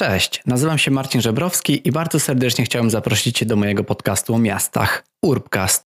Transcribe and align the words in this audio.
Cześć, 0.00 0.42
nazywam 0.46 0.78
się 0.78 0.90
Marcin 0.90 1.20
Żebrowski 1.20 1.88
i 1.88 1.92
bardzo 1.92 2.20
serdecznie 2.20 2.64
chciałem 2.64 2.90
zaprosić 2.90 3.38
Cię 3.38 3.46
do 3.46 3.56
mojego 3.56 3.84
podcastu 3.84 4.34
o 4.34 4.38
miastach 4.38 5.04
Urbcast. 5.22 5.89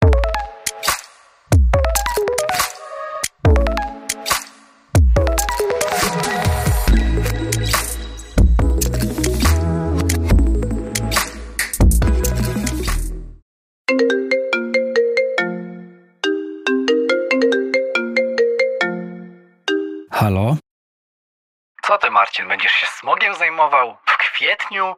Ty, 22.11 22.15
Marcin, 22.15 22.49
będziesz 22.49 22.73
się 22.73 22.87
smogiem 23.01 23.35
zajmował? 23.35 23.97
W 24.07 24.17
kwietniu? 24.17 24.95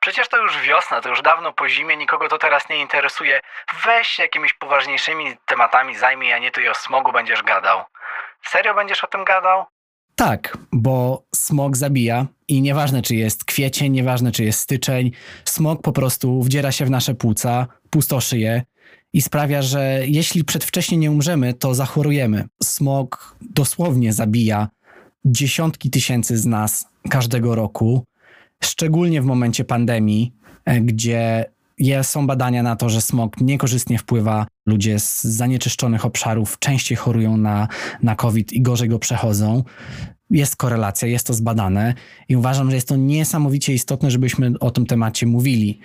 Przecież 0.00 0.28
to 0.28 0.36
już 0.42 0.60
wiosna, 0.62 1.00
to 1.00 1.08
już 1.08 1.22
dawno 1.22 1.52
po 1.52 1.68
zimie, 1.68 1.96
nikogo 1.96 2.28
to 2.28 2.38
teraz 2.38 2.68
nie 2.70 2.76
interesuje. 2.76 3.40
Weź 3.86 4.08
się 4.08 4.22
jakimiś 4.22 4.52
poważniejszymi 4.52 5.36
tematami 5.46 5.96
zajmij, 5.96 6.32
a 6.32 6.38
nie 6.38 6.50
i 6.64 6.68
o 6.68 6.74
smogu 6.74 7.12
będziesz 7.12 7.42
gadał. 7.42 7.80
Serio 8.46 8.74
będziesz 8.74 9.04
o 9.04 9.06
tym 9.06 9.24
gadał? 9.24 9.64
Tak, 10.14 10.56
bo 10.72 11.22
smog 11.34 11.76
zabija 11.76 12.26
i 12.48 12.62
nieważne 12.62 13.02
czy 13.02 13.14
jest 13.14 13.44
kwiecień, 13.44 13.92
nieważne 13.92 14.32
czy 14.32 14.44
jest 14.44 14.60
styczeń, 14.60 15.10
smog 15.44 15.82
po 15.82 15.92
prostu 15.92 16.42
wdziera 16.42 16.72
się 16.72 16.84
w 16.84 16.90
nasze 16.90 17.14
płuca, 17.14 17.66
pustoszy 17.90 18.38
je 18.38 18.62
i 19.12 19.22
sprawia, 19.22 19.62
że 19.62 20.00
jeśli 20.06 20.44
przedwcześnie 20.44 20.98
nie 20.98 21.10
umrzemy, 21.10 21.54
to 21.54 21.74
zachorujemy. 21.74 22.44
Smog 22.62 23.36
dosłownie 23.40 24.12
zabija 24.12 24.68
dziesiątki 25.26 25.90
tysięcy 25.90 26.38
z 26.38 26.46
nas 26.46 26.86
każdego 27.10 27.54
roku, 27.54 28.04
szczególnie 28.64 29.22
w 29.22 29.24
momencie 29.24 29.64
pandemii, 29.64 30.32
e, 30.64 30.80
gdzie 30.80 31.44
są 32.02 32.26
badania 32.26 32.62
na 32.62 32.76
to, 32.76 32.88
że 32.88 33.00
smog 33.00 33.40
niekorzystnie 33.40 33.98
wpływa. 33.98 34.46
Ludzie 34.66 34.98
z 34.98 35.24
zanieczyszczonych 35.24 36.04
obszarów 36.04 36.58
częściej 36.58 36.96
chorują 36.96 37.36
na, 37.36 37.68
na 38.02 38.16
COVID 38.16 38.52
i 38.52 38.62
gorzej 38.62 38.88
go 38.88 38.98
przechodzą. 38.98 39.64
Jest 40.30 40.56
korelacja, 40.56 41.08
jest 41.08 41.26
to 41.26 41.34
zbadane 41.34 41.94
i 42.28 42.36
uważam, 42.36 42.70
że 42.70 42.76
jest 42.76 42.88
to 42.88 42.96
niesamowicie 42.96 43.74
istotne, 43.74 44.10
żebyśmy 44.10 44.52
o 44.60 44.70
tym 44.70 44.86
temacie 44.86 45.26
mówili. 45.26 45.80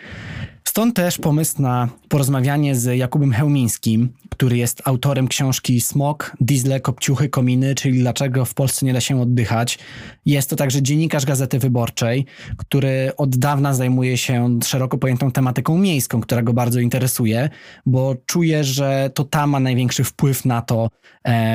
Stąd 0.63 0.95
też 0.95 1.17
pomysł 1.17 1.61
na 1.61 1.89
porozmawianie 2.09 2.75
z 2.75 2.97
Jakubem 2.97 3.31
Hełmińskim, 3.31 4.09
który 4.29 4.57
jest 4.57 4.81
autorem 4.85 5.27
książki 5.27 5.81
Smog, 5.81 6.37
Diesle, 6.39 6.79
Kopciuchy, 6.79 7.29
Kominy, 7.29 7.75
czyli 7.75 7.99
Dlaczego 7.99 8.45
w 8.45 8.53
Polsce 8.53 8.85
nie 8.85 8.93
da 8.93 9.01
się 9.01 9.21
oddychać. 9.21 9.79
Jest 10.25 10.49
to 10.49 10.55
także 10.55 10.81
dziennikarz 10.81 11.25
Gazety 11.25 11.59
Wyborczej, 11.59 12.25
który 12.57 13.11
od 13.17 13.37
dawna 13.37 13.73
zajmuje 13.73 14.17
się 14.17 14.59
szeroko 14.63 14.97
pojętą 14.97 15.31
tematyką 15.31 15.77
miejską, 15.77 16.21
która 16.21 16.41
go 16.41 16.53
bardzo 16.53 16.79
interesuje, 16.79 17.49
bo 17.85 18.15
czuje, 18.25 18.63
że 18.63 19.11
to 19.13 19.23
ta 19.23 19.47
ma 19.47 19.59
największy 19.59 20.03
wpływ 20.03 20.45
na 20.45 20.61
to, 20.61 20.89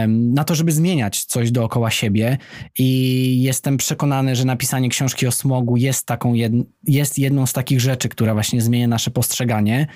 na 0.08 0.44
to, 0.44 0.54
żeby 0.54 0.72
zmieniać 0.72 1.24
coś 1.24 1.50
dookoła 1.50 1.90
siebie 1.90 2.38
i 2.78 3.42
jestem 3.42 3.76
przekonany, 3.76 4.36
że 4.36 4.44
napisanie 4.44 4.88
książki 4.88 5.26
o 5.26 5.32
smogu 5.32 5.76
jest 5.76 6.06
taką, 6.06 6.34
jest 6.86 7.18
jedną 7.18 7.46
z 7.46 7.52
takich 7.52 7.80
rzeczy, 7.80 8.08
która 8.08 8.34
właśnie 8.34 8.60
zmienia 8.60 8.95
nasze 8.96 9.10
postrzeganie. 9.10 9.86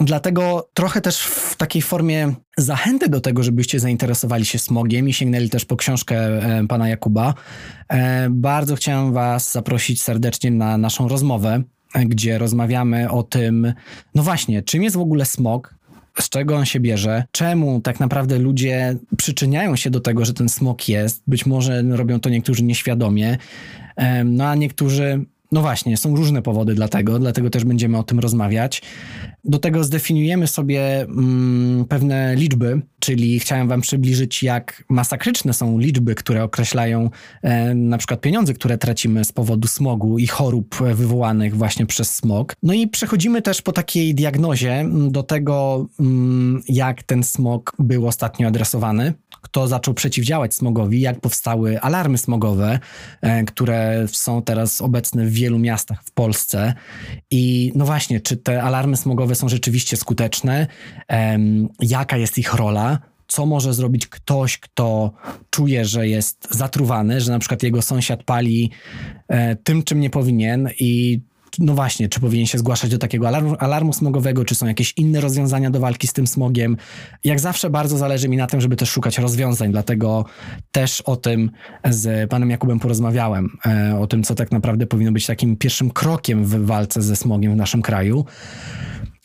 Dlatego 0.00 0.68
trochę 0.74 1.00
też 1.00 1.22
w 1.22 1.56
takiej 1.56 1.82
formie 1.82 2.34
zachęty 2.56 3.08
do 3.08 3.20
tego, 3.20 3.42
żebyście 3.42 3.80
zainteresowali 3.80 4.44
się 4.44 4.58
smogiem 4.58 5.08
i 5.08 5.12
sięgnęli 5.12 5.50
też 5.50 5.64
po 5.64 5.76
książkę 5.76 6.16
e, 6.16 6.66
pana 6.66 6.88
Jakuba. 6.88 7.34
E, 7.88 8.28
bardzo 8.30 8.76
chciałem 8.76 9.12
was 9.12 9.52
zaprosić 9.52 10.02
serdecznie 10.02 10.50
na 10.50 10.78
naszą 10.78 11.08
rozmowę, 11.08 11.62
e, 11.94 12.04
gdzie 12.04 12.38
rozmawiamy 12.38 13.10
o 13.10 13.22
tym, 13.22 13.72
no 14.14 14.22
właśnie, 14.22 14.62
czym 14.62 14.82
jest 14.82 14.96
w 14.96 15.00
ogóle 15.00 15.24
smog, 15.24 15.74
z 16.20 16.28
czego 16.28 16.56
on 16.56 16.64
się 16.64 16.80
bierze, 16.80 17.24
czemu 17.32 17.80
tak 17.80 18.00
naprawdę 18.00 18.38
ludzie 18.38 18.96
przyczyniają 19.16 19.76
się 19.76 19.90
do 19.90 20.00
tego, 20.00 20.24
że 20.24 20.34
ten 20.34 20.48
smog 20.48 20.88
jest. 20.88 21.22
Być 21.26 21.46
może 21.46 21.82
robią 21.82 22.20
to 22.20 22.28
niektórzy 22.28 22.64
nieświadomie, 22.64 23.38
no 24.24 24.48
a 24.48 24.54
niektórzy 24.54 25.24
no 25.52 25.60
właśnie, 25.60 25.96
są 25.96 26.16
różne 26.16 26.42
powody 26.42 26.74
dlatego, 26.74 27.18
dlatego 27.18 27.50
też 27.50 27.64
będziemy 27.64 27.98
o 27.98 28.02
tym 28.02 28.18
rozmawiać. 28.18 28.82
Do 29.44 29.58
tego 29.58 29.84
zdefiniujemy 29.84 30.46
sobie 30.46 31.00
mm, 31.00 31.84
pewne 31.84 32.36
liczby, 32.36 32.80
czyli 33.00 33.40
chciałem 33.40 33.68
Wam 33.68 33.80
przybliżyć, 33.80 34.42
jak 34.42 34.84
masakryczne 34.88 35.52
są 35.52 35.78
liczby, 35.78 36.14
które 36.14 36.44
określają 36.44 37.10
e, 37.42 37.74
na 37.74 37.98
przykład 37.98 38.20
pieniądze, 38.20 38.54
które 38.54 38.78
tracimy 38.78 39.24
z 39.24 39.32
powodu 39.32 39.68
smogu 39.68 40.18
i 40.18 40.26
chorób 40.26 40.74
wywołanych 40.94 41.56
właśnie 41.56 41.86
przez 41.86 42.14
smog. 42.14 42.54
No 42.62 42.72
i 42.72 42.88
przechodzimy 42.88 43.42
też 43.42 43.62
po 43.62 43.72
takiej 43.72 44.14
diagnozie 44.14 44.72
mm, 44.72 45.12
do 45.12 45.22
tego, 45.22 45.86
mm, 46.00 46.62
jak 46.68 47.02
ten 47.02 47.22
smog 47.22 47.72
był 47.78 48.06
ostatnio 48.06 48.48
adresowany, 48.48 49.12
kto 49.40 49.68
zaczął 49.68 49.94
przeciwdziałać 49.94 50.54
smogowi, 50.54 51.00
jak 51.00 51.20
powstały 51.20 51.80
alarmy 51.80 52.18
smogowe, 52.18 52.78
e, 53.20 53.44
które 53.44 54.06
są 54.08 54.42
teraz 54.42 54.80
obecne 54.80 55.26
w 55.26 55.32
wielu 55.32 55.58
miastach 55.58 56.04
w 56.04 56.10
Polsce. 56.10 56.74
I 57.30 57.72
no 57.74 57.84
właśnie, 57.84 58.20
czy 58.20 58.36
te 58.36 58.62
alarmy 58.62 58.96
smogowe 58.96 59.34
są 59.34 59.48
rzeczywiście 59.48 59.96
skuteczne? 59.96 60.66
Jaka 61.80 62.16
jest 62.16 62.38
ich 62.38 62.54
rola? 62.54 62.98
co 63.28 63.46
może 63.46 63.74
zrobić 63.74 64.06
ktoś, 64.06 64.58
kto 64.58 65.12
czuje, 65.50 65.84
że 65.84 66.08
jest 66.08 66.48
zatruwany, 66.50 67.20
że 67.20 67.32
na 67.32 67.38
przykład 67.38 67.62
jego 67.62 67.82
sąsiad 67.82 68.24
pali 68.24 68.70
e, 69.28 69.56
tym, 69.56 69.82
czym 69.82 70.00
nie 70.00 70.10
powinien 70.10 70.68
i 70.80 71.20
no 71.58 71.74
właśnie, 71.74 72.08
czy 72.08 72.20
powinien 72.20 72.46
się 72.46 72.58
zgłaszać 72.58 72.90
do 72.90 72.98
takiego 72.98 73.28
alarmu, 73.28 73.56
alarmu 73.58 73.92
smogowego, 73.92 74.44
czy 74.44 74.54
są 74.54 74.66
jakieś 74.66 74.92
inne 74.96 75.20
rozwiązania 75.20 75.70
do 75.70 75.80
walki 75.80 76.06
z 76.06 76.12
tym 76.12 76.26
smogiem. 76.26 76.76
Jak 77.24 77.40
zawsze 77.40 77.70
bardzo 77.70 77.98
zależy 77.98 78.28
mi 78.28 78.36
na 78.36 78.46
tym, 78.46 78.60
żeby 78.60 78.76
też 78.76 78.90
szukać 78.90 79.18
rozwiązań, 79.18 79.70
dlatego 79.70 80.24
też 80.72 81.00
o 81.00 81.16
tym 81.16 81.50
z 81.90 82.30
panem 82.30 82.50
Jakubem 82.50 82.78
porozmawiałem, 82.78 83.58
e, 83.66 83.98
o 84.00 84.06
tym, 84.06 84.22
co 84.22 84.34
tak 84.34 84.52
naprawdę 84.52 84.86
powinno 84.86 85.12
być 85.12 85.26
takim 85.26 85.56
pierwszym 85.56 85.90
krokiem 85.90 86.44
w 86.44 86.66
walce 86.66 87.02
ze 87.02 87.16
smogiem 87.16 87.52
w 87.52 87.56
naszym 87.56 87.82
kraju. 87.82 88.24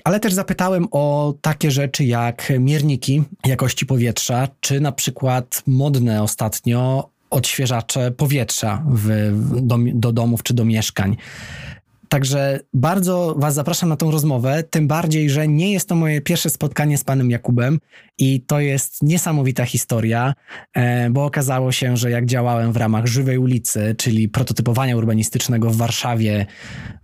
Ale 0.04 0.20
też 0.20 0.34
zapytałem 0.34 0.88
o 0.92 1.34
takie 1.42 1.72
rzeczy 1.72 2.04
jak 2.04 2.54
mierniki 2.60 3.24
jakości 3.46 3.86
powietrza, 3.86 4.48
czy 4.60 4.80
na 4.80 4.92
przykład 4.92 5.64
modne 5.68 6.24
ostatnio 6.24 7.10
odświeżacze 7.30 8.12
powietrza 8.12 8.84
w, 8.88 9.32
do, 9.62 9.78
do 9.94 10.12
domów 10.12 10.44
czy 10.44 10.54
do 10.54 10.66
mieszkań. 10.66 11.18
Także 12.14 12.60
bardzo 12.74 13.36
Was 13.38 13.54
zapraszam 13.54 13.90
na 13.90 13.96
tą 13.96 14.12
rozmowę, 14.12 14.64
tym 14.64 14.88
bardziej, 14.88 15.30
że 15.30 15.48
nie 15.48 15.74
jest 15.74 15.90
to 15.90 15.96
moje 15.96 16.22
pierwsze 16.22 16.50
spotkanie 16.50 16.98
z 16.98 17.04
panem 17.04 17.32
Jakubem 17.32 17.80
i 18.18 18.42
to 18.42 18.60
jest 18.60 19.04
niesamowita 19.04 19.66
historia, 19.66 20.34
e, 20.74 21.10
bo 21.10 21.26
okazało 21.26 21.72
się, 21.72 21.98
że 21.98 22.12
jak 22.12 22.26
działałem 22.26 22.74
w 22.74 22.78
ramach 22.78 23.06
Żywej 23.08 23.38
Ulicy, 23.38 23.96
czyli 23.98 24.30
prototypowania 24.30 24.98
urbanistycznego 24.98 25.70
w 25.70 25.76
Warszawie 25.76 26.46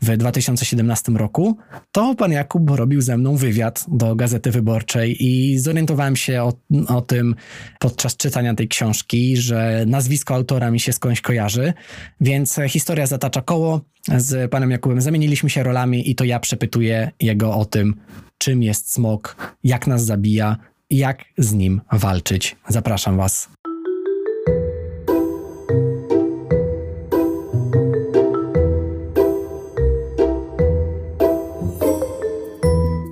w 0.02 0.18
2017 0.18 1.12
roku, 1.12 1.58
to 1.92 2.16
pan 2.16 2.32
Jakub 2.32 2.70
robił 2.70 3.02
ze 3.02 3.18
mną 3.18 3.36
wywiad 3.36 3.86
do 3.88 4.16
Gazety 4.16 4.52
Wyborczej 4.52 5.26
i 5.26 5.60
zorientowałem 5.60 6.16
się 6.16 6.44
o, 6.44 6.54
o 6.88 7.02
tym 7.02 7.36
podczas 7.80 8.18
czytania 8.18 8.56
tej 8.56 8.68
książki, 8.68 9.38
że 9.38 9.84
nazwisko 9.88 10.36
autora 10.36 10.72
mi 10.72 10.80
się 10.80 10.94
skądś 10.94 11.22
kojarzy, 11.22 11.74
więc 12.22 12.60
historia 12.68 13.08
zatacza 13.08 13.42
koło. 13.42 13.82
Z 14.18 14.52
panem 14.52 14.72
Jakubem 14.72 15.02
zamieniliśmy 15.02 15.50
się 15.50 15.64
rolami 15.64 16.10
i 16.10 16.16
to 16.16 16.24
ja 16.24 16.40
przepytuję 16.40 17.12
jego 17.20 17.56
o 17.56 17.66
tym, 17.66 17.96
czym 18.38 18.64
jest 18.64 18.94
smog, 18.94 19.54
jak 19.64 19.88
nas 19.88 20.06
zabija 20.06 20.58
jak 20.90 21.26
z 21.38 21.54
nim 21.54 21.82
walczyć. 21.92 22.56
Zapraszam 22.68 23.18
was. 23.18 23.50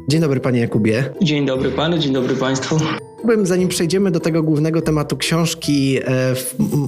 Dzień 0.10 0.22
dobry, 0.22 0.40
panie 0.40 0.60
Jakubie. 0.60 1.14
Dzień 1.22 1.46
dobry 1.46 1.72
panu, 1.72 1.98
dzień 1.98 2.14
dobry 2.14 2.36
państwu 2.36 2.78
chciałbym, 3.18 3.46
zanim 3.46 3.68
przejdziemy 3.68 4.12
do 4.12 4.20
tego 4.20 4.44
głównego 4.44 4.82
tematu 4.82 5.18
książki, 5.18 6.00
e, 6.00 6.36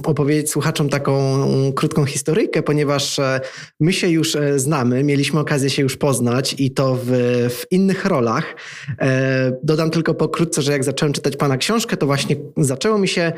opowiedzieć 0.04 0.50
słuchaczom 0.50 0.88
taką 0.88 1.44
krótką 1.74 2.04
historyjkę, 2.04 2.62
ponieważ 2.62 3.18
e, 3.18 3.40
my 3.80 3.92
się 3.92 4.08
już 4.08 4.36
e, 4.36 4.58
znamy, 4.58 5.04
mieliśmy 5.04 5.40
okazję 5.40 5.70
się 5.70 5.82
już 5.82 5.96
poznać 5.96 6.54
i 6.58 6.70
to 6.70 6.98
w, 7.04 7.10
w 7.50 7.72
innych 7.72 8.04
rolach. 8.04 8.56
Dodam 9.62 9.90
tylko 9.90 10.14
pokrótce, 10.14 10.62
że 10.62 10.72
jak 10.72 10.84
zacząłem 10.84 11.12
czytać 11.12 11.36
pana 11.36 11.56
książkę, 11.56 11.96
to 11.96 12.06
właśnie 12.06 12.36
zaczęło 12.56 12.98
mi 12.98 13.08
się 13.08 13.32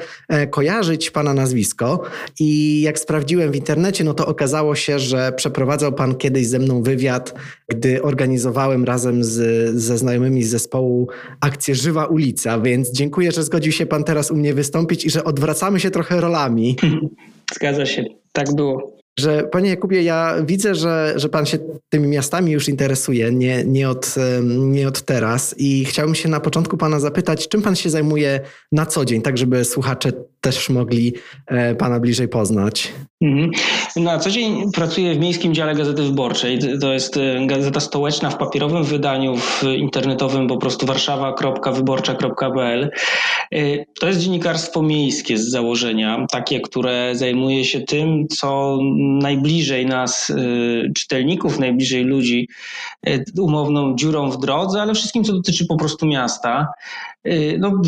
kojarzyć 0.50 1.10
pana 1.10 1.34
nazwisko 1.34 2.02
i 2.40 2.80
jak 2.82 2.98
sprawdziłem 2.98 3.52
w 3.52 3.56
internecie, 3.56 4.04
no 4.04 4.14
to 4.14 4.26
okazało 4.26 4.74
się, 4.74 4.98
że 4.98 5.32
przeprowadzał 5.36 5.92
pan 5.92 6.14
kiedyś 6.14 6.46
ze 6.46 6.58
mną 6.58 6.82
wywiad, 6.82 7.34
gdy 7.68 8.02
organizowałem 8.02 8.84
razem 8.84 9.24
z, 9.24 9.36
ze 9.80 9.98
znajomymi 9.98 10.42
z 10.42 10.50
zespołu 10.50 11.08
akcję 11.40 11.74
Żywa 11.74 12.04
Ulica, 12.04 12.60
więc 12.60 12.81
dziękuję, 12.90 13.32
że 13.32 13.42
zgodził 13.42 13.72
się 13.72 13.86
Pan 13.86 14.04
teraz 14.04 14.30
u 14.30 14.36
mnie 14.36 14.54
wystąpić 14.54 15.04
i 15.04 15.10
że 15.10 15.24
odwracamy 15.24 15.80
się 15.80 15.90
trochę 15.90 16.20
rolami. 16.20 16.76
Zgadza 17.56 17.86
się, 17.86 18.04
tak 18.32 18.54
było. 18.54 19.01
Że 19.18 19.42
panie 19.42 19.70
Jakubie, 19.70 20.02
ja 20.02 20.34
widzę, 20.44 20.74
że, 20.74 21.12
że 21.16 21.28
pan 21.28 21.46
się 21.46 21.58
tymi 21.88 22.08
miastami 22.08 22.52
już 22.52 22.68
interesuje, 22.68 23.30
nie, 23.30 23.64
nie, 23.64 23.90
od, 23.90 24.14
nie 24.58 24.88
od 24.88 25.02
teraz 25.02 25.54
i 25.58 25.84
chciałbym 25.84 26.14
się 26.14 26.28
na 26.28 26.40
początku 26.40 26.76
pana 26.76 27.00
zapytać, 27.00 27.48
czym 27.48 27.62
pan 27.62 27.76
się 27.76 27.90
zajmuje 27.90 28.40
na 28.72 28.86
co 28.86 29.04
dzień, 29.04 29.22
tak 29.22 29.38
żeby 29.38 29.64
słuchacze 29.64 30.12
też 30.42 30.70
mogli 30.70 31.14
e, 31.46 31.74
pana 31.74 32.00
bliżej 32.00 32.28
poznać. 32.28 32.92
Mhm. 33.22 33.50
Na 33.96 34.18
co 34.18 34.30
dzień 34.30 34.72
pracuję 34.72 35.14
w 35.14 35.18
Miejskim 35.18 35.54
Dziale 35.54 35.74
Gazety 35.74 36.02
Wyborczej. 36.02 36.58
To 36.80 36.92
jest 36.92 37.16
e, 37.16 37.46
gazeta 37.46 37.80
stołeczna 37.80 38.30
w 38.30 38.38
papierowym 38.38 38.84
wydaniu, 38.84 39.36
w 39.36 39.62
internetowym 39.64 40.48
po 40.48 40.56
prostu 40.56 40.86
warszawa.wyborcza.pl. 40.86 42.90
E, 43.52 43.84
to 44.00 44.06
jest 44.06 44.20
dziennikarstwo 44.20 44.82
miejskie 44.82 45.38
z 45.38 45.50
założenia, 45.50 46.26
takie, 46.30 46.60
które 46.60 47.10
zajmuje 47.14 47.64
się 47.64 47.80
tym, 47.80 48.26
co 48.28 48.78
najbliżej 49.02 49.86
nas, 49.86 50.30
y, 50.30 50.92
czytelników, 50.96 51.58
najbliżej 51.58 52.04
ludzi, 52.04 52.48
y, 53.08 53.24
umowną 53.38 53.96
dziurą 53.96 54.30
w 54.30 54.38
drodze, 54.38 54.82
ale 54.82 54.94
wszystkim, 54.94 55.24
co 55.24 55.32
dotyczy 55.32 55.66
po 55.66 55.76
prostu 55.76 56.06
miasta. 56.06 56.68
Y, 57.26 57.56
no, 57.60 57.82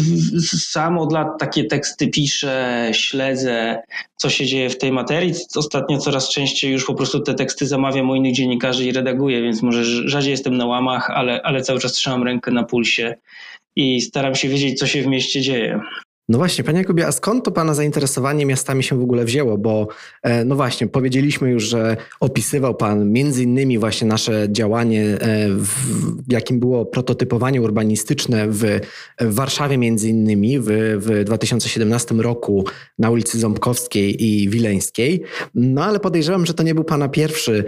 sam 0.59 0.99
od 0.99 1.13
lat 1.13 1.29
takie 1.39 1.65
teksty 1.65 2.09
piszę, 2.09 2.89
śledzę, 2.93 3.83
co 4.17 4.31
się 4.31 4.47
dzieje 4.47 4.71
w 4.71 4.79
tej 4.79 4.93
materii. 4.93 5.33
Ostatnio 5.57 5.99
coraz 5.99 6.31
częściej 6.31 6.73
już 6.73 6.85
po 6.85 6.95
prostu 6.95 7.21
te 7.21 7.35
teksty 7.35 7.67
zamawiam 7.67 8.11
u 8.11 8.15
innych 8.15 8.35
dziennikarzy 8.35 8.85
i 8.85 8.93
redaguję, 8.93 9.43
więc 9.43 9.63
może 9.63 9.85
rzadziej 9.85 10.31
jestem 10.31 10.57
na 10.57 10.67
łamach, 10.67 11.11
ale, 11.11 11.43
ale 11.43 11.63
cały 11.63 11.81
czas 11.81 11.93
trzymam 11.93 12.23
rękę 12.23 12.51
na 12.51 12.65
pulsie 12.65 13.15
i 13.77 14.01
staram 14.01 14.35
się 14.35 14.49
wiedzieć, 14.49 14.79
co 14.79 14.87
się 14.87 15.03
w 15.03 15.07
mieście 15.07 15.41
dzieje. 15.41 15.81
No 16.29 16.39
właśnie, 16.39 16.65
panie 16.65 16.79
Jakubie, 16.79 17.07
a 17.07 17.13
skąd 17.13 17.45
to 17.45 17.51
pana 17.51 17.75
zainteresowanie 17.75 18.47
miastami 18.47 18.83
się 18.83 18.99
w 18.99 19.03
ogóle 19.03 19.25
wzięło? 19.25 19.59
Bo 19.59 19.89
e, 20.23 20.45
no 20.45 20.57
właśnie, 20.57 20.87
powiedzieliśmy 20.87 21.51
już, 21.51 21.65
że 21.65 21.97
opisywał 22.21 22.75
pan 22.75 23.13
między 23.13 23.43
innymi 23.43 23.79
właśnie 23.79 24.09
nasze 24.09 24.47
działanie, 24.51 25.03
e, 25.03 25.49
jakim 26.29 26.61
było 26.61 26.87
prototypowanie 26.87 27.63
urbanistyczne 27.63 28.47
w, 28.49 28.65
Warszawie 29.21 29.79
między 29.79 30.09
innymi 30.09 30.59
w, 30.61 30.67
w 30.99 31.25
2017 31.25 32.15
roku 32.15 32.65
na 32.99 33.11
ulicy 33.11 33.39
Ząbkowskiej 33.39 34.25
i 34.25 34.49
Wileńskiej. 34.49 35.23
No 35.55 35.85
ale 35.85 36.01
podejrzewam, 36.01 36.47
że 36.47 36.55
to 36.55 36.63
nie 36.63 36.75
był 36.75 36.85
pana 36.85 37.09
pierwszy 37.09 37.65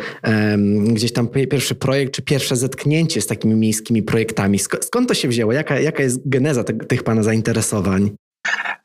gdzieś 0.89 1.13
tam 1.13 1.29
pierwszy 1.29 1.75
projekt, 1.75 2.13
czy 2.13 2.23
pierwsze 2.23 2.57
zetknięcie 2.57 3.21
z 3.21 3.27
takimi 3.27 3.55
miejskimi 3.55 4.03
projektami. 4.03 4.59
Skąd 4.59 5.09
to 5.09 5.15
się 5.15 5.29
wzięło? 5.29 5.53
Jaka, 5.53 5.81
jaka 5.81 6.03
jest 6.03 6.29
geneza 6.29 6.65
tych 6.65 7.03
pana 7.03 7.23
zainteresowań? 7.23 8.17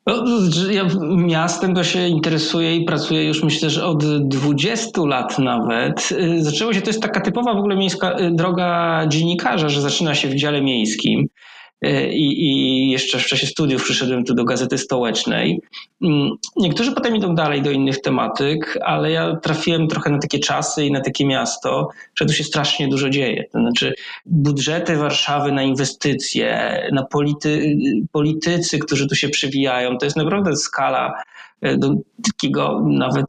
No, 0.07 0.23
ja 0.71 0.83
miastem 1.15 1.75
to 1.75 1.83
się 1.83 2.07
interesuję 2.07 2.75
i 2.75 2.85
pracuję 2.85 3.25
już 3.25 3.43
myślę, 3.43 3.69
że 3.69 3.85
od 3.85 4.27
20 4.27 5.01
lat 5.05 5.39
nawet. 5.39 6.09
Zaczęło 6.37 6.73
się, 6.73 6.81
to 6.81 6.89
jest 6.89 7.01
taka 7.01 7.21
typowa 7.21 7.53
w 7.53 7.57
ogóle 7.57 7.75
miejska 7.75 8.15
droga 8.31 9.01
dziennikarza, 9.07 9.69
że 9.69 9.81
zaczyna 9.81 10.15
się 10.15 10.27
w 10.27 10.35
dziale 10.35 10.61
miejskim. 10.61 11.27
E, 11.81 12.13
i, 12.13 12.45
i 12.45 12.89
jeszcze 12.89 13.19
w 13.19 13.25
czasie 13.25 13.47
studiów 13.47 13.83
przyszedłem 13.83 14.23
tu 14.23 14.33
do 14.33 14.45
Gazety 14.45 14.77
Stołecznej. 14.77 15.61
Mm, 16.01 16.29
niektórzy 16.57 16.91
potem 16.91 17.15
idą 17.15 17.35
dalej 17.35 17.61
do 17.61 17.71
innych 17.71 18.01
tematyk, 18.01 18.79
ale 18.85 19.11
ja 19.11 19.35
trafiłem 19.35 19.87
trochę 19.87 20.09
na 20.09 20.19
takie 20.19 20.39
czasy 20.39 20.85
i 20.85 20.91
na 20.91 21.01
takie 21.01 21.25
miasto, 21.25 21.89
że 22.15 22.25
tu 22.25 22.33
się 22.33 22.43
strasznie 22.43 22.87
dużo 22.87 23.09
dzieje. 23.09 23.43
To 23.51 23.59
znaczy 23.59 23.93
budżety 24.25 24.95
Warszawy 24.95 25.51
na 25.51 25.63
inwestycje, 25.63 26.79
na 26.91 27.03
polity, 27.03 27.75
politycy, 28.11 28.79
którzy 28.79 29.07
tu 29.07 29.15
się 29.15 29.29
przewijają, 29.29 29.97
to 29.97 30.05
jest 30.05 30.17
naprawdę 30.17 30.55
skala 30.55 31.13
e, 31.61 31.77
do 31.77 31.93
takiego 32.23 32.81
nawet 32.85 33.25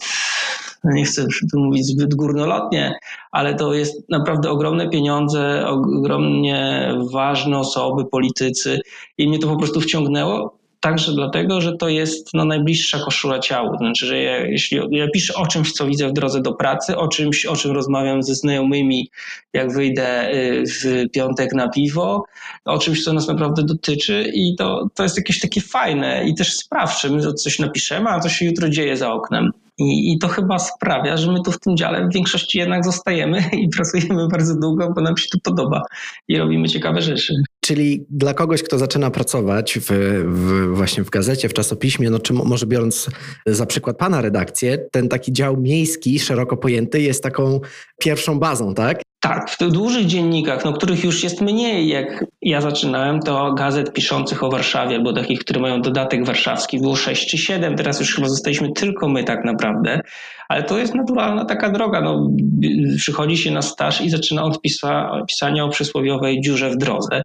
nie 0.85 1.05
chcę 1.05 1.27
tu 1.53 1.61
mówić 1.61 1.87
zbyt 1.87 2.15
górnolotnie, 2.15 2.95
ale 3.31 3.55
to 3.55 3.75
jest 3.75 4.11
naprawdę 4.11 4.51
ogromne 4.51 4.91
pieniądze, 4.91 5.67
ogromnie 5.67 6.89
ważne 7.13 7.59
osoby, 7.59 8.05
politycy 8.05 8.81
i 9.19 9.29
mnie 9.29 9.39
to 9.39 9.49
po 9.49 9.57
prostu 9.57 9.81
wciągnęło. 9.81 10.63
Także 10.81 11.13
dlatego, 11.13 11.61
że 11.61 11.77
to 11.77 11.89
jest 11.89 12.29
no, 12.35 12.45
najbliższa 12.45 12.99
koszula 12.99 13.39
ciału. 13.39 13.77
Znaczy, 13.77 14.07
że 14.07 14.23
ja, 14.23 14.47
jeśli 14.47 14.81
ja 14.91 15.07
piszę 15.15 15.35
o 15.35 15.47
czymś, 15.47 15.73
co 15.73 15.87
widzę 15.87 16.09
w 16.09 16.13
drodze 16.13 16.43
do 16.43 16.53
pracy, 16.53 16.97
o 16.97 17.09
czymś, 17.09 17.47
o 17.47 17.57
czym 17.57 17.73
rozmawiam 17.73 18.23
ze 18.23 18.35
znajomymi, 18.35 19.11
jak 19.53 19.73
wyjdę 19.73 20.35
y, 20.35 20.65
w 20.67 21.11
piątek 21.13 21.55
na 21.55 21.69
piwo, 21.69 22.25
o 22.65 22.79
czymś, 22.79 23.05
co 23.05 23.13
nas 23.13 23.29
naprawdę 23.29 23.63
dotyczy 23.63 24.31
i 24.35 24.57
to, 24.57 24.89
to 24.95 25.03
jest 25.03 25.17
jakieś 25.17 25.41
takie 25.41 25.61
fajne 25.61 26.25
i 26.29 26.35
też 26.35 26.55
sprawcze. 26.55 27.11
My 27.11 27.33
coś 27.35 27.59
napiszemy, 27.59 28.11
a 28.11 28.21
co 28.21 28.29
się 28.29 28.47
jutro 28.47 28.69
dzieje 28.69 28.97
za 28.97 29.13
oknem. 29.13 29.51
I, 29.79 30.13
I, 30.13 30.19
to 30.19 30.29
chyba 30.29 30.59
sprawia, 30.59 31.17
że 31.17 31.33
my 31.33 31.39
tu 31.45 31.53
w 31.53 31.61
tym 31.61 31.77
dziale 31.77 32.09
w 32.09 32.15
większości 32.15 32.59
jednak 32.59 32.85
zostajemy 32.85 33.45
i 33.63 33.69
pracujemy 33.69 34.29
bardzo 34.29 34.55
długo, 34.55 34.93
bo 34.95 35.01
nam 35.01 35.17
się 35.17 35.29
tu 35.33 35.39
podoba 35.41 35.83
i 36.29 36.39
robimy 36.39 36.69
ciekawe 36.69 37.03
rzeczy. 37.03 37.35
Czyli 37.61 38.07
dla 38.11 38.35
kogoś, 38.35 38.63
kto 38.63 38.79
zaczyna 38.79 39.11
pracować 39.11 39.79
w, 39.79 39.91
w, 40.25 40.75
właśnie 40.77 41.05
w 41.05 41.11
gazecie, 41.11 41.49
w 41.49 41.55
czasopiśmie, 41.55 42.11
no 42.11 42.19
czy 42.19 42.33
może 42.33 42.67
biorąc 42.67 43.11
za 43.47 43.67
przykład 43.67 43.97
pana 43.97 44.21
redakcję, 44.21 44.79
ten 44.93 45.09
taki 45.09 45.33
dział 45.33 45.57
miejski, 45.57 46.19
szeroko 46.19 46.57
pojęty, 46.57 47.01
jest 47.01 47.23
taką 47.23 47.61
pierwszą 48.01 48.39
bazą, 48.39 48.75
tak? 48.75 49.03
Tak, 49.23 49.51
w 49.51 49.59
tych 49.59 49.71
dużych 49.71 50.07
dziennikach, 50.07 50.65
no, 50.65 50.73
których 50.73 51.05
już 51.05 51.25
jest 51.25 51.41
mniej, 51.41 51.89
jak 51.89 52.25
ja 52.43 52.61
zaczynałem, 52.61 53.21
to 53.21 53.53
gazet 53.53 53.93
piszących 53.93 54.45
o 54.45 54.51
Warszawie, 54.51 54.97
albo 54.97 55.13
takich, 55.13 55.39
które 55.39 55.61
mają 55.61 55.83
dodatek 55.83 56.27
warszawski, 56.27 56.79
było 56.79 56.97
6 56.97 57.31
czy 57.31 57.39
7, 57.39 57.77
teraz 57.77 58.01
już 58.01 58.15
chyba 58.15 58.29
zostaliśmy 58.29 58.73
tylko 58.73 59.09
my 59.09 59.25
tak 59.25 59.45
naprawdę, 59.45 60.01
ale 60.49 60.63
to 60.63 60.79
jest 60.79 60.95
naturalna 60.95 61.45
taka 61.45 61.71
droga, 61.71 62.01
no, 62.01 62.31
przychodzi 62.97 63.37
się 63.37 63.51
na 63.51 63.63
staż 63.63 64.01
i 64.01 64.11
zaczyna 64.11 64.45
od 64.45 64.61
pisa, 64.61 65.11
pisania 65.29 65.65
o 65.65 65.69
przysłowiowej 65.69 66.41
dziurze 66.41 66.71
w 66.71 66.77
drodze. 66.77 67.23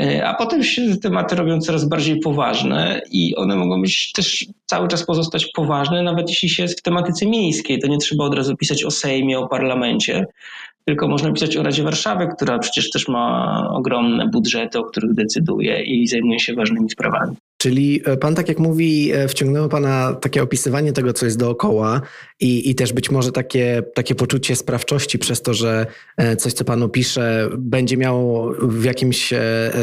E, 0.00 0.26
a 0.26 0.34
potem 0.34 0.64
się 0.64 0.96
tematy 0.96 1.36
robią 1.36 1.60
coraz 1.60 1.88
bardziej 1.88 2.20
poważne 2.20 3.02
i 3.10 3.36
one 3.36 3.56
mogą 3.56 3.82
być 3.82 4.12
też 4.12 4.46
cały 4.66 4.88
czas 4.88 5.06
pozostać 5.06 5.46
poważne, 5.46 6.02
nawet 6.02 6.28
jeśli 6.28 6.48
się 6.48 6.62
jest 6.62 6.78
w 6.78 6.82
tematyce 6.82 7.26
miejskiej. 7.26 7.78
To 7.78 7.86
nie 7.86 7.98
trzeba 7.98 8.24
od 8.24 8.34
razu 8.34 8.56
pisać 8.56 8.84
o 8.84 8.90
Sejmie, 8.90 9.38
o 9.38 9.48
parlamencie, 9.48 10.26
tylko 10.84 11.08
można 11.08 11.32
pisać 11.32 11.56
o 11.56 11.62
Radzie 11.62 11.82
Warszawy, 11.82 12.28
która 12.36 12.58
przecież 12.58 12.90
też 12.90 13.08
ma 13.08 13.68
ogromne 13.70 14.28
budżety, 14.28 14.78
o 14.78 14.84
których 14.84 15.14
decyduje 15.14 15.82
i 15.82 16.06
zajmuje 16.06 16.40
się 16.40 16.54
ważnymi 16.54 16.90
sprawami. 16.90 17.36
Czyli 17.62 18.02
e, 18.04 18.16
pan, 18.16 18.34
tak 18.34 18.48
jak 18.48 18.58
mówi, 18.58 19.12
e, 19.12 19.28
wciągnęło 19.28 19.68
pana 19.68 20.14
takie 20.14 20.42
opisywanie 20.42 20.92
tego, 20.92 21.12
co 21.12 21.26
jest 21.26 21.38
dookoła 21.38 22.00
i, 22.40 22.70
i 22.70 22.74
też 22.74 22.92
być 22.92 23.10
może 23.10 23.32
takie, 23.32 23.82
takie 23.94 24.14
poczucie 24.14 24.56
sprawczości 24.56 25.18
przez 25.18 25.42
to, 25.42 25.54
że 25.54 25.86
e, 26.16 26.36
coś, 26.36 26.52
co 26.52 26.64
panu 26.64 26.88
pisze, 26.88 27.48
będzie 27.58 27.96
miało 27.96 28.54
w 28.62 28.84
jakimś 28.84 29.32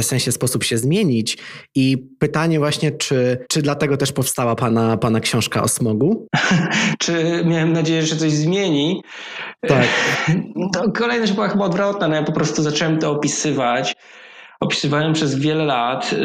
sensie 0.02 0.32
sposób 0.32 0.64
się 0.64 0.78
zmienić. 0.78 1.38
I 1.76 1.98
pytanie 2.20 2.60
właśnie, 2.60 2.92
czy, 2.92 3.46
czy 3.50 3.62
dlatego 3.62 3.98
też 3.98 4.12
powstała 4.12 4.56
pana, 4.56 4.98
pana 4.98 5.20
książka 5.20 5.64
o 5.64 5.68
smogu? 5.68 6.28
czy 7.04 7.44
miałem 7.46 7.74
nadzieję, 7.74 8.02
że 8.02 8.16
coś 8.16 8.32
zmieni? 8.32 9.02
Tak. 9.68 9.88
To 10.74 10.92
kolejna 10.92 11.26
rzecz 11.26 11.36
była 11.36 11.50
chyba 11.50 11.66
odwrotna. 11.66 12.08
No 12.08 12.16
ja 12.16 12.24
po 12.24 12.32
prostu 12.32 12.64
zacząłem 12.64 13.00
to 13.00 13.12
opisywać 13.12 13.96
opisywałem 14.60 15.14
przez 15.14 15.40
wiele 15.40 15.66
lat, 15.66 16.16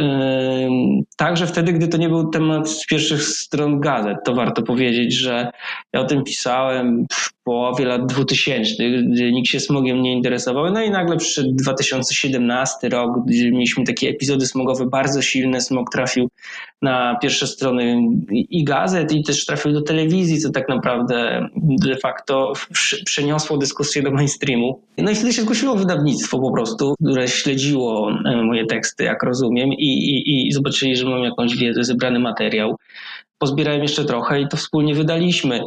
także 1.16 1.46
wtedy, 1.46 1.72
gdy 1.72 1.88
to 1.88 1.96
nie 1.96 2.08
był 2.08 2.30
temat 2.30 2.70
z 2.70 2.86
pierwszych 2.86 3.22
stron 3.22 3.80
gazet. 3.80 4.16
To 4.24 4.34
warto 4.34 4.62
powiedzieć, 4.62 5.14
że 5.14 5.50
ja 5.92 6.00
o 6.00 6.04
tym 6.04 6.24
pisałem 6.24 7.06
połowie 7.44 7.84
lat 7.84 8.06
2000, 8.06 8.74
gdy 9.12 9.32
nikt 9.32 9.48
się 9.48 9.60
smogiem 9.60 10.02
nie 10.02 10.12
interesował. 10.12 10.72
No 10.72 10.82
i 10.82 10.90
nagle 10.90 11.16
przyszedł 11.16 11.52
2017 11.52 12.88
rok, 12.88 13.10
gdzie 13.26 13.50
mieliśmy 13.50 13.84
takie 13.84 14.08
epizody 14.08 14.46
smogowe 14.46 14.86
bardzo 14.86 15.22
silne. 15.22 15.60
Smog 15.60 15.92
trafił 15.92 16.28
na 16.82 17.18
pierwsze 17.22 17.46
strony 17.46 17.96
i 18.30 18.64
gazet, 18.64 19.12
i 19.12 19.24
też 19.24 19.46
trafił 19.46 19.72
do 19.72 19.82
telewizji, 19.82 20.38
co 20.38 20.50
tak 20.50 20.68
naprawdę 20.68 21.48
de 21.56 21.96
facto 21.96 22.52
przeniosło 23.04 23.58
dyskusję 23.58 24.02
do 24.02 24.10
mainstreamu. 24.10 24.82
No 24.98 25.10
i 25.10 25.14
wtedy 25.14 25.32
się 25.32 25.42
zgłosiło 25.42 25.76
wydawnictwo 25.76 26.38
po 26.38 26.52
prostu, 26.52 26.94
które 27.04 27.28
śledziło 27.28 28.10
e, 28.24 28.42
moje 28.42 28.66
teksty, 28.66 29.04
jak 29.04 29.22
rozumiem, 29.22 29.68
i, 29.72 29.88
i, 29.88 30.48
i 30.48 30.52
zobaczyli, 30.52 30.96
że 30.96 31.04
mam 31.06 31.22
jakąś 31.22 31.56
wiedzę, 31.56 31.84
zebrany 31.84 32.18
materiał. 32.18 32.76
Pozbierałem 33.38 33.82
jeszcze 33.82 34.04
trochę 34.04 34.40
i 34.40 34.48
to 34.48 34.56
wspólnie 34.56 34.94
wydaliśmy. 34.94 35.60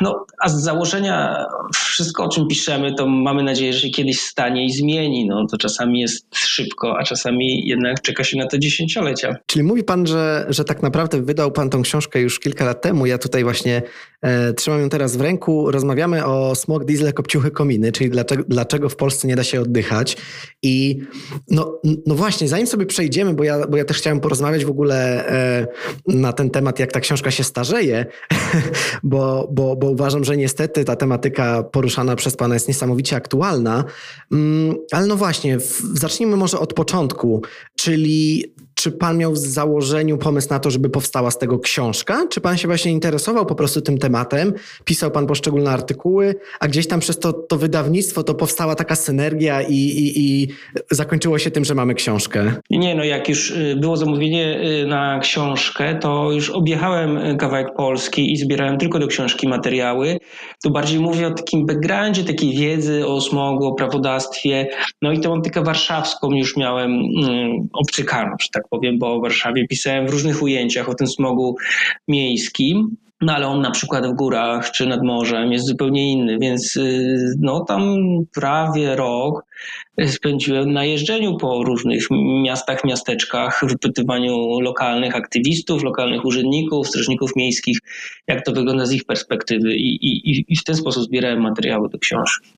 No, 0.00 0.26
a 0.40 0.48
z 0.48 0.62
założenia 0.62 1.46
wszystko, 1.74 2.24
o 2.24 2.28
czym 2.28 2.48
piszemy, 2.48 2.94
to 2.94 3.06
mamy 3.06 3.42
nadzieję, 3.42 3.72
że 3.72 3.80
się 3.80 3.90
kiedyś 3.90 4.20
stanie 4.20 4.66
i 4.66 4.72
zmieni. 4.72 5.26
No, 5.26 5.46
to 5.46 5.58
czasami 5.58 6.00
jest 6.00 6.36
szybko, 6.36 6.98
a 6.98 7.04
czasami 7.04 7.68
jednak 7.68 8.02
czeka 8.02 8.24
się 8.24 8.38
na 8.38 8.46
to 8.46 8.58
dziesięciolecia. 8.58 9.36
Czyli 9.46 9.62
mówi 9.62 9.84
pan, 9.84 10.06
że, 10.06 10.46
że 10.48 10.64
tak 10.64 10.82
naprawdę 10.82 11.22
wydał 11.22 11.52
pan 11.52 11.70
tą 11.70 11.82
książkę 11.82 12.20
już 12.20 12.40
kilka 12.40 12.64
lat 12.64 12.82
temu. 12.82 13.06
Ja 13.06 13.18
tutaj 13.18 13.44
właśnie 13.44 13.82
e, 14.22 14.52
trzymam 14.52 14.80
ją 14.80 14.88
teraz 14.88 15.16
w 15.16 15.20
ręku. 15.20 15.70
Rozmawiamy 15.70 16.24
o 16.24 16.54
smog, 16.54 16.84
diesle, 16.84 17.12
kopciuchy, 17.12 17.50
kominy, 17.50 17.92
czyli 17.92 18.10
dlaczego, 18.10 18.44
dlaczego 18.48 18.88
w 18.88 18.96
Polsce 18.96 19.28
nie 19.28 19.36
da 19.36 19.44
się 19.44 19.60
oddychać. 19.60 20.16
I 20.62 21.00
no, 21.50 21.80
no 22.06 22.14
właśnie, 22.14 22.48
zanim 22.48 22.66
sobie 22.66 22.86
przejdziemy, 22.86 23.34
bo 23.34 23.44
ja, 23.44 23.66
bo 23.66 23.76
ja 23.76 23.84
też 23.84 23.98
chciałem 23.98 24.20
porozmawiać 24.20 24.64
w 24.64 24.70
ogóle 24.70 25.28
e, 25.28 25.66
na 26.08 26.32
ten 26.32 26.50
temat, 26.50 26.78
jak 26.78 26.92
ta 26.92 27.00
książka 27.00 27.30
się 27.30 27.44
starzeje, 27.44 28.06
bo, 29.02 29.43
bo, 29.50 29.76
bo 29.76 29.90
uważam, 29.90 30.24
że 30.24 30.36
niestety 30.36 30.84
ta 30.84 30.96
tematyka 30.96 31.62
poruszana 31.62 32.16
przez 32.16 32.36
pana 32.36 32.54
jest 32.54 32.68
niesamowicie 32.68 33.16
aktualna. 33.16 33.84
Mm, 34.32 34.76
ale 34.92 35.06
no 35.06 35.16
właśnie, 35.16 35.58
zacznijmy 35.94 36.36
może 36.36 36.58
od 36.58 36.74
początku, 36.74 37.42
czyli 37.76 38.44
czy 38.84 38.92
pan 38.92 39.18
miał 39.18 39.32
w 39.32 39.38
założeniu 39.38 40.18
pomysł 40.18 40.48
na 40.50 40.58
to, 40.58 40.70
żeby 40.70 40.90
powstała 40.90 41.30
z 41.30 41.38
tego 41.38 41.58
książka? 41.58 42.26
Czy 42.30 42.40
pan 42.40 42.58
się 42.58 42.68
właśnie 42.68 42.92
interesował 42.92 43.46
po 43.46 43.54
prostu 43.54 43.80
tym 43.80 43.98
tematem? 43.98 44.52
Pisał 44.84 45.10
pan 45.10 45.26
poszczególne 45.26 45.70
artykuły, 45.70 46.34
a 46.60 46.68
gdzieś 46.68 46.88
tam 46.88 47.00
przez 47.00 47.18
to, 47.18 47.32
to 47.32 47.56
wydawnictwo 47.56 48.22
to 48.22 48.34
powstała 48.34 48.74
taka 48.74 48.96
synergia 48.96 49.62
i, 49.62 49.74
i, 49.74 50.12
i 50.16 50.48
zakończyło 50.90 51.38
się 51.38 51.50
tym, 51.50 51.64
że 51.64 51.74
mamy 51.74 51.94
książkę? 51.94 52.54
Nie, 52.70 52.94
no 52.94 53.04
jak 53.04 53.28
już 53.28 53.50
y, 53.50 53.76
było 53.80 53.96
zamówienie 53.96 54.60
y, 54.82 54.86
na 54.86 55.18
książkę, 55.18 55.98
to 56.00 56.32
już 56.32 56.50
objechałem 56.50 57.18
y, 57.18 57.36
kawałek 57.36 57.74
Polski 57.76 58.32
i 58.32 58.36
zbierałem 58.36 58.78
tylko 58.78 58.98
do 58.98 59.06
książki 59.06 59.48
materiały. 59.48 60.18
Tu 60.64 60.70
bardziej 60.70 61.00
mówię 61.00 61.26
o 61.26 61.30
takim 61.30 61.66
backgroundzie, 61.66 62.24
takiej 62.24 62.56
wiedzy 62.56 63.06
o 63.06 63.20
smogu, 63.20 63.66
o 63.66 63.74
prawodawstwie. 63.74 64.68
No 65.02 65.12
i 65.12 65.20
tematykę 65.20 65.62
warszawską 65.62 66.30
już 66.30 66.56
miałem 66.56 66.90
um, 66.90 67.68
obcykaną, 67.72 68.30
że 68.40 68.48
tak 68.52 68.68
powiem, 68.68 68.73
bo 68.98 69.14
o 69.14 69.20
Warszawie 69.20 69.66
pisałem 69.68 70.06
w 70.06 70.10
różnych 70.10 70.42
ujęciach 70.42 70.88
o 70.88 70.94
tym 70.94 71.06
smogu 71.06 71.56
miejskim. 72.08 72.96
No 73.20 73.34
ale 73.34 73.46
on 73.46 73.60
na 73.60 73.70
przykład 73.70 74.06
w 74.06 74.12
górach 74.12 74.70
czy 74.70 74.86
nad 74.86 75.02
morzem 75.02 75.52
jest 75.52 75.66
zupełnie 75.66 76.12
inny, 76.12 76.38
więc 76.38 76.76
y, 76.76 77.34
no 77.40 77.64
tam 77.64 77.96
prawie 78.34 78.96
rok 78.96 79.44
spędziłem 80.06 80.72
na 80.72 80.84
jeżdżeniu 80.84 81.36
po 81.36 81.64
różnych 81.64 82.06
miastach, 82.42 82.84
miasteczkach, 82.84 83.64
wypytywaniu 83.68 84.60
lokalnych 84.60 85.16
aktywistów, 85.16 85.82
lokalnych 85.82 86.24
urzędników, 86.24 86.88
strażników 86.88 87.36
miejskich, 87.36 87.78
jak 88.28 88.44
to 88.44 88.52
wygląda 88.52 88.86
z 88.86 88.92
ich 88.92 89.04
perspektywy 89.04 89.74
i, 89.74 90.06
i, 90.06 90.44
i 90.48 90.56
w 90.56 90.64
ten 90.64 90.76
sposób 90.76 91.04
zbierałem 91.04 91.40
materiały 91.40 91.88
do 91.88 91.98
książki. 91.98 92.48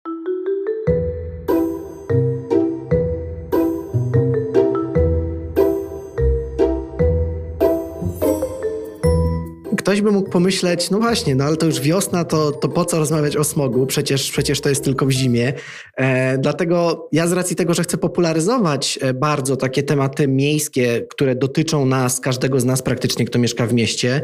Ktoś 9.87 10.01
by 10.01 10.13
mógł 10.13 10.31
pomyśleć, 10.31 10.91
no 10.91 10.99
właśnie, 10.99 11.35
no 11.35 11.45
ale 11.45 11.57
to 11.57 11.67
już 11.67 11.81
wiosna, 11.81 12.25
to, 12.25 12.53
to 12.53 12.69
po 12.69 12.85
co 12.85 12.99
rozmawiać 12.99 13.37
o 13.37 13.45
smogu? 13.45 13.87
Przecież, 13.87 14.31
przecież 14.31 14.61
to 14.61 14.69
jest 14.69 14.85
tylko 14.85 15.07
w 15.07 15.11
zimie. 15.11 15.53
E, 15.97 16.39
dlatego 16.39 17.09
ja 17.13 17.27
z 17.27 17.33
racji 17.33 17.57
tego, 17.57 17.75
że 17.75 17.83
chcę 17.83 17.99
popularyzować 17.99 18.99
e, 19.03 19.15
bardzo 19.15 19.57
takie 19.57 19.83
tematy 19.83 20.29
miejskie, 20.29 21.07
które 21.11 21.35
dotyczą 21.35 21.87
nas, 21.87 22.21
każdego 22.21 22.61
z 22.61 22.65
nas 22.65 22.83
praktycznie, 22.83 23.25
kto 23.25 23.39
mieszka 23.39 23.67
w 23.67 23.73
mieście, 23.73 24.23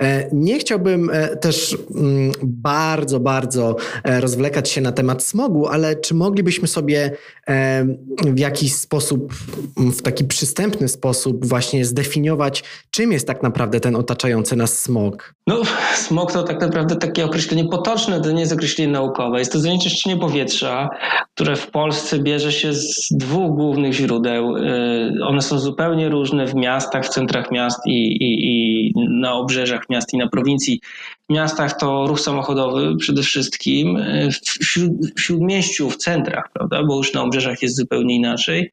e, 0.00 0.28
nie 0.32 0.58
chciałbym 0.58 1.10
e, 1.12 1.36
też 1.36 1.76
mm, 1.94 2.32
bardzo, 2.42 3.20
bardzo 3.20 3.76
e, 4.04 4.20
rozwlekać 4.20 4.70
się 4.70 4.80
na 4.80 4.92
temat 4.92 5.22
smogu, 5.22 5.66
ale 5.66 5.96
czy 5.96 6.14
moglibyśmy 6.14 6.68
sobie 6.68 7.10
e, 7.48 7.86
w 8.24 8.38
jakiś 8.38 8.74
sposób, 8.74 9.34
w 9.76 10.02
taki 10.02 10.24
przystępny 10.24 10.88
sposób 10.88 11.46
właśnie 11.46 11.84
zdefiniować, 11.84 12.64
czym 12.90 13.12
jest 13.12 13.26
tak 13.26 13.42
naprawdę 13.42 13.80
ten 13.80 13.96
otaczający 13.96 14.56
nas 14.56 14.78
smog? 14.78 15.01
Smog? 15.02 15.34
No, 15.46 15.62
smog 15.94 16.32
to 16.32 16.42
tak 16.42 16.60
naprawdę 16.60 16.96
takie 16.96 17.24
określenie 17.24 17.64
potoczne, 17.64 18.20
to 18.20 18.32
nie 18.32 18.40
jest 18.40 18.52
określenie 18.52 18.92
naukowe. 18.92 19.38
Jest 19.38 19.52
to 19.52 19.58
zanieczyszczenie 19.58 20.16
powietrza, 20.16 20.88
które 21.34 21.56
w 21.56 21.70
Polsce 21.70 22.18
bierze 22.18 22.52
się 22.52 22.74
z 22.74 23.08
dwóch 23.10 23.54
głównych 23.54 23.92
źródeł. 23.92 24.56
Y, 24.56 25.24
one 25.24 25.42
są 25.42 25.58
zupełnie 25.58 26.08
różne 26.08 26.46
w 26.46 26.54
miastach, 26.54 27.04
w 27.04 27.08
centrach 27.08 27.50
miast 27.50 27.86
i, 27.86 28.06
i, 28.06 28.30
i 28.44 28.92
na 29.20 29.34
obrzeżach 29.34 29.82
miast 29.90 30.14
i 30.14 30.18
na 30.18 30.28
prowincji. 30.28 30.80
W 31.30 31.32
miastach 31.32 31.78
to 31.78 32.06
ruch 32.06 32.20
samochodowy 32.20 32.96
przede 32.96 33.22
wszystkim, 33.22 33.96
y, 33.96 34.28
w, 34.30 34.64
śród, 34.64 34.92
w 35.16 35.20
śródmieściu, 35.20 35.90
w 35.90 35.96
centrach, 35.96 36.44
prawda? 36.52 36.82
bo 36.82 36.96
już 36.96 37.14
na 37.14 37.22
obrzeżach 37.22 37.62
jest 37.62 37.76
zupełnie 37.76 38.14
inaczej. 38.14 38.70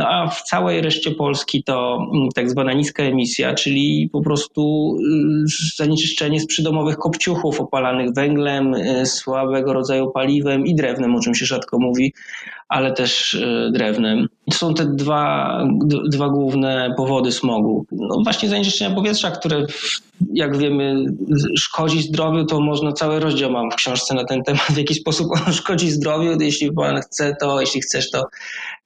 No 0.00 0.08
a 0.08 0.28
w 0.28 0.42
całej 0.42 0.80
reszcie 0.80 1.10
Polski 1.10 1.64
to 1.64 2.06
mm, 2.14 2.28
tak 2.34 2.50
zwana 2.50 2.72
niska 2.72 3.02
emisja, 3.02 3.54
czyli 3.54 4.08
po 4.12 4.22
prostu 4.22 4.94
y, 4.98 5.76
zanieczyszczenie 5.76 6.40
z 6.40 6.46
przydomowych 6.46 6.96
kopciuchów 6.96 7.60
opalanych 7.60 8.14
węglem, 8.14 8.74
y, 8.74 9.06
słabego 9.06 9.72
rodzaju 9.72 10.10
paliwem 10.10 10.66
i 10.66 10.74
drewnem, 10.74 11.16
o 11.16 11.20
czym 11.20 11.34
się 11.34 11.46
rzadko 11.46 11.78
mówi, 11.78 12.12
ale 12.70 12.92
też 12.92 13.34
y, 13.34 13.70
drewnem. 13.72 14.26
To 14.50 14.56
są 14.56 14.74
te 14.74 14.86
dwa, 14.86 15.58
dwa 16.08 16.28
główne 16.28 16.94
powody 16.96 17.32
smogu. 17.32 17.86
No 17.92 18.20
właśnie 18.24 18.48
zanieczyszczenia 18.48 18.94
powietrza, 18.94 19.30
które 19.30 19.66
jak 20.34 20.56
wiemy 20.58 21.04
szkodzi 21.58 22.02
zdrowiu, 22.02 22.44
to 22.44 22.60
można 22.60 22.92
cały 22.92 23.20
rozdział 23.20 23.50
mam 23.50 23.70
w 23.70 23.74
książce 23.74 24.14
na 24.14 24.24
ten 24.24 24.42
temat, 24.42 24.62
w 24.62 24.76
jaki 24.76 24.94
sposób 24.94 25.26
on 25.32 25.52
szkodzi 25.62 25.90
zdrowiu. 25.90 26.40
Jeśli 26.40 26.72
pan 26.72 27.00
chce 27.00 27.36
to, 27.40 27.60
jeśli 27.60 27.80
chcesz 27.80 28.10
to 28.10 28.24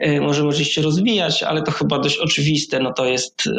y, 0.07 0.21
możemy 0.21 0.49
oczywiście 0.49 0.83
rozwijać, 0.83 1.43
ale 1.43 1.63
to 1.63 1.71
chyba 1.71 1.99
dość 1.99 2.19
oczywiste. 2.19 2.81
No 2.81 2.93
to 2.93 3.05
jest 3.05 3.47
y, 3.47 3.51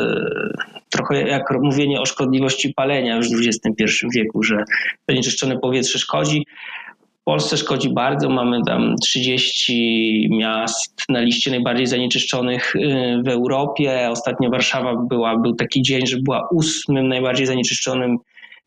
trochę 0.89 1.21
jak 1.27 1.43
mówienie 1.61 2.01
o 2.01 2.05
szkodliwości 2.05 2.73
palenia 2.73 3.15
już 3.15 3.29
w 3.29 3.47
XXI 3.47 3.83
wieku, 4.15 4.43
że 4.43 4.63
zanieczyszczone 5.09 5.59
powietrze 5.59 5.99
szkodzi. 5.99 6.45
Polsce 7.25 7.57
szkodzi 7.57 7.89
bardzo. 7.89 8.29
Mamy 8.29 8.59
tam 8.67 8.95
30 9.03 10.27
miast 10.31 11.03
na 11.09 11.19
liście 11.19 11.51
najbardziej 11.51 11.87
zanieczyszczonych 11.87 12.75
y, 12.75 13.21
w 13.25 13.27
Europie. 13.27 14.09
Ostatnio 14.09 14.49
Warszawa 14.49 14.95
była, 15.09 15.37
był 15.37 15.55
taki 15.55 15.81
dzień, 15.81 16.07
że 16.07 16.17
była 16.17 16.47
ósmym 16.51 17.07
najbardziej 17.07 17.45
zanieczyszczonym 17.45 18.17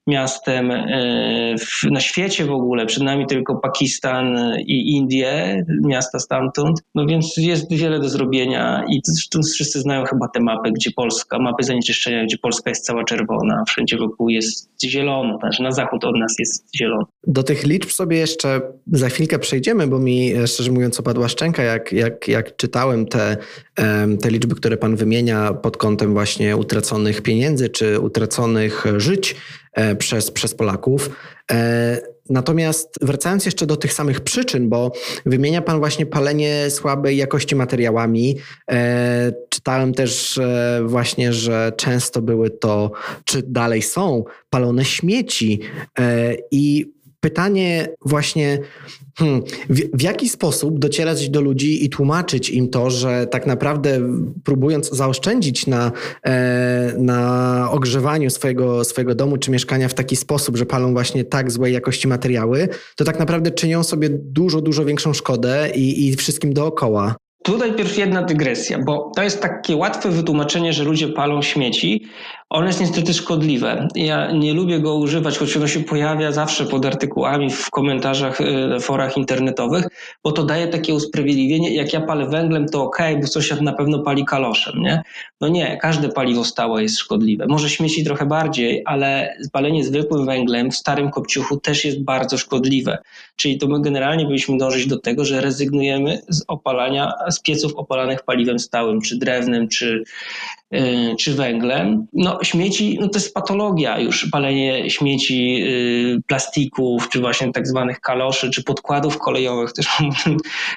miastem 0.08 0.70
e, 0.70 1.54
na 1.90 2.00
świecie 2.00 2.44
w 2.44 2.50
ogóle. 2.50 2.86
Przed 2.86 3.02
nami 3.02 3.26
tylko 3.26 3.56
Pakistan 3.56 4.54
i 4.66 4.90
Indie, 4.90 5.64
miasta 5.84 6.18
stamtąd. 6.18 6.80
No 6.94 7.06
więc 7.06 7.36
jest 7.36 7.72
wiele 7.72 8.00
do 8.00 8.08
zrobienia 8.08 8.84
i 8.90 9.00
zresztą 9.04 9.40
wszyscy 9.54 9.80
znają 9.80 10.04
chyba 10.04 10.28
te 10.28 10.40
mapy, 10.40 10.72
gdzie 10.72 10.90
Polska, 10.96 11.38
mapy 11.38 11.64
zanieczyszczenia, 11.64 12.24
gdzie 12.24 12.38
Polska 12.38 12.70
jest 12.70 12.84
cała 12.84 13.04
czerwona, 13.04 13.64
wszędzie 13.66 13.96
wokół 13.96 14.28
jest 14.28 14.70
zielono, 14.84 15.38
znaczy 15.38 15.62
na 15.62 15.72
zachód 15.72 16.04
od 16.04 16.16
nas 16.16 16.34
jest 16.38 16.76
zielono. 16.76 17.06
Do 17.26 17.42
tych 17.42 17.66
liczb 17.66 17.90
sobie 17.90 18.16
jeszcze 18.16 18.60
za 18.92 19.08
chwilkę 19.08 19.38
przejdziemy, 19.38 19.86
bo 19.86 19.98
mi 19.98 20.32
szczerze 20.46 20.72
mówiąc 20.72 21.00
opadła 21.00 21.28
szczęka, 21.28 21.62
jak, 21.62 21.92
jak, 21.92 22.28
jak 22.28 22.56
czytałem 22.56 23.06
te, 23.06 23.36
te 24.22 24.30
liczby, 24.30 24.54
które 24.54 24.76
pan 24.76 24.96
wymienia 24.96 25.52
pod 25.52 25.76
kątem 25.76 26.12
właśnie 26.12 26.56
utraconych 26.56 27.22
pieniędzy 27.22 27.68
czy 27.68 28.00
utraconych 28.00 28.84
żyć 28.96 29.36
E, 29.67 29.67
przez, 29.98 30.30
przez 30.30 30.54
Polaków. 30.54 31.10
E, 31.52 32.00
natomiast 32.30 32.94
wracając 33.00 33.46
jeszcze 33.46 33.66
do 33.66 33.76
tych 33.76 33.92
samych 33.92 34.20
przyczyn, 34.20 34.68
bo 34.68 34.92
wymienia 35.26 35.62
Pan 35.62 35.78
właśnie 35.78 36.06
palenie 36.06 36.70
słabej 36.70 37.16
jakości 37.16 37.56
materiałami. 37.56 38.36
E, 38.70 39.32
czytałem 39.48 39.94
też 39.94 40.40
właśnie, 40.84 41.32
że 41.32 41.72
często 41.76 42.22
były 42.22 42.50
to, 42.50 42.90
czy 43.24 43.42
dalej 43.42 43.82
są, 43.82 44.24
palone 44.50 44.84
śmieci. 44.84 45.60
I 46.50 46.92
pytanie 47.28 47.88
właśnie, 48.04 48.58
hmm, 49.18 49.42
w, 49.70 49.80
w, 49.98 50.02
jaki 50.02 50.28
sposób 50.28 50.78
docierać 50.78 51.30
do 51.30 51.40
ludzi 51.40 51.84
i 51.84 51.88
tłumaczyć 51.88 52.50
im 52.50 52.68
to, 52.68 52.90
że 52.90 53.26
tak 53.26 53.46
naprawdę 53.46 54.00
próbując 54.44 54.90
zaoszczędzić 54.90 55.66
na, 55.66 55.92
e, 56.24 56.94
na 56.98 57.68
ogrzewaniu 57.70 58.30
swojego, 58.30 58.84
swojego 58.84 59.14
domu 59.14 59.36
czy 59.36 59.50
mieszkania 59.50 59.88
w 59.88 59.94
taki 59.94 60.16
sposób, 60.16 60.56
że 60.56 60.66
palą 60.66 60.92
właśnie 60.92 61.24
tak 61.24 61.50
złej 61.50 61.72
jakości 61.72 62.08
materiały, 62.08 62.68
to 62.96 63.04
tak 63.04 63.18
naprawdę 63.18 63.50
czynią 63.50 63.84
sobie 63.84 64.08
dużo, 64.10 64.60
dużo 64.60 64.84
większą 64.84 65.12
szkodę 65.12 65.70
i, 65.74 66.08
i 66.08 66.16
wszystkim 66.16 66.52
dookoła. 66.52 67.16
Tutaj 67.48 67.74
pierwsza 67.74 68.00
jedna 68.00 68.22
dygresja, 68.22 68.78
bo 68.78 69.12
to 69.16 69.22
jest 69.22 69.42
takie 69.42 69.76
łatwe 69.76 70.10
wytłumaczenie, 70.10 70.72
że 70.72 70.84
ludzie 70.84 71.08
palą 71.08 71.42
śmieci, 71.42 72.06
ono 72.50 72.66
jest 72.66 72.80
niestety 72.80 73.14
szkodliwe. 73.14 73.88
Ja 73.94 74.32
nie 74.32 74.54
lubię 74.54 74.80
go 74.80 74.94
używać, 74.94 75.38
choć 75.38 75.56
ono 75.56 75.66
się 75.66 75.80
pojawia 75.80 76.32
zawsze 76.32 76.66
pod 76.66 76.86
artykułami 76.86 77.50
w 77.50 77.70
komentarzach, 77.70 78.40
y, 78.40 78.80
forach 78.80 79.16
internetowych, 79.16 79.84
bo 80.24 80.32
to 80.32 80.44
daje 80.44 80.68
takie 80.68 80.94
usprawiedliwienie, 80.94 81.74
jak 81.74 81.92
ja 81.92 82.00
palę 82.00 82.26
węglem, 82.26 82.68
to 82.68 82.82
ok, 82.82 82.98
bo 83.20 83.26
sąsiad 83.26 83.60
na 83.60 83.72
pewno 83.72 83.98
pali 83.98 84.24
kaloszem, 84.24 84.82
nie? 84.82 85.02
No 85.40 85.48
nie, 85.48 85.76
każde 85.76 86.08
paliwo 86.08 86.44
stałe 86.44 86.82
jest 86.82 86.98
szkodliwe. 86.98 87.46
Może 87.48 87.70
śmieci 87.70 88.04
trochę 88.04 88.26
bardziej, 88.26 88.82
ale 88.84 89.36
palenie 89.52 89.84
zwykłym 89.84 90.26
węglem 90.26 90.70
w 90.70 90.76
starym 90.76 91.10
kopciuchu 91.10 91.56
też 91.60 91.84
jest 91.84 92.04
bardzo 92.04 92.38
szkodliwe. 92.38 92.98
Czyli 93.38 93.58
to 93.58 93.66
my 93.66 93.82
generalnie 93.82 94.24
powinniśmy 94.24 94.58
dążyć 94.58 94.86
do 94.86 94.98
tego, 94.98 95.24
że 95.24 95.40
rezygnujemy 95.40 96.22
z 96.28 96.44
opalania, 96.48 97.12
z 97.30 97.40
pieców 97.40 97.74
opalanych 97.76 98.22
paliwem 98.22 98.58
stałym, 98.58 99.00
czy 99.00 99.18
drewnem, 99.18 99.68
czy, 99.68 100.04
yy, 100.70 101.16
czy 101.18 101.34
węglem. 101.34 102.06
No 102.12 102.38
śmieci, 102.42 102.98
no 103.00 103.08
to 103.08 103.18
jest 103.18 103.34
patologia 103.34 103.98
już, 103.98 104.28
palenie 104.30 104.90
śmieci, 104.90 105.54
yy, 105.54 106.20
plastików, 106.26 107.08
czy 107.08 107.20
właśnie 107.20 107.52
tak 107.52 107.68
zwanych 107.68 108.00
kaloszy, 108.00 108.50
czy 108.50 108.62
podkładów 108.64 109.18
kolejowych, 109.18 109.72
też 109.72 109.86
mam 110.00 110.10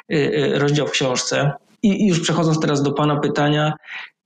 yy, 0.10 0.60
rozdział 0.60 0.88
w 0.88 0.92
książce. 0.92 1.52
I 1.84 2.08
już 2.08 2.20
przechodząc 2.20 2.60
teraz 2.60 2.84
do 2.84 2.92
Pana 2.92 3.20
pytania, 3.20 3.74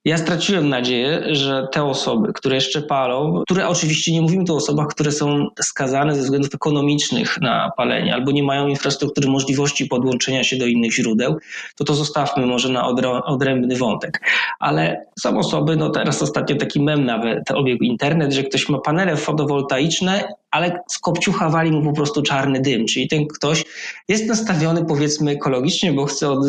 ja 0.05 0.17
straciłem 0.17 0.69
nadzieję, 0.69 1.35
że 1.35 1.67
te 1.71 1.83
osoby, 1.83 2.33
które 2.33 2.55
jeszcze 2.55 2.81
palą, 2.81 3.43
które 3.45 3.67
oczywiście 3.67 4.13
nie 4.13 4.21
mówimy 4.21 4.45
tu 4.45 4.53
o 4.53 4.55
osobach, 4.55 4.87
które 4.87 5.11
są 5.11 5.47
skazane 5.61 6.15
ze 6.15 6.21
względów 6.21 6.55
ekonomicznych 6.55 7.41
na 7.41 7.71
palenie 7.77 8.13
albo 8.13 8.31
nie 8.31 8.43
mają 8.43 8.67
infrastruktury, 8.67 9.29
możliwości 9.29 9.85
podłączenia 9.85 10.43
się 10.43 10.57
do 10.57 10.65
innych 10.65 10.93
źródeł, 10.93 11.37
to 11.75 11.83
to 11.83 11.93
zostawmy 11.93 12.45
może 12.45 12.69
na 12.69 12.87
odrębny 13.25 13.75
wątek. 13.75 14.21
Ale 14.59 15.05
są 15.19 15.37
osoby, 15.37 15.75
no 15.75 15.89
teraz 15.89 16.21
ostatnio 16.21 16.55
taki 16.55 16.81
mem 16.81 17.05
nawet 17.05 17.51
obiegł 17.51 17.83
internet, 17.83 18.33
że 18.33 18.43
ktoś 18.43 18.69
ma 18.69 18.79
panele 18.79 19.17
fotowoltaiczne 19.17 20.27
ale 20.55 20.79
z 20.87 20.99
kopciucha 20.99 21.49
wali 21.49 21.71
mu 21.71 21.83
po 21.83 21.93
prostu 21.93 22.21
czarny 22.21 22.61
dym. 22.61 22.85
Czyli 22.85 23.07
ten 23.07 23.27
ktoś 23.27 23.63
jest 24.07 24.25
nastawiony 24.25 24.85
powiedzmy 24.85 25.31
ekologicznie, 25.31 25.93
bo 25.93 26.05
chce 26.05 26.29
od, 26.29 26.45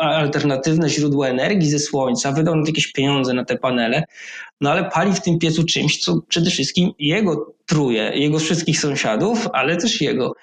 alternatywne 0.00 0.88
źródła 0.88 1.28
energii 1.28 1.70
ze 1.70 1.78
słońca, 1.78 2.32
wydał 2.32 2.56
jakieś 2.66 2.92
pieniądze 2.92 3.32
na 3.34 3.44
te 3.44 3.58
panele, 3.58 4.04
no 4.60 4.70
ale 4.70 4.90
pali 4.90 5.12
w 5.12 5.20
tym 5.20 5.38
piecu 5.38 5.64
czymś, 5.64 5.98
co 5.98 6.20
przede 6.28 6.50
wszystkim 6.50 6.90
jego 6.98 7.54
truje, 7.66 8.12
jego 8.14 8.38
wszystkich 8.38 8.80
sąsiadów, 8.80 9.48
ale 9.52 9.76
też 9.76 10.00
jego. 10.00 10.34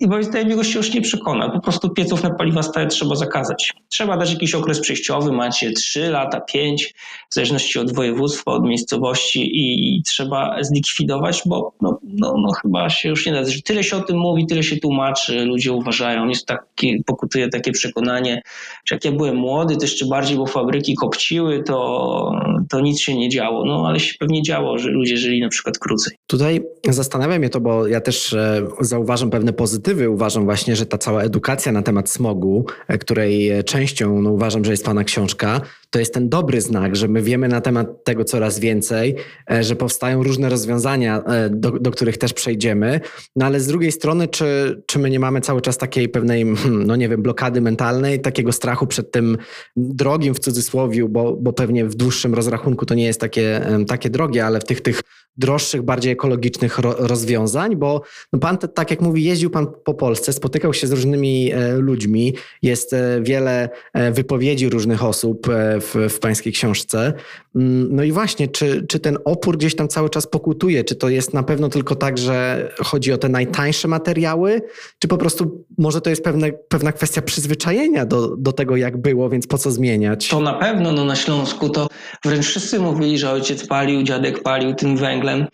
I 0.00 0.06
moim 0.08 0.24
zdaniem 0.24 0.50
jego 0.50 0.64
się 0.64 0.78
już 0.78 0.94
nie 0.94 1.00
przekona. 1.00 1.50
Po 1.50 1.60
prostu 1.60 1.90
pieców 1.90 2.22
na 2.22 2.30
paliwa 2.30 2.62
stałe 2.62 2.86
trzeba 2.86 3.14
zakazać. 3.14 3.72
Trzeba 3.88 4.16
dać 4.16 4.32
jakiś 4.32 4.54
okres 4.54 4.80
przejściowy, 4.80 5.32
macie 5.32 5.72
3 5.72 6.10
lata, 6.10 6.40
5, 6.40 6.94
w 7.30 7.34
zależności 7.34 7.78
od 7.78 7.94
województwa, 7.94 8.52
od 8.52 8.64
miejscowości 8.64 9.50
i 9.52 10.02
trzeba 10.02 10.56
zlikwidować, 10.60 11.42
bo 11.46 11.72
no, 11.80 11.98
no, 12.02 12.34
no 12.36 12.52
chyba 12.62 12.90
się 12.90 13.08
już 13.08 13.26
nie 13.26 13.32
da. 13.32 13.42
Tyle 13.64 13.84
się 13.84 13.96
o 13.96 14.00
tym 14.00 14.18
mówi, 14.18 14.46
tyle 14.46 14.62
się 14.62 14.76
tłumaczy, 14.76 15.44
ludzie 15.44 15.72
uważają. 15.72 16.28
Jest 16.28 16.46
taki, 16.46 17.02
pokutuje 17.06 17.48
takie 17.48 17.72
przekonanie, 17.72 18.42
że 18.84 18.94
jak 18.94 19.04
ja 19.04 19.12
byłem 19.12 19.36
młody, 19.36 19.76
to 19.76 19.82
jeszcze 19.82 20.06
bardziej, 20.06 20.36
bo 20.36 20.46
fabryki 20.46 20.94
kopciły, 20.94 21.62
to, 21.62 22.32
to 22.68 22.80
nic 22.80 23.00
się 23.00 23.14
nie 23.14 23.28
działo. 23.28 23.64
No 23.64 23.84
ale 23.88 24.00
się 24.00 24.14
pewnie 24.18 24.42
działo, 24.42 24.78
że 24.78 24.88
ludzie 24.88 25.16
żyli 25.16 25.40
na 25.40 25.48
przykład 25.48 25.78
krócej. 25.78 26.16
Tutaj 26.26 26.60
zastanawia 26.88 27.38
mnie 27.38 27.48
to, 27.48 27.60
bo 27.60 27.86
ja 27.86 28.00
też 28.00 28.32
e, 28.32 28.66
zauważam 28.80 29.30
pewne 29.30 29.52
pozytywy 29.52 29.89
perspektywy. 29.90 30.10
Uważam 30.10 30.44
właśnie, 30.44 30.76
że 30.76 30.86
ta 30.86 30.98
cała 30.98 31.22
edukacja 31.22 31.72
na 31.72 31.82
temat 31.82 32.10
smogu, 32.10 32.66
e, 32.88 32.98
której 32.98 33.50
e, 33.50 33.64
częścią 33.64 34.22
no, 34.22 34.30
uważam, 34.30 34.64
że 34.64 34.70
jest 34.70 34.84
Pana 34.84 35.04
książka, 35.04 35.60
to 35.90 35.98
jest 35.98 36.14
ten 36.14 36.28
dobry 36.28 36.60
znak, 36.60 36.96
że 36.96 37.08
my 37.08 37.22
wiemy 37.22 37.48
na 37.48 37.60
temat 37.60 38.04
tego 38.04 38.24
coraz 38.24 38.58
więcej, 38.58 39.16
e, 39.50 39.64
że 39.64 39.76
powstają 39.76 40.22
różne 40.22 40.48
rozwiązania, 40.48 41.22
do, 41.50 41.70
do 41.70 41.90
których 41.90 42.18
też 42.18 42.32
przejdziemy. 42.32 43.00
No 43.36 43.46
ale 43.46 43.60
z 43.60 43.66
drugiej 43.66 43.92
strony, 43.92 44.28
czy, 44.28 44.82
czy 44.86 44.98
my 44.98 45.10
nie 45.10 45.20
mamy 45.20 45.40
cały 45.40 45.60
czas 45.60 45.78
takiej 45.78 46.08
pewnej, 46.08 46.44
hmm, 46.56 46.86
no 46.86 46.96
nie 46.96 47.08
wiem, 47.08 47.22
blokady 47.22 47.60
mentalnej, 47.60 48.20
takiego 48.20 48.52
strachu 48.52 48.86
przed 48.86 49.12
tym 49.12 49.38
drogim 49.76 50.34
w 50.34 50.38
cudzysłowie, 50.38 51.08
bo, 51.08 51.36
bo 51.36 51.52
pewnie 51.52 51.84
w 51.84 51.94
dłuższym 51.94 52.34
rozrachunku 52.34 52.86
to 52.86 52.94
nie 52.94 53.04
jest 53.04 53.20
takie, 53.20 53.66
takie 53.88 54.10
drogie, 54.10 54.46
ale 54.46 54.60
w 54.60 54.64
tych, 54.64 54.80
tych 54.80 55.02
droższych, 55.36 55.82
bardziej 55.82 56.12
ekologicznych 56.12 56.78
ro, 56.78 56.94
rozwiązań, 56.98 57.76
bo 57.76 58.02
no 58.32 58.38
pan, 58.38 58.58
tak 58.58 58.90
jak 58.90 59.00
mówi, 59.00 59.24
jeździł 59.24 59.50
pan 59.50 59.66
po 59.84 59.94
Polsce, 59.94 60.32
spotykał 60.32 60.74
się 60.74 60.86
z 60.86 60.92
różnymi 60.92 61.52
e, 61.52 61.72
ludźmi, 61.72 62.34
jest 62.62 62.92
e, 62.92 63.20
wiele 63.22 63.68
e, 63.92 64.12
wypowiedzi 64.12 64.68
różnych 64.68 65.04
osób 65.04 65.46
w, 65.80 65.94
w 66.08 66.18
pańskiej 66.18 66.52
książce. 66.52 67.12
Mm, 67.56 67.96
no 67.96 68.02
i 68.02 68.12
właśnie, 68.12 68.48
czy, 68.48 68.86
czy 68.88 69.00
ten 69.00 69.18
opór 69.24 69.58
gdzieś 69.58 69.76
tam 69.76 69.88
cały 69.88 70.10
czas 70.10 70.26
pokutuje? 70.26 70.84
Czy 70.84 70.94
to 70.94 71.08
jest 71.08 71.34
na 71.34 71.42
pewno 71.42 71.68
tylko 71.68 71.94
tak, 71.94 72.18
że 72.18 72.68
chodzi 72.78 73.12
o 73.12 73.18
te 73.18 73.28
najtańsze 73.28 73.88
materiały, 73.88 74.62
czy 74.98 75.08
po 75.08 75.18
prostu 75.18 75.64
może 75.78 76.00
to 76.00 76.10
jest 76.10 76.24
pewne, 76.24 76.52
pewna 76.52 76.92
kwestia 76.92 77.22
przyzwyczajenia 77.22 78.06
do, 78.06 78.36
do 78.36 78.52
tego, 78.52 78.76
jak 78.76 78.96
było, 78.96 79.30
więc 79.30 79.46
po 79.46 79.58
co 79.58 79.70
zmieniać? 79.70 80.28
To 80.28 80.40
na 80.40 80.54
pewno, 80.54 80.92
no 80.92 81.04
na 81.04 81.16
Śląsku 81.16 81.68
to 81.68 81.88
wręcz 82.24 82.46
wszyscy 82.46 82.80
mówili, 82.80 83.18
że 83.18 83.30
ojciec 83.30 83.66
palił, 83.66 84.02
dziadek 84.02 84.42
palił 84.42 84.74
tym 84.74 84.96
węglem, 84.96 85.46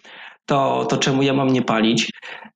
to, 0.46 0.86
to 0.90 0.96
czemu 0.96 1.22
ja 1.22 1.32
mam 1.32 1.52
nie 1.52 1.62
palić? 1.62 2.10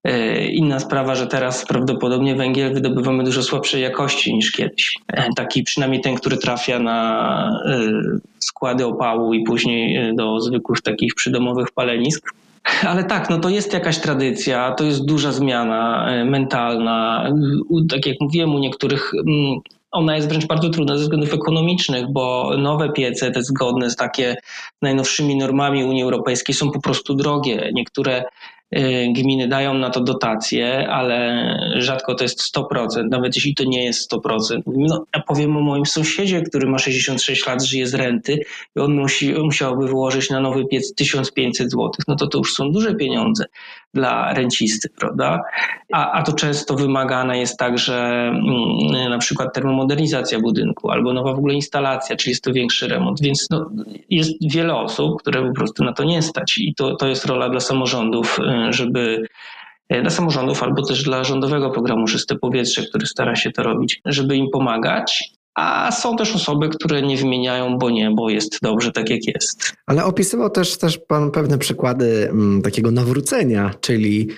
E, 0.04 0.46
inna 0.46 0.80
sprawa, 0.80 1.14
że 1.14 1.26
teraz 1.26 1.66
prawdopodobnie 1.66 2.34
węgiel 2.34 2.74
wydobywamy 2.74 3.24
dużo 3.24 3.42
słabszej 3.42 3.82
jakości 3.82 4.34
niż 4.34 4.52
kiedyś. 4.52 4.94
E, 5.12 5.28
taki 5.36 5.62
przynajmniej 5.62 6.00
ten, 6.00 6.14
który 6.14 6.36
trafia 6.36 6.78
na 6.78 7.62
e, 7.66 7.78
składy 8.38 8.86
opału 8.86 9.34
i 9.34 9.42
później 9.42 10.16
do 10.16 10.40
zwykłych 10.40 10.80
takich 10.80 11.14
przydomowych 11.14 11.70
palenisk. 11.70 12.34
Ale 12.86 13.04
tak, 13.04 13.30
no 13.30 13.38
to 13.38 13.48
jest 13.48 13.72
jakaś 13.72 13.98
tradycja, 13.98 14.74
to 14.74 14.84
jest 14.84 15.04
duża 15.04 15.32
zmiana 15.32 16.10
mentalna. 16.24 17.28
Tak 17.90 18.06
jak 18.06 18.16
mówiłem, 18.20 18.54
u 18.54 18.58
niektórych 18.58 19.12
mm, 19.14 19.60
ona 19.90 20.16
jest 20.16 20.28
wręcz 20.28 20.46
bardzo 20.46 20.70
trudna 20.70 20.96
ze 20.96 21.02
względów 21.02 21.34
ekonomicznych, 21.34 22.12
bo 22.12 22.56
nowe 22.58 22.92
piece, 22.92 23.30
te 23.30 23.42
zgodne 23.42 23.90
z 23.90 23.96
takie 23.96 24.36
najnowszymi 24.82 25.36
normami 25.36 25.84
Unii 25.84 26.02
Europejskiej 26.02 26.54
są 26.54 26.70
po 26.70 26.80
prostu 26.80 27.14
drogie. 27.14 27.70
Niektóre 27.74 28.24
Y, 28.76 29.12
gminy 29.12 29.48
dają 29.48 29.74
na 29.74 29.90
to 29.90 30.00
dotacje, 30.00 30.88
ale 30.88 31.44
rzadko 31.76 32.14
to 32.14 32.24
jest 32.24 32.56
100%, 32.56 33.08
nawet 33.10 33.36
jeśli 33.36 33.54
to 33.54 33.64
nie 33.64 33.84
jest 33.84 34.12
100%. 34.12 34.60
No, 34.66 35.06
ja 35.14 35.22
powiem 35.22 35.56
o 35.56 35.60
moim 35.60 35.86
sąsiedzie, 35.86 36.42
który 36.42 36.68
ma 36.68 36.78
66 36.78 37.46
lat, 37.46 37.64
żyje 37.64 37.86
z 37.86 37.94
renty 37.94 38.38
i 38.76 38.80
on 38.80 38.94
musi, 38.94 39.34
musiałby 39.34 39.86
wyłożyć 39.86 40.30
na 40.30 40.40
nowy 40.40 40.66
piec 40.66 40.94
1500 40.94 41.70
zł. 41.70 41.90
No 42.08 42.16
to 42.16 42.26
to 42.26 42.38
już 42.38 42.54
są 42.54 42.72
duże 42.72 42.94
pieniądze 42.94 43.44
dla 43.94 44.34
rencisty, 44.34 44.88
prawda? 45.00 45.42
A, 45.92 46.12
a 46.12 46.22
to 46.22 46.32
często 46.32 46.74
wymagane 46.74 47.38
jest 47.38 47.58
także 47.58 47.96
mm, 48.28 49.10
na 49.10 49.18
przykład 49.18 49.54
termomodernizacja 49.54 50.40
budynku 50.40 50.90
albo 50.90 51.12
nowa 51.12 51.32
w 51.32 51.38
ogóle 51.38 51.54
instalacja, 51.54 52.16
czyli 52.16 52.30
jest 52.30 52.44
to 52.44 52.52
większy 52.52 52.88
remont, 52.88 53.20
więc 53.20 53.50
no, 53.50 53.70
jest 54.10 54.32
wiele 54.52 54.74
osób, 54.74 55.22
które 55.22 55.48
po 55.48 55.54
prostu 55.54 55.84
na 55.84 55.92
to 55.92 56.04
nie 56.04 56.22
stać 56.22 56.58
i 56.58 56.74
to, 56.74 56.96
to 56.96 57.06
jest 57.06 57.26
rola 57.26 57.48
dla 57.48 57.60
samorządów, 57.60 58.38
y, 58.38 58.72
żeby 58.72 59.22
y, 59.92 60.00
dla 60.00 60.10
samorządów 60.10 60.62
albo 60.62 60.86
też 60.86 61.02
dla 61.02 61.24
rządowego 61.24 61.70
programu 61.70 62.06
Czyste 62.06 62.36
Powietrze, 62.36 62.82
który 62.82 63.06
stara 63.06 63.36
się 63.36 63.50
to 63.50 63.62
robić, 63.62 64.00
żeby 64.04 64.36
im 64.36 64.46
pomagać 64.52 65.39
a 65.54 65.92
są 65.92 66.16
też 66.16 66.34
osoby, 66.34 66.68
które 66.68 67.02
nie 67.02 67.16
wymieniają, 67.16 67.78
bo 67.78 67.90
nie, 67.90 68.10
bo 68.10 68.30
jest 68.30 68.58
dobrze 68.62 68.92
tak 68.92 69.10
jak 69.10 69.26
jest. 69.26 69.72
Ale 69.86 70.04
opisywał 70.04 70.50
też, 70.50 70.78
też 70.78 70.98
Pan 70.98 71.30
pewne 71.30 71.58
przykłady 71.58 72.28
m, 72.30 72.40
mm, 72.40 72.62
takiego 72.62 72.90
nawrócenia, 72.90 73.74
czyli 73.80 74.28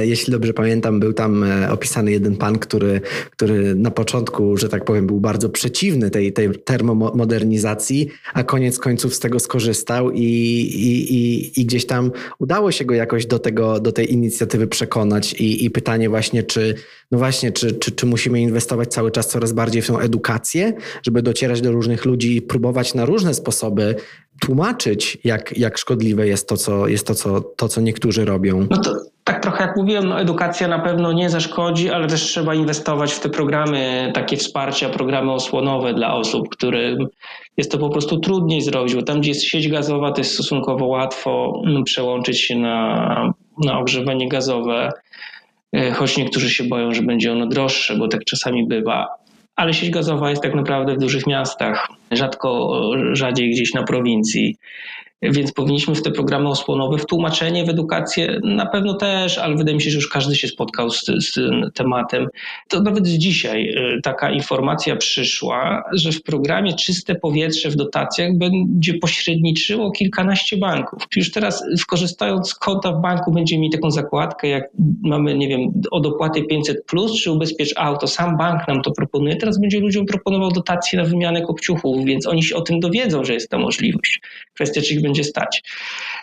jeśli 0.00 0.32
dobrze 0.32 0.54
pamiętam, 0.54 1.00
był 1.00 1.12
tam 1.12 1.44
e, 1.44 1.70
opisany 1.72 2.10
jeden 2.10 2.36
pan, 2.36 2.58
który, 2.58 3.00
który 3.30 3.74
na 3.74 3.90
początku, 3.90 4.56
że 4.56 4.68
tak 4.68 4.84
powiem, 4.84 5.06
był 5.06 5.20
bardzo 5.20 5.48
przeciwny 5.48 6.10
tej, 6.10 6.32
tej 6.32 6.50
termomodernizacji, 6.54 8.08
a 8.34 8.44
koniec 8.44 8.78
końców 8.78 9.14
z 9.14 9.20
tego 9.20 9.40
skorzystał 9.40 10.10
i, 10.10 10.22
i, 10.22 11.14
i, 11.14 11.60
i 11.60 11.66
gdzieś 11.66 11.86
tam 11.86 12.12
udało 12.38 12.72
się 12.72 12.84
go 12.84 12.94
jakoś 12.94 13.26
do, 13.26 13.38
tego, 13.38 13.80
do 13.80 13.92
tej 13.92 14.12
inicjatywy 14.12 14.66
przekonać. 14.66 15.32
I, 15.32 15.64
i 15.64 15.70
pytanie 15.70 16.08
właśnie, 16.08 16.42
czy, 16.42 16.74
no 17.10 17.18
właśnie, 17.18 17.52
czy, 17.52 17.72
czy, 17.72 17.92
czy 17.92 18.06
musimy 18.06 18.40
inwestować 18.40 18.88
cały 18.88 19.10
czas 19.10 19.28
coraz 19.28 19.52
bardziej 19.52 19.82
w 19.82 19.86
tą 19.86 19.98
edukację, 19.98 20.72
żeby 21.02 21.22
docierać 21.22 21.60
do 21.60 21.72
różnych 21.72 22.04
ludzi 22.04 22.36
i 22.36 22.42
próbować 22.42 22.94
na 22.94 23.04
różne 23.04 23.34
sposoby 23.34 23.94
tłumaczyć, 24.40 25.18
jak, 25.24 25.58
jak 25.58 25.78
szkodliwe 25.78 26.26
jest 26.26 26.48
to, 26.48 26.56
co, 26.56 26.88
jest 26.88 27.06
to, 27.06 27.14
co, 27.14 27.40
to, 27.40 27.68
co 27.68 27.80
niektórzy 27.80 28.24
robią. 28.24 28.66
No 28.70 28.76
to 28.76 28.94
tak 29.24 29.42
trochę 29.42 29.64
jak 29.64 29.76
mówiłem, 29.76 30.08
no 30.08 30.20
edukacja 30.20 30.68
na 30.68 30.78
pewno 30.78 31.12
nie 31.12 31.30
zaszkodzi, 31.30 31.90
ale 31.90 32.06
też 32.06 32.22
trzeba 32.22 32.54
inwestować 32.54 33.12
w 33.12 33.20
te 33.20 33.28
programy, 33.28 34.10
takie 34.14 34.36
wsparcia, 34.36 34.88
programy 34.88 35.32
osłonowe 35.32 35.94
dla 35.94 36.14
osób, 36.14 36.48
którym 36.48 37.06
jest 37.56 37.72
to 37.72 37.78
po 37.78 37.90
prostu 37.90 38.20
trudniej 38.20 38.62
zrobić, 38.62 38.94
bo 38.94 39.02
tam, 39.02 39.20
gdzie 39.20 39.30
jest 39.30 39.44
sieć 39.44 39.68
gazowa, 39.68 40.12
to 40.12 40.20
jest 40.20 40.34
stosunkowo 40.34 40.86
łatwo 40.86 41.62
mm, 41.66 41.84
przełączyć 41.84 42.40
się 42.40 42.56
na, 42.56 43.32
na 43.64 43.78
ogrzewanie 43.78 44.28
gazowe, 44.28 44.92
e, 45.72 45.92
choć 45.92 46.16
niektórzy 46.16 46.50
się 46.50 46.64
boją, 46.64 46.94
że 46.94 47.02
będzie 47.02 47.32
ono 47.32 47.46
droższe, 47.46 47.96
bo 47.96 48.08
tak 48.08 48.24
czasami 48.24 48.66
bywa 48.66 49.06
ale 49.56 49.74
sieć 49.74 49.90
gazowa 49.90 50.30
jest 50.30 50.42
tak 50.42 50.54
naprawdę 50.54 50.94
w 50.94 50.98
dużych 50.98 51.26
miastach, 51.26 51.88
rzadko, 52.10 52.80
rzadziej 53.12 53.50
gdzieś 53.50 53.74
na 53.74 53.82
prowincji. 53.82 54.56
Więc 55.22 55.52
powinniśmy 55.52 55.94
w 55.94 56.02
te 56.02 56.10
programy 56.10 56.48
osłonowe, 56.48 56.98
w 56.98 57.06
tłumaczenie, 57.06 57.64
w 57.64 57.68
edukację 57.68 58.40
na 58.42 58.66
pewno 58.66 58.94
też, 58.94 59.38
ale 59.38 59.56
wydaje 59.56 59.76
mi 59.76 59.82
się, 59.82 59.90
że 59.90 59.96
już 59.96 60.08
każdy 60.08 60.36
się 60.36 60.48
spotkał 60.48 60.90
z, 60.90 61.04
z 61.06 61.32
tym 61.32 61.70
tematem. 61.74 62.28
To 62.68 62.82
nawet 62.82 63.06
dzisiaj 63.06 63.68
y, 63.68 64.00
taka 64.02 64.30
informacja 64.30 64.96
przyszła, 64.96 65.82
że 65.92 66.12
w 66.12 66.22
programie 66.22 66.72
Czyste 66.72 67.14
Powietrze 67.14 67.70
w 67.70 67.76
dotacjach 67.76 68.38
będzie 68.38 68.94
pośredniczyło 68.94 69.90
kilkanaście 69.90 70.56
banków. 70.56 71.06
Już 71.16 71.30
teraz 71.30 71.64
korzystając 71.86 72.48
z 72.48 72.54
konta 72.54 72.92
w 72.92 73.00
banku 73.00 73.32
będziemy 73.32 73.60
mieli 73.60 73.72
taką 73.72 73.90
zakładkę, 73.90 74.48
jak 74.48 74.64
mamy, 75.02 75.34
nie 75.34 75.48
wiem, 75.48 75.60
o 75.90 76.00
dopłaty 76.00 76.42
500 76.42 76.86
plus, 76.86 77.22
czy 77.22 77.32
ubezpiecz 77.32 77.72
auto. 77.76 78.06
Sam 78.06 78.36
bank 78.36 78.68
nam 78.68 78.82
to 78.82 78.90
proponuje. 78.90 79.36
Teraz 79.36 79.60
będzie 79.60 79.80
ludziom 79.80 80.06
proponował 80.06 80.50
dotacje 80.50 80.98
na 80.98 81.04
wymianę 81.04 81.42
kopciuchów, 81.42 82.04
więc 82.04 82.26
oni 82.26 82.42
się 82.42 82.56
o 82.56 82.60
tym 82.60 82.80
dowiedzą, 82.80 83.24
że 83.24 83.34
jest 83.34 83.50
ta 83.50 83.58
możliwość. 83.58 84.20
Kwestia, 84.54 84.80
czy 84.82 84.94
ich 84.94 85.02
będzie 85.02 85.13
stać. 85.22 85.62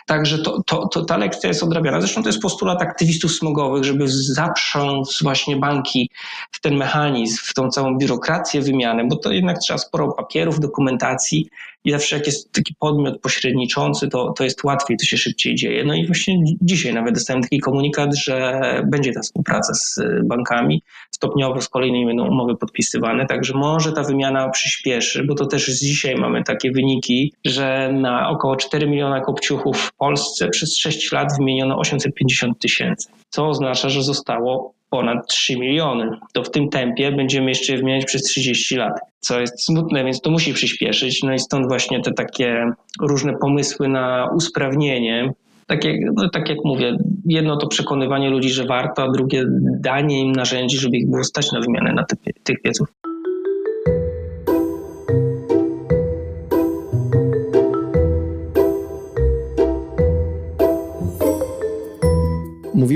Także 0.06 0.38
to, 0.38 0.62
to, 0.66 0.88
to 0.88 1.04
ta 1.04 1.16
lekcja 1.16 1.48
jest 1.48 1.62
odrabiana. 1.62 2.00
Zresztą 2.00 2.22
to 2.22 2.28
jest 2.28 2.42
postulat 2.42 2.82
aktywistów 2.82 3.32
smogowych, 3.32 3.84
żeby 3.84 4.04
zaprząc 4.08 5.18
właśnie 5.22 5.56
banki 5.56 6.10
w 6.50 6.60
ten 6.60 6.76
mechanizm, 6.76 7.38
w 7.44 7.54
tą 7.54 7.68
całą 7.68 7.98
biurokrację 7.98 8.60
wymiany, 8.60 9.04
bo 9.08 9.16
to 9.16 9.32
jednak 9.32 9.58
trzeba 9.58 9.78
sporo 9.78 10.12
papierów, 10.12 10.60
dokumentacji 10.60 11.48
i 11.84 11.90
zawsze 11.90 12.16
jak 12.16 12.26
jest 12.26 12.52
taki 12.52 12.74
podmiot 12.74 13.20
pośredniczący, 13.20 14.08
to, 14.08 14.32
to 14.32 14.44
jest 14.44 14.64
łatwiej, 14.64 14.96
to 14.96 15.04
się 15.04 15.16
szybciej 15.16 15.54
dzieje. 15.54 15.84
No 15.84 15.94
i 15.94 16.06
właśnie 16.06 16.38
dzisiaj 16.60 16.94
nawet 16.94 17.14
dostałem 17.14 17.42
taki 17.42 17.60
komunikat, 17.60 18.16
że 18.16 18.60
będzie 18.86 19.12
ta 19.12 19.20
współpraca 19.20 19.74
z 19.74 20.00
bankami. 20.24 20.82
Stopniowo 21.10 21.60
z 21.60 21.68
kolejnymi 21.68 22.06
będą 22.06 22.28
umowy 22.28 22.56
podpisywane, 22.56 23.26
także 23.26 23.54
może 23.54 23.92
ta 23.92 24.02
wymiana 24.02 24.48
przyspieszy, 24.48 25.24
bo 25.24 25.34
to 25.34 25.46
też 25.46 25.68
z 25.68 25.80
dzisiaj 25.80 26.14
mamy 26.14 26.44
takie 26.44 26.70
wyniki, 26.70 27.34
że 27.44 27.92
na 27.92 28.28
około 28.28 28.56
4 28.56 28.86
miliona 28.86 29.20
kopciuchów 29.20 29.91
w 29.94 29.96
Polsce 29.98 30.48
przez 30.48 30.78
6 30.78 31.12
lat 31.12 31.28
wymieniono 31.38 31.78
850 31.78 32.58
tysięcy, 32.58 33.08
co 33.30 33.48
oznacza, 33.48 33.88
że 33.88 34.02
zostało 34.02 34.74
ponad 34.90 35.26
3 35.28 35.58
miliony. 35.58 36.10
To 36.32 36.42
w 36.42 36.50
tym 36.50 36.68
tempie 36.68 37.12
będziemy 37.12 37.48
jeszcze 37.48 37.72
je 37.72 37.78
wymieniać 37.78 38.04
przez 38.04 38.22
30 38.22 38.76
lat, 38.76 39.00
co 39.20 39.40
jest 39.40 39.64
smutne, 39.64 40.04
więc 40.04 40.20
to 40.20 40.30
musi 40.30 40.52
przyspieszyć. 40.52 41.22
No 41.22 41.34
i 41.34 41.38
stąd 41.38 41.68
właśnie 41.68 42.00
te 42.00 42.12
takie 42.12 42.64
różne 43.00 43.32
pomysły 43.40 43.88
na 43.88 44.28
usprawnienie. 44.36 45.32
Tak 45.66 45.84
jak, 45.84 45.96
no 46.14 46.28
tak 46.30 46.48
jak 46.48 46.58
mówię, 46.64 46.96
jedno 47.26 47.56
to 47.56 47.66
przekonywanie 47.66 48.30
ludzi, 48.30 48.50
że 48.50 48.64
warto, 48.64 49.02
a 49.02 49.10
drugie 49.10 49.44
danie 49.80 50.20
im 50.20 50.32
narzędzi, 50.32 50.78
żeby 50.78 50.96
ich 50.96 51.10
było 51.10 51.24
stać 51.24 51.52
na 51.52 51.60
wymianę 51.60 51.92
na 51.92 52.04
tych 52.44 52.62
pieców. 52.62 52.88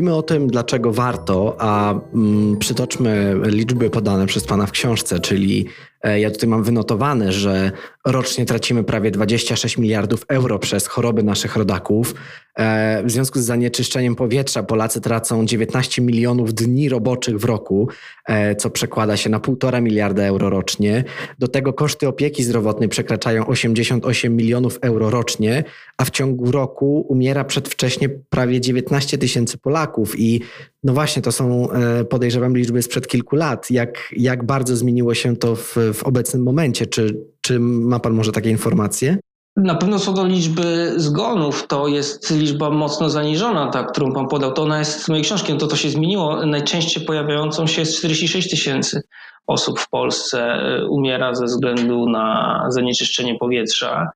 Mówimy 0.06 0.18
o 0.18 0.22
tym, 0.22 0.46
dlaczego 0.48 0.92
warto, 0.92 1.56
a 1.58 1.94
mm, 2.14 2.56
przytoczmy 2.56 3.34
liczby 3.44 3.90
podane 3.90 4.26
przez 4.26 4.44
Pana 4.44 4.66
w 4.66 4.70
książce, 4.70 5.20
czyli 5.20 5.66
ja 6.04 6.30
tutaj 6.30 6.48
mam 6.48 6.62
wynotowane, 6.62 7.32
że 7.32 7.72
rocznie 8.06 8.46
tracimy 8.46 8.84
prawie 8.84 9.10
26 9.10 9.78
miliardów 9.78 10.24
euro 10.28 10.58
przez 10.58 10.86
choroby 10.86 11.22
naszych 11.22 11.56
rodaków. 11.56 12.14
E, 12.58 13.02
w 13.04 13.10
związku 13.10 13.38
z 13.38 13.44
zanieczyszczeniem 13.44 14.14
powietrza 14.14 14.62
Polacy 14.62 15.00
tracą 15.00 15.46
19 15.46 16.02
milionów 16.02 16.54
dni 16.54 16.88
roboczych 16.88 17.38
w 17.38 17.44
roku, 17.44 17.88
e, 18.26 18.56
co 18.56 18.70
przekłada 18.70 19.16
się 19.16 19.30
na 19.30 19.38
1,5 19.38 19.82
miliarda 19.82 20.22
euro 20.22 20.50
rocznie. 20.50 21.04
Do 21.38 21.48
tego 21.48 21.72
koszty 21.72 22.08
opieki 22.08 22.44
zdrowotnej 22.44 22.88
przekraczają 22.88 23.46
88 23.46 24.36
milionów 24.36 24.78
euro 24.82 25.10
rocznie, 25.10 25.64
a 25.96 26.04
w 26.04 26.10
ciągu 26.10 26.50
roku 26.50 27.06
umiera 27.08 27.44
przedwcześnie 27.44 28.08
prawie 28.08 28.60
19 28.60 29.18
tysięcy 29.18 29.58
Polaków 29.58 30.18
i 30.18 30.40
no 30.84 30.92
właśnie, 30.92 31.22
to 31.22 31.32
są, 31.32 31.70
e, 31.70 32.04
podejrzewam, 32.04 32.56
liczby 32.56 32.82
sprzed 32.82 33.08
kilku 33.08 33.36
lat. 33.36 33.70
Jak, 33.70 34.14
jak 34.16 34.44
bardzo 34.44 34.76
zmieniło 34.76 35.14
się 35.14 35.36
to 35.36 35.56
w, 35.56 35.76
w 35.96 36.04
obecnym 36.04 36.42
momencie? 36.42 36.86
Czy, 36.86 37.26
czy 37.40 37.60
ma 37.60 38.00
Pan 38.00 38.12
może 38.12 38.32
takie 38.32 38.50
informacje? 38.50 39.18
Na 39.56 39.74
pewno 39.74 39.98
co 39.98 40.12
do 40.12 40.26
liczby 40.26 40.92
zgonów, 40.96 41.66
to 41.66 41.88
jest 41.88 42.30
liczba 42.30 42.70
mocno 42.70 43.10
zaniżona, 43.10 43.70
ta, 43.70 43.84
którą 43.84 44.12
Pan 44.12 44.28
podał. 44.28 44.52
To 44.52 44.62
ona 44.62 44.78
jest 44.78 45.04
z 45.04 45.08
mojej 45.08 45.24
książki, 45.24 45.52
no 45.52 45.58
to 45.58 45.66
to 45.66 45.76
się 45.76 45.90
zmieniło. 45.90 46.46
Najczęściej 46.46 47.04
pojawiającą 47.04 47.66
się 47.66 47.80
jest 47.80 47.96
46 47.98 48.50
tysięcy 48.50 49.02
osób 49.46 49.80
w 49.80 49.88
Polsce 49.88 50.42
e, 50.42 50.86
umiera 50.86 51.34
ze 51.34 51.44
względu 51.44 52.08
na 52.08 52.64
zanieczyszczenie 52.68 53.38
powietrza. 53.38 54.10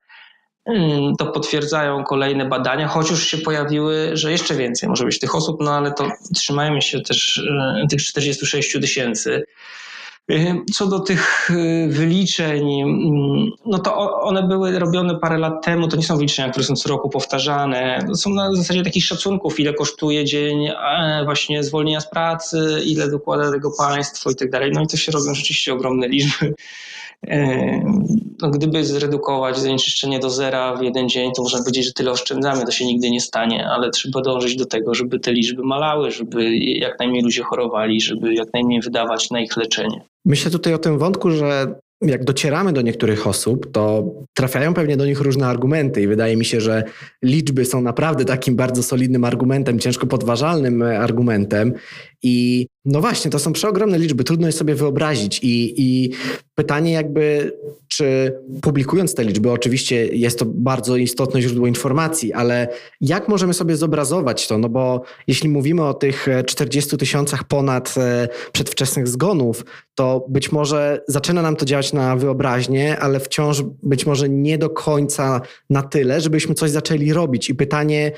Mm, 0.66 1.16
to 1.16 1.26
potwierdzają 1.26 2.04
kolejne 2.04 2.48
badania, 2.48 2.88
choć 2.88 3.10
już 3.10 3.26
się 3.26 3.38
pojawiły, 3.38 4.10
że 4.12 4.32
jeszcze 4.32 4.54
więcej 4.54 4.88
może 4.88 5.04
być 5.04 5.18
tych 5.18 5.34
osób, 5.34 5.56
no 5.60 5.72
ale 5.74 5.92
to 5.92 6.08
trzymajmy 6.34 6.82
się 6.82 7.00
też 7.00 7.38
e, 7.38 7.86
tych 7.90 8.02
46 8.02 8.72
tysięcy. 8.72 9.44
E, 10.30 10.56
co 10.72 10.86
do 10.86 11.00
tych 11.00 11.50
e, 11.50 11.88
wyliczeń, 11.88 12.66
no 13.66 13.78
to 13.78 14.20
one 14.20 14.48
były 14.48 14.78
robione 14.78 15.18
parę 15.18 15.38
lat 15.38 15.64
temu, 15.64 15.88
to 15.88 15.96
nie 15.96 16.02
są 16.02 16.16
wyliczenia, 16.16 16.50
które 16.50 16.64
są 16.64 16.76
co 16.76 16.88
roku 16.88 17.08
powtarzane. 17.08 18.04
To 18.08 18.14
są 18.14 18.30
na 18.30 18.54
zasadzie 18.54 18.82
takich 18.82 19.04
szacunków, 19.04 19.60
ile 19.60 19.74
kosztuje 19.74 20.24
dzień 20.24 20.68
właśnie 21.24 21.64
zwolnienia 21.64 22.00
z 22.00 22.10
pracy, 22.10 22.82
ile 22.84 23.10
dokłada 23.10 23.50
tego 23.50 23.70
państwo 23.78 24.30
i 24.30 24.34
tak 24.34 24.50
dalej. 24.50 24.70
No 24.74 24.82
i 24.82 24.86
to 24.86 24.96
się 24.96 25.12
robią 25.12 25.34
rzeczywiście 25.34 25.72
ogromne 25.72 26.08
liczby. 26.08 26.54
No, 28.42 28.50
gdyby 28.50 28.84
zredukować 28.84 29.58
zanieczyszczenie 29.58 30.18
do 30.18 30.30
zera 30.30 30.76
w 30.76 30.82
jeden 30.82 31.08
dzień, 31.08 31.32
to 31.36 31.42
można 31.42 31.58
powiedzieć, 31.58 31.84
że 31.86 31.92
tyle 31.92 32.10
oszczędzamy, 32.10 32.64
to 32.64 32.70
się 32.70 32.84
nigdy 32.84 33.10
nie 33.10 33.20
stanie, 33.20 33.68
ale 33.68 33.90
trzeba 33.90 34.20
dążyć 34.20 34.56
do 34.56 34.66
tego, 34.66 34.94
żeby 34.94 35.20
te 35.20 35.32
liczby 35.32 35.62
malały, 35.62 36.10
żeby 36.10 36.56
jak 36.56 36.98
najmniej 36.98 37.22
ludzie 37.22 37.42
chorowali, 37.42 38.00
żeby 38.00 38.34
jak 38.34 38.52
najmniej 38.52 38.80
wydawać 38.80 39.30
na 39.30 39.40
ich 39.40 39.56
leczenie. 39.56 40.09
Myślę 40.24 40.50
tutaj 40.50 40.74
o 40.74 40.78
tym 40.78 40.98
wątku, 40.98 41.30
że 41.30 41.74
jak 42.02 42.24
docieramy 42.24 42.72
do 42.72 42.82
niektórych 42.82 43.26
osób, 43.26 43.72
to 43.72 44.04
trafiają 44.34 44.74
pewnie 44.74 44.96
do 44.96 45.06
nich 45.06 45.20
różne 45.20 45.46
argumenty 45.46 46.02
i 46.02 46.06
wydaje 46.06 46.36
mi 46.36 46.44
się, 46.44 46.60
że 46.60 46.84
liczby 47.22 47.64
są 47.64 47.80
naprawdę 47.80 48.24
takim 48.24 48.56
bardzo 48.56 48.82
solidnym 48.82 49.24
argumentem, 49.24 49.78
ciężko 49.78 50.06
podważalnym 50.06 50.82
argumentem 50.82 51.72
i 52.22 52.66
no 52.84 53.00
właśnie, 53.00 53.30
to 53.30 53.38
są 53.38 53.52
przeogromne 53.52 53.98
liczby, 53.98 54.24
trudno 54.24 54.46
je 54.46 54.52
sobie 54.52 54.74
wyobrazić 54.74 55.40
i, 55.42 55.74
i 55.76 56.10
pytanie 56.54 56.92
jakby, 56.92 57.52
czy 57.88 58.32
publikując 58.62 59.14
te 59.14 59.24
liczby, 59.24 59.50
oczywiście 59.50 60.06
jest 60.06 60.38
to 60.38 60.44
bardzo 60.48 60.96
istotne 60.96 61.42
źródło 61.42 61.66
informacji, 61.66 62.32
ale 62.32 62.68
jak 63.00 63.28
możemy 63.28 63.54
sobie 63.54 63.76
zobrazować 63.76 64.48
to? 64.48 64.58
No 64.58 64.68
bo 64.68 65.02
jeśli 65.26 65.48
mówimy 65.48 65.84
o 65.84 65.94
tych 65.94 66.26
40 66.46 66.96
tysiącach 66.96 67.44
ponad 67.44 67.94
e, 67.96 68.28
przedwczesnych 68.52 69.08
zgonów, 69.08 69.64
to 69.94 70.26
być 70.28 70.52
może 70.52 71.04
zaczyna 71.08 71.42
nam 71.42 71.56
to 71.56 71.64
działać 71.64 71.92
na 71.92 72.16
wyobraźnię, 72.16 72.98
ale 72.98 73.20
wciąż 73.20 73.62
być 73.82 74.06
może 74.06 74.28
nie 74.28 74.58
do 74.58 74.70
końca 74.70 75.40
na 75.70 75.82
tyle, 75.82 76.20
żebyśmy 76.20 76.54
coś 76.54 76.70
zaczęli 76.70 77.12
robić. 77.12 77.50
I 77.50 77.54
pytanie, 77.54 78.12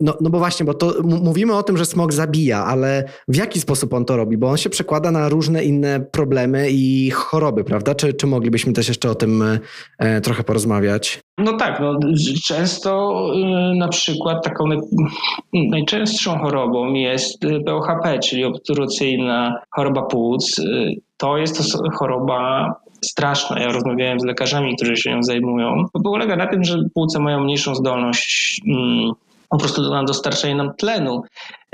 no, 0.00 0.16
no 0.20 0.30
bo 0.30 0.38
właśnie, 0.38 0.66
bo 0.66 0.74
to 0.74 0.94
mówimy 1.02 1.56
o 1.56 1.62
tym, 1.62 1.76
że 1.76 1.86
smog 1.86 2.12
zabija, 2.12 2.64
ale 2.64 3.04
w 3.28 3.36
jaki 3.36 3.60
sposób 3.60 3.94
on 3.96 4.04
to 4.04 4.16
robi? 4.16 4.36
Bo 4.36 4.48
on 4.48 4.56
się 4.56 4.70
przekłada 4.70 5.10
na 5.10 5.28
różne 5.28 5.64
inne 5.64 6.00
problemy 6.00 6.68
i 6.70 7.10
choroby, 7.10 7.64
prawda? 7.64 7.94
Czy, 7.94 8.14
czy 8.14 8.26
moglibyśmy 8.26 8.72
też 8.72 8.88
jeszcze 8.88 9.10
o 9.10 9.14
tym 9.14 9.58
e, 9.98 10.20
trochę 10.20 10.44
porozmawiać? 10.44 11.20
No 11.38 11.52
tak, 11.52 11.80
no, 11.80 11.98
często 12.44 13.22
y, 13.72 13.76
na 13.76 13.88
przykład 13.88 14.44
taką 14.44 14.64
najczęstszą 15.52 16.38
chorobą 16.38 16.92
jest 16.92 17.42
POHP, 17.66 18.18
czyli 18.18 18.44
obturacyjna 18.44 19.62
choroba 19.70 20.02
płuc. 20.02 20.60
To 21.16 21.38
jest 21.38 21.76
choroba 21.98 22.74
straszna. 23.04 23.60
Ja 23.60 23.66
rozmawiałem 23.66 24.20
z 24.20 24.24
lekarzami, 24.24 24.76
którzy 24.76 24.96
się 24.96 25.10
nią 25.10 25.22
zajmują. 25.22 25.84
To 25.92 26.00
polega 26.00 26.36
na 26.36 26.46
tym, 26.46 26.64
że 26.64 26.78
płuca 26.94 27.20
mają 27.20 27.44
mniejszą 27.44 27.74
zdolność 27.74 28.60
mm, 28.68 29.12
po 29.50 29.58
prostu 29.58 29.90
na 29.90 30.04
dostarczenie 30.04 30.54
nam 30.54 30.74
tlenu. 30.74 31.22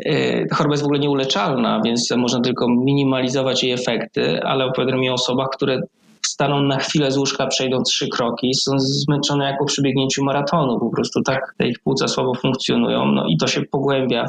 Y, 0.06 0.46
ta 0.50 0.56
choroba 0.56 0.72
jest 0.72 0.82
w 0.82 0.86
ogóle 0.86 1.00
nieuleczalna, 1.00 1.80
więc 1.84 2.10
można 2.16 2.40
tylko 2.40 2.68
minimalizować 2.68 3.64
jej 3.64 3.72
efekty, 3.72 4.42
ale 4.42 4.64
opowiadam 4.64 5.00
mi 5.00 5.10
o 5.10 5.14
osobach, 5.14 5.48
które 5.52 5.80
wstaną 6.24 6.62
na 6.62 6.78
chwilę 6.78 7.10
z 7.10 7.18
łóżka, 7.18 7.46
przejdą 7.46 7.82
trzy 7.82 8.08
kroki, 8.08 8.54
są 8.54 8.72
zmęczone 8.78 9.44
jak 9.44 9.58
po 9.58 9.64
przebiegnięciu 9.64 10.24
maratonu, 10.24 10.80
po 10.80 10.90
prostu 10.90 11.22
tak 11.22 11.54
te 11.58 11.68
ich 11.68 11.78
płuca 11.78 12.08
słabo 12.08 12.34
funkcjonują, 12.34 13.06
no 13.06 13.26
i 13.28 13.36
to 13.36 13.46
się 13.46 13.62
pogłębia 13.62 14.26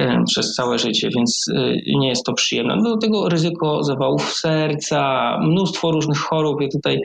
y, 0.00 0.04
przez 0.26 0.54
całe 0.54 0.78
życie, 0.78 1.08
więc 1.16 1.48
y, 1.48 1.82
nie 1.98 2.08
jest 2.08 2.26
to 2.26 2.32
przyjemne. 2.32 2.76
No 2.76 2.82
do 2.82 2.96
tego 2.96 3.28
ryzyko 3.28 3.84
zawałów 3.84 4.32
serca, 4.32 5.38
mnóstwo 5.42 5.90
różnych 5.90 6.18
chorób, 6.18 6.60
ja 6.60 6.68
tutaj 6.68 7.00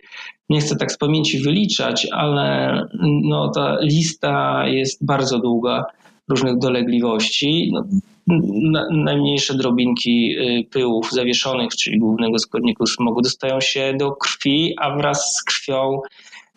nie 0.49 0.59
chcę 0.59 0.75
tak 0.75 0.91
z 0.91 0.97
pamięci 0.97 1.39
wyliczać, 1.39 2.07
ale 2.11 2.81
no, 3.23 3.51
ta 3.55 3.77
lista 3.81 4.67
jest 4.67 5.05
bardzo 5.05 5.39
długa 5.39 5.85
różnych 6.27 6.57
dolegliwości. 6.57 7.71
No, 7.73 7.83
na, 8.27 8.87
najmniejsze 8.91 9.53
drobinki 9.53 10.37
y, 10.37 10.63
pyłów 10.71 11.11
zawieszonych, 11.11 11.75
czyli 11.75 11.99
głównego 11.99 12.39
składniku 12.39 12.87
smogu, 12.87 13.21
dostają 13.21 13.61
się 13.61 13.93
do 13.99 14.11
krwi, 14.11 14.73
a 14.77 14.95
wraz 14.95 15.35
z 15.35 15.43
krwią 15.43 16.01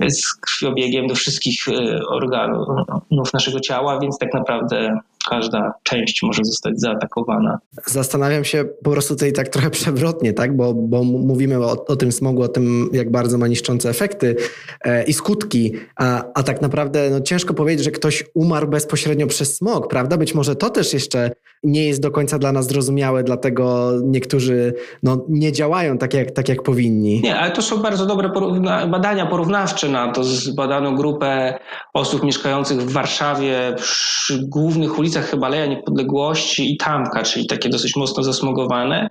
z 0.07 0.35
krwiobiegiem 0.35 1.07
do 1.07 1.15
wszystkich 1.15 1.69
e, 1.69 2.01
organów 2.09 3.33
naszego 3.35 3.61
ciała, 3.61 4.01
więc 4.01 4.19
tak 4.19 4.35
naprawdę 4.35 4.99
każda 5.29 5.73
część 5.83 6.23
może 6.23 6.45
zostać 6.45 6.81
zaatakowana. 6.81 7.59
Zastanawiam 7.87 8.45
się 8.45 8.65
po 8.85 8.91
prostu 8.91 9.15
tutaj 9.15 9.33
tak 9.33 9.49
trochę 9.49 9.71
przewrotnie, 9.71 10.33
tak? 10.33 10.57
bo, 10.57 10.75
bo 10.75 11.05
mówimy 11.05 11.59
o, 11.59 11.85
o 11.87 11.97
tym 11.97 12.13
smogu, 12.13 12.43
o 12.43 12.49
tym, 12.49 12.89
jak 12.93 13.11
bardzo 13.11 13.39
ma 13.39 13.47
niszczące 13.47 13.91
efekty 13.91 14.37
e, 14.85 15.05
i 15.05 15.13
skutki, 15.13 15.73
a, 15.97 16.25
a 16.35 16.43
tak 16.43 16.63
naprawdę 16.63 17.11
no, 17.11 17.21
ciężko 17.21 17.55
powiedzieć, 17.55 17.85
że 17.85 17.91
ktoś 17.91 18.25
umarł 18.35 18.69
bezpośrednio 18.69 19.27
przez 19.27 19.57
smog, 19.57 19.89
prawda? 19.89 20.17
Być 20.17 20.35
może 20.35 20.57
to 20.57 20.71
też 20.71 20.95
jeszcze 20.95 21.31
nie 21.63 21.87
jest 21.87 22.03
do 22.03 22.11
końca 22.11 22.39
dla 22.39 22.53
nas 22.53 22.67
zrozumiałe, 22.67 23.25
dlatego 23.25 23.93
niektórzy 24.05 24.75
no, 25.03 25.25
nie 25.29 25.53
działają 25.53 25.99
tak 25.99 26.15
jak, 26.15 26.31
tak, 26.31 26.49
jak 26.49 26.63
powinni. 26.63 27.21
Nie, 27.21 27.37
ale 27.39 27.51
to 27.51 27.63
są 27.63 27.77
bardzo 27.77 28.07
dobre 28.07 28.31
porówna 28.31 28.87
badania 28.87 29.27
porównawcze 29.27 29.89
na 29.89 30.13
to. 30.13 30.25
Zbadano 30.25 30.93
grupę 30.93 31.59
osób 31.95 32.23
mieszkających 32.23 32.81
w 32.81 32.93
Warszawie 32.93 33.75
przy 33.77 34.47
głównych 34.47 34.99
ulicach 34.99 35.18
chyba 35.23 35.47
Aleja 35.47 35.67
Niepodległości 35.67 36.73
i 36.73 36.77
Tamka, 36.77 37.23
czyli 37.23 37.47
takie 37.47 37.69
dosyć 37.69 37.97
mocno 37.97 38.23
zasmogowane 38.23 39.09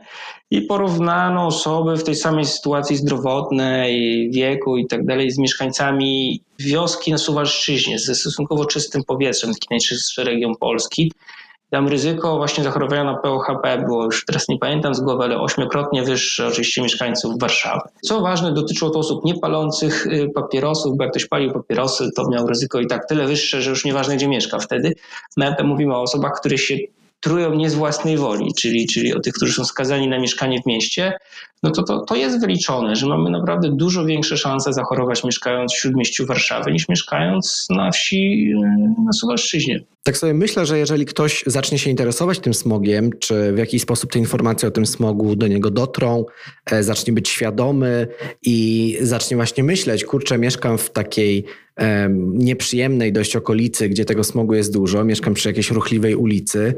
i 0.52 0.62
porównano 0.62 1.48
osoby 1.48 1.98
w 1.98 2.04
tej 2.04 2.16
samej 2.16 2.46
sytuacji 2.46 2.96
zdrowotnej, 2.96 4.30
wieku 4.32 4.78
i 4.78 4.88
tak 4.88 5.06
dalej 5.06 5.32
z 5.32 5.38
mieszkańcami 5.38 6.42
wioski 6.60 7.12
na 7.12 7.18
Suwalszczyźnie 7.18 8.00
ze 8.00 8.16
stosunkowo 8.16 8.66
czystym 8.66 9.04
powietrzem, 9.04 9.54
taki 9.54 9.68
najczystszy 9.70 10.24
region 10.24 10.56
Polski. 10.60 11.12
Tam 11.70 11.88
ryzyko 11.88 12.38
właśnie 12.38 12.64
zachorowania 12.64 13.04
na 13.04 13.18
POHP 13.18 13.84
było 13.86 14.06
już 14.06 14.26
teraz 14.26 14.50
nie 14.50 14.58
pamiętam 14.58 14.96
z 14.96 15.00
głowy, 15.00 15.24
ale 15.24 15.40
ośmiokrotnie 15.40 16.04
wyższe 16.04 16.48
oczywiście 16.48 16.82
mieszkańców 16.82 17.40
Warszawy. 17.40 17.82
Co 18.02 18.22
ważne, 18.22 18.54
dotyczyło 18.54 18.92
to 18.92 19.00
osób 19.00 19.26
niepalących 19.26 20.08
y, 20.08 20.30
papierosów, 20.36 20.98
bo 20.98 21.04
jak 21.04 21.12
ktoś 21.12 21.26
palił 21.26 21.54
papierosy, 21.54 22.10
to 22.16 22.30
miał 22.30 22.48
ryzyko 22.48 22.80
i 22.80 22.88
tak 22.88 23.08
tyle 23.08 23.28
wyższe, 23.28 23.62
że 23.62 23.70
już 23.70 23.86
nieważne 23.86 24.16
gdzie 24.16 24.28
mieszka 24.28 24.60
wtedy. 24.60 24.94
My 25.38 25.56
mówimy 25.64 25.96
o 25.96 26.02
osobach, 26.02 26.32
które 26.40 26.58
się 26.58 26.78
trują 27.20 27.54
nie 27.54 27.70
z 27.70 27.76
własnej 27.76 28.18
woli, 28.18 28.54
czyli, 28.60 28.88
czyli 28.88 29.14
o 29.14 29.20
tych, 29.20 29.34
którzy 29.34 29.54
są 29.54 29.66
skazani 29.66 30.08
na 30.08 30.20
mieszkanie 30.20 30.62
w 30.62 30.66
mieście, 30.66 31.14
no 31.64 31.72
to, 31.72 31.84
to, 31.84 32.00
to 32.00 32.16
jest 32.16 32.42
wyliczone, 32.42 32.96
że 32.96 33.08
mamy 33.08 33.30
naprawdę 33.30 33.70
dużo 33.72 34.06
większe 34.06 34.38
szanse 34.38 34.74
zachorować 34.74 35.24
mieszkając 35.24 35.74
w 35.74 35.78
śródmieściu 35.78 36.26
Warszawy 36.26 36.72
niż 36.72 36.90
mieszkając 36.90 37.68
na 37.70 37.92
wsi 37.92 38.52
y, 38.52 39.04
na 39.06 39.14
Suwalszczyźnie. 39.14 39.84
Tak 40.08 40.18
sobie 40.18 40.34
myślę, 40.34 40.66
że 40.66 40.78
jeżeli 40.78 41.06
ktoś 41.06 41.44
zacznie 41.46 41.80
się 41.80 41.90
interesować 41.90 42.40
tym 42.40 42.54
smogiem, 42.54 43.10
czy 43.20 43.54
w 43.54 43.58
jakiś 43.58 43.82
sposób 43.82 44.12
te 44.12 44.20
informacje 44.20 44.68
o 44.68 44.72
tym 44.72 44.86
smogu 44.86 45.36
do 45.36 45.48
niego 45.48 45.72
dotrą, 45.72 46.26
e, 46.66 46.84
zacznie 46.84 47.14
być 47.14 47.30
świadomy 47.30 48.08
i 48.44 48.98
zacznie 49.02 49.38
właśnie 49.38 49.64
myśleć, 49.64 50.06
kurczę, 50.06 50.38
mieszkam 50.38 50.78
w 50.78 50.90
takiej 50.90 51.46
nieprzyjemnej 52.34 53.14
dość 53.14 53.36
okolicy, 53.36 53.90
gdzie 53.90 54.06
tego 54.06 54.24
smogu 54.24 54.54
jest 54.54 54.74
dużo, 54.74 55.04
mieszkam 55.04 55.34
przy 55.34 55.50
jakiejś 55.50 55.72
ruchliwej 55.72 56.16
ulicy, 56.16 56.74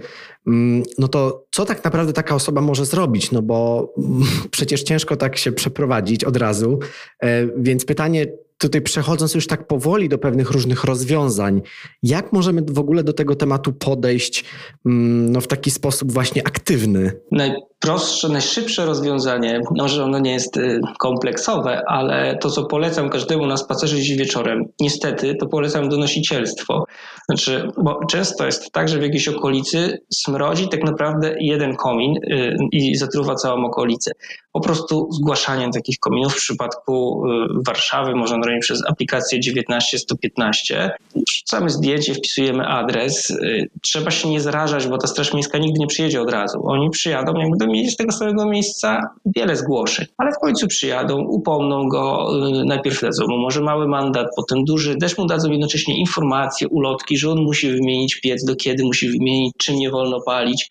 mm, 0.48 0.84
no 0.98 1.08
to 1.08 1.46
co 1.52 1.66
tak 1.66 1.84
naprawdę 1.84 2.14
taka 2.14 2.36
osoba 2.36 2.62
może 2.62 2.86
zrobić? 2.86 3.32
No 3.32 3.42
bo 3.42 3.90
przecież 4.52 4.84
ciężko 4.84 5.16
tak 5.16 5.38
się 5.38 5.52
przeprowadzić 5.52 6.24
od 6.24 6.38
razu. 6.38 6.80
E, 7.24 7.48
więc 7.58 7.86
pytanie, 7.86 8.26
tutaj 8.60 8.82
przechodząc 8.82 9.36
już 9.36 9.48
tak 9.48 9.68
powoli 9.68 10.10
do 10.10 10.18
pewnych 10.18 10.52
różnych 10.52 10.84
rozwiązań, 10.84 11.62
jak 12.04 12.34
możemy 12.34 12.62
w 12.70 12.80
ogóle 12.80 13.04
do 13.04 13.14
tego 13.14 13.36
tematu 13.36 13.74
podejść 13.74 14.46
mm, 14.86 15.32
no, 15.32 15.42
w 15.42 15.48
taki 15.48 15.72
sposób 15.72 16.12
właśnie 16.12 16.48
aktywny? 16.48 17.12
Najprostsze, 17.32 18.30
najszybsze 18.30 18.86
rozwiązanie, 18.86 19.62
może 19.78 20.04
ono 20.04 20.20
nie 20.20 20.32
jest 20.32 20.58
y, 20.58 20.82
kompleksowe, 21.00 21.82
ale 21.88 22.38
to, 22.42 22.50
co 22.50 22.66
polecam 22.66 23.10
każdemu 23.10 23.46
na 23.46 23.58
spacerze 23.58 23.96
dziś 23.96 24.18
wieczorem, 24.18 24.66
niestety, 24.80 25.36
to 25.36 25.48
polecam 25.48 25.90
donosicielstwo. 25.90 26.84
Znaczy, 27.26 27.72
bo 27.84 28.00
często 28.06 28.46
jest 28.46 28.72
tak, 28.72 28.90
że 28.90 29.00
w 29.00 29.04
jakiejś 29.04 29.28
okolicy 29.28 29.98
smrodzi 30.14 30.70
tak 30.70 30.84
naprawdę 30.84 31.36
jeden 31.40 31.76
komin 31.76 32.18
y, 32.18 32.58
i 32.72 32.96
zatruwa 32.96 33.36
całą 33.36 33.66
okolicę. 33.66 34.12
Po 34.52 34.60
prostu 34.60 35.08
zgłaszaniem 35.12 35.72
takich 35.72 36.00
kominów 36.00 36.34
w 36.34 36.38
przypadku 36.38 37.24
y, 37.26 37.64
Warszawy 37.66 38.16
można 38.16 38.38
robić 38.38 38.62
przez 38.62 38.82
aplikację 38.88 39.40
19115. 39.40 40.92
Wrzucamy 41.30 41.70
zdjęcie, 41.70 42.14
wpisujemy 42.14 42.68
adres. 42.68 43.30
Y, 43.30 43.70
trzeba 43.82 44.12
się 44.12 44.30
nie 44.30 44.42
zarażać, 44.42 44.88
bo 44.88 44.98
ta 44.98 45.08
Straż 45.08 45.34
Miejska 45.34 45.58
nigdy 45.58 45.80
nie 45.80 45.88
przyjedzie 45.88 46.22
od 46.22 46.32
razu. 46.32 46.62
Oni 46.64 46.90
przyjadą, 46.90 47.34
jak 47.34 47.50
będą 47.50 47.68
mieli 47.74 47.92
z 47.92 47.96
tego 47.96 48.12
samego 48.12 48.46
miejsca 48.46 49.10
wiele 49.26 49.56
zgłoszeń, 49.56 50.06
ale 50.18 50.32
w 50.32 50.40
końcu 50.40 50.68
przyjadą, 50.68 51.22
upomną 51.22 51.88
go, 51.88 52.28
najpierw 52.66 53.02
dadzą 53.02 53.28
mu 53.28 53.38
może 53.38 53.62
mały 53.62 53.88
mandat, 53.88 54.28
potem 54.36 54.66
duży, 54.66 54.96
też 54.96 55.18
mu 55.18 55.26
dadzą 55.26 55.52
jednocześnie 55.52 56.00
informacje, 56.00 56.68
ulotki, 56.68 57.18
że 57.18 57.32
on 57.32 57.44
musi 57.44 57.72
wymienić 57.72 58.16
piec, 58.16 58.46
do 58.46 58.56
kiedy 58.56 58.84
musi 58.84 59.10
wymienić, 59.10 59.54
czym 59.58 59.76
nie 59.76 59.90
wolno 59.90 60.22
palić. 60.22 60.70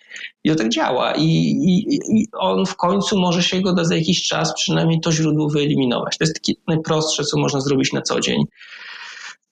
I 0.48 0.50
to 0.50 0.56
tak 0.56 0.68
działa. 0.68 1.12
I, 1.12 1.24
i, 1.24 1.94
i 1.94 2.26
on 2.32 2.66
w 2.66 2.76
końcu 2.76 3.18
może 3.18 3.42
się 3.42 3.61
go 3.61 3.72
da 3.72 3.84
za 3.84 3.96
jakiś 3.96 4.22
czas 4.22 4.54
przynajmniej 4.54 5.00
to 5.00 5.12
źródło 5.12 5.48
wyeliminować. 5.48 6.18
To 6.18 6.24
jest 6.24 6.34
takie 6.34 6.52
najprostsze, 6.66 7.24
co 7.24 7.38
można 7.38 7.61
zrobić 7.61 7.92
na 7.92 8.02
co 8.02 8.20
dzień. 8.20 8.44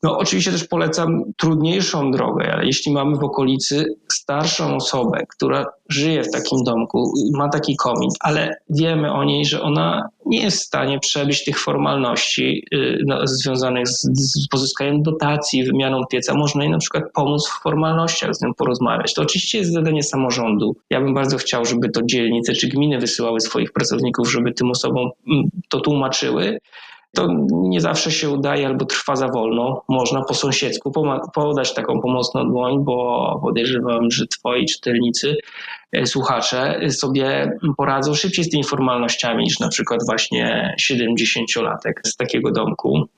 No, 0.03 0.19
oczywiście 0.19 0.53
też 0.53 0.65
polecam 0.65 1.23
trudniejszą 1.37 2.11
drogę, 2.11 2.53
ale 2.53 2.67
jeśli 2.67 2.93
mamy 2.93 3.17
w 3.17 3.25
okolicy 3.25 3.85
starszą 4.13 4.77
osobę, 4.77 5.25
która 5.29 5.67
żyje 5.89 6.23
w 6.23 6.31
takim 6.31 6.65
domku, 6.65 7.13
ma 7.35 7.49
taki 7.49 7.77
komin, 7.77 8.11
ale 8.21 8.57
wiemy 8.71 9.13
o 9.13 9.25
niej, 9.25 9.45
że 9.45 9.63
ona 9.63 10.09
nie 10.27 10.43
jest 10.43 10.59
w 10.59 10.67
stanie 10.67 10.99
przebyć 10.99 11.45
tych 11.45 11.59
formalności 11.59 12.65
y, 12.75 12.99
no, 13.07 13.27
związanych 13.27 13.89
z, 13.89 14.03
z 14.15 14.49
pozyskaniem 14.49 15.03
dotacji, 15.03 15.65
wymianą 15.65 16.01
pieca, 16.11 16.35
można 16.35 16.63
jej 16.63 16.73
na 16.73 16.79
przykład 16.79 17.05
pomóc 17.15 17.49
w 17.49 17.63
formalnościach, 17.63 18.35
z 18.35 18.43
nią 18.43 18.55
porozmawiać. 18.55 19.15
To 19.15 19.23
oczywiście 19.23 19.59
jest 19.59 19.73
zadanie 19.73 20.03
samorządu. 20.03 20.77
Ja 20.91 21.01
bym 21.01 21.15
bardzo 21.15 21.37
chciał, 21.37 21.65
żeby 21.65 21.89
to 21.89 22.01
dzielnice 22.03 22.53
czy 22.53 22.69
gminy 22.69 22.99
wysyłały 22.99 23.41
swoich 23.41 23.73
pracowników, 23.73 24.33
żeby 24.33 24.53
tym 24.53 24.71
osobom 24.71 25.11
mm, 25.29 25.45
to 25.69 25.81
tłumaczyły. 25.81 26.59
To 27.17 27.29
nie 27.51 27.81
zawsze 27.81 28.11
się 28.11 28.31
udaje 28.31 28.67
albo 28.67 28.85
trwa 28.85 29.17
za 29.17 29.29
wolno. 29.29 29.83
Można 29.89 30.25
po 30.25 30.35
sąsiedzku 30.35 30.93
podać 31.35 31.75
taką 31.75 32.01
pomocną 32.01 32.49
dłoń, 32.49 32.85
bo 32.85 33.39
podejrzewam, 33.43 34.11
że 34.11 34.27
twoi 34.27 34.67
czytelnicy, 34.67 35.37
e, 35.93 36.07
słuchacze 36.07 36.81
sobie 36.91 37.51
poradzą 37.77 38.15
szybciej 38.15 38.45
z 38.45 38.51
tymi 38.51 38.65
formalnościami 38.65 39.45
niż 39.45 39.61
na 39.61 39.69
przykład 39.69 40.01
właśnie 40.07 40.75
70-latek 40.81 41.93
z 42.05 42.17
takiego 42.17 42.51
domku. 42.51 43.09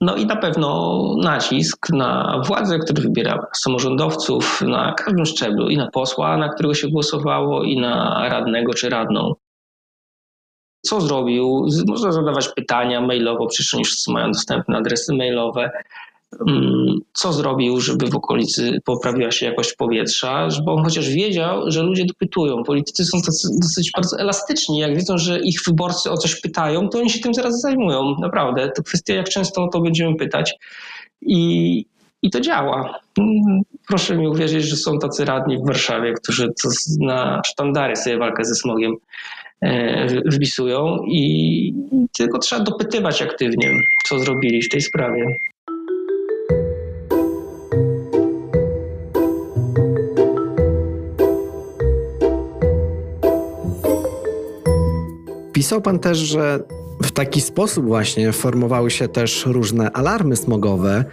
No 0.00 0.16
i 0.16 0.26
na 0.26 0.36
pewno 0.36 1.00
nacisk 1.22 1.90
na 1.90 2.42
władzę, 2.46 2.78
który 2.78 3.02
wybiera 3.02 3.46
samorządowców 3.52 4.62
na 4.62 4.92
każdym 4.92 5.26
szczeblu 5.26 5.68
i 5.68 5.76
na 5.76 5.90
posła, 5.90 6.36
na 6.36 6.48
którego 6.48 6.74
się 6.74 6.88
głosowało, 6.88 7.64
i 7.64 7.80
na 7.80 8.24
radnego 8.28 8.74
czy 8.74 8.88
radną 8.88 9.34
co 10.88 11.00
zrobił. 11.00 11.66
Można 11.86 12.12
zadawać 12.12 12.48
pytania 12.48 13.00
mailowo, 13.00 13.46
przecież 13.46 13.74
oni 13.74 13.84
wszyscy 13.84 14.12
mają 14.12 14.32
dostępne 14.32 14.76
adresy 14.76 15.14
mailowe. 15.14 15.70
Mm, 16.48 16.98
co 17.12 17.32
zrobił, 17.32 17.80
żeby 17.80 18.06
w 18.06 18.16
okolicy 18.16 18.80
poprawiła 18.84 19.30
się 19.30 19.46
jakość 19.46 19.72
powietrza, 19.72 20.48
bo 20.64 20.74
on 20.74 20.84
chociaż 20.84 21.08
wiedział, 21.08 21.70
że 21.70 21.82
ludzie 21.82 22.04
dopytują. 22.04 22.62
Politycy 22.64 23.04
są 23.04 23.20
tacy, 23.22 23.48
dosyć 23.62 23.90
bardzo 23.96 24.18
elastyczni. 24.18 24.78
Jak 24.78 24.96
widzą, 24.96 25.18
że 25.18 25.40
ich 25.40 25.60
wyborcy 25.66 26.10
o 26.10 26.16
coś 26.16 26.40
pytają, 26.40 26.88
to 26.88 26.98
oni 26.98 27.10
się 27.10 27.20
tym 27.20 27.34
zaraz 27.34 27.60
zajmują. 27.60 28.16
Naprawdę. 28.20 28.70
To 28.76 28.82
kwestia, 28.82 29.14
jak 29.14 29.28
często 29.28 29.64
o 29.64 29.68
to 29.68 29.80
będziemy 29.80 30.16
pytać. 30.16 30.54
I, 31.22 31.84
i 32.22 32.30
to 32.30 32.40
działa. 32.40 32.98
Mm, 33.18 33.62
proszę 33.88 34.16
mi 34.16 34.28
uwierzyć, 34.28 34.64
że 34.64 34.76
są 34.76 34.98
tacy 34.98 35.24
radni 35.24 35.58
w 35.58 35.66
Warszawie, 35.66 36.12
którzy 36.12 36.48
na 37.00 37.42
sztandary 37.46 37.96
sobie 37.96 38.18
walkę 38.18 38.44
ze 38.44 38.54
smogiem 38.54 38.96
wpisują 40.32 40.98
i 41.08 41.72
tylko 42.18 42.38
trzeba 42.38 42.64
dopytywać 42.64 43.22
aktywnie, 43.22 43.70
co 44.08 44.18
zrobili 44.18 44.62
w 44.62 44.68
tej 44.68 44.80
sprawie. 44.80 45.26
Pisał 55.52 55.82
pan 55.82 55.98
też, 55.98 56.18
że 56.18 56.60
w 57.02 57.10
taki 57.10 57.40
sposób 57.40 57.86
właśnie 57.86 58.32
formowały 58.32 58.90
się 58.90 59.08
też 59.08 59.46
różne 59.46 59.90
alarmy 59.92 60.36
smogowe, 60.36 60.94
e, 60.96 61.04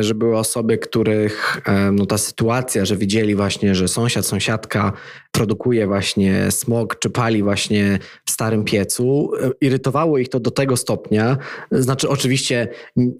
że 0.00 0.14
były 0.14 0.38
osoby, 0.38 0.78
których 0.78 1.60
e, 1.66 1.90
no, 1.92 2.06
ta 2.06 2.18
sytuacja, 2.18 2.84
że 2.84 2.96
widzieli 2.96 3.34
właśnie, 3.34 3.74
że 3.74 3.88
sąsiad, 3.88 4.26
sąsiadka 4.26 4.92
produkuje 5.32 5.86
właśnie 5.86 6.50
smog, 6.50 6.98
czy 6.98 7.10
pali 7.10 7.42
właśnie 7.42 7.98
w 8.24 8.30
starym 8.30 8.64
piecu, 8.64 9.30
e, 9.40 9.50
irytowało 9.60 10.18
ich 10.18 10.28
to 10.28 10.40
do 10.40 10.50
tego 10.50 10.76
stopnia, 10.76 11.36
znaczy 11.70 12.08
oczywiście 12.08 12.68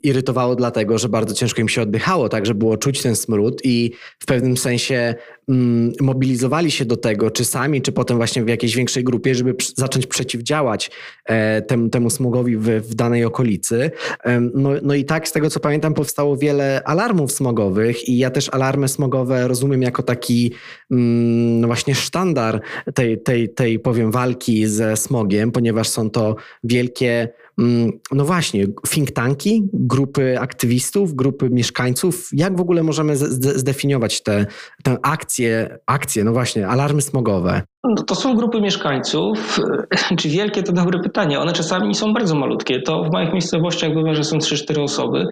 irytowało 0.03 0.57
dlatego, 0.57 0.99
że 0.99 1.09
bardzo 1.09 1.35
ciężko 1.35 1.61
im 1.61 1.69
się 1.69 1.83
oddychało, 1.83 2.29
tak, 2.29 2.47
że 2.47 2.55
było 2.55 2.77
czuć 2.77 3.03
ten 3.03 3.17
smród 3.17 3.61
i 3.65 3.93
w 4.19 4.27
pewnym 4.27 4.57
sensie 4.57 5.15
mm, 5.49 5.93
mobilizowali 6.01 6.71
się 6.71 6.85
do 6.85 6.97
tego, 6.97 7.31
czy 7.31 7.45
sami, 7.45 7.83
czy 7.83 7.93
potem 7.93 8.17
właśnie 8.17 8.45
w 8.45 8.49
jakiejś 8.49 8.77
większej 8.77 9.05
grupie, 9.05 9.35
żeby 9.35 9.55
zacząć 9.77 10.07
przeciwdziałać 10.07 10.91
e, 11.25 11.63
temu, 11.63 11.89
temu 11.89 12.11
smogowi 12.11 12.57
w, 12.57 12.69
w 12.69 12.95
danej 12.95 13.25
okolicy. 13.25 13.91
E, 14.25 14.41
no, 14.41 14.71
no 14.83 14.95
i 14.95 15.05
tak, 15.05 15.29
z 15.29 15.33
tego 15.33 15.51
co 15.51 15.61
pamiętam, 15.61 15.95
powstało 15.95 16.37
wiele 16.45 16.83
alarmów 16.85 17.33
smogowych 17.33 18.09
i 18.09 18.19
ja 18.19 18.31
też 18.31 18.49
alarmy 18.53 18.89
smogowe 18.89 19.49
rozumiem 19.49 19.83
jako 19.83 20.03
taki 20.03 20.53
no 21.61 21.67
właśnie 21.67 21.95
sztandar 21.95 22.61
tej, 22.95 23.23
tej, 23.23 23.55
tej, 23.55 23.79
powiem, 23.79 24.11
walki 24.11 24.67
ze 24.67 24.97
smogiem, 24.97 25.53
ponieważ 25.53 25.89
są 25.89 26.11
to 26.11 26.37
wielkie 26.65 27.29
Mm, 27.59 28.01
no 28.13 28.25
właśnie, 28.25 28.67
think 28.89 29.11
tanki, 29.11 29.69
grupy 29.73 30.41
aktywistów, 30.41 31.15
grupy 31.15 31.51
mieszkańców. 31.51 32.29
Jak 32.33 32.57
w 32.57 32.61
ogóle 32.61 32.83
możemy 32.83 33.17
zdefiniować 33.17 34.23
te, 34.23 34.47
te 34.83 34.97
akcje, 35.03 35.79
akcje, 35.87 36.25
no 36.25 36.33
właśnie, 36.33 36.69
alarmy 36.69 37.03
smogowe? 37.03 37.63
No 37.85 38.03
to 38.03 38.15
są 38.15 38.37
grupy 38.37 38.61
mieszkańców. 38.61 39.61
Czy 40.19 40.29
wielkie 40.29 40.63
to 40.63 40.73
dobre 40.73 40.99
pytanie. 40.99 41.41
One 41.41 41.53
czasami 41.53 41.95
są 41.95 42.13
bardzo 42.13 42.35
malutkie. 42.35 42.83
To 42.83 43.05
w 43.05 43.13
małych 43.13 43.33
miejscowościach 43.33 43.95
bywa, 43.95 44.15
że 44.15 44.25
są 44.25 44.39
3-4 44.39 44.83
osoby, 44.83 45.27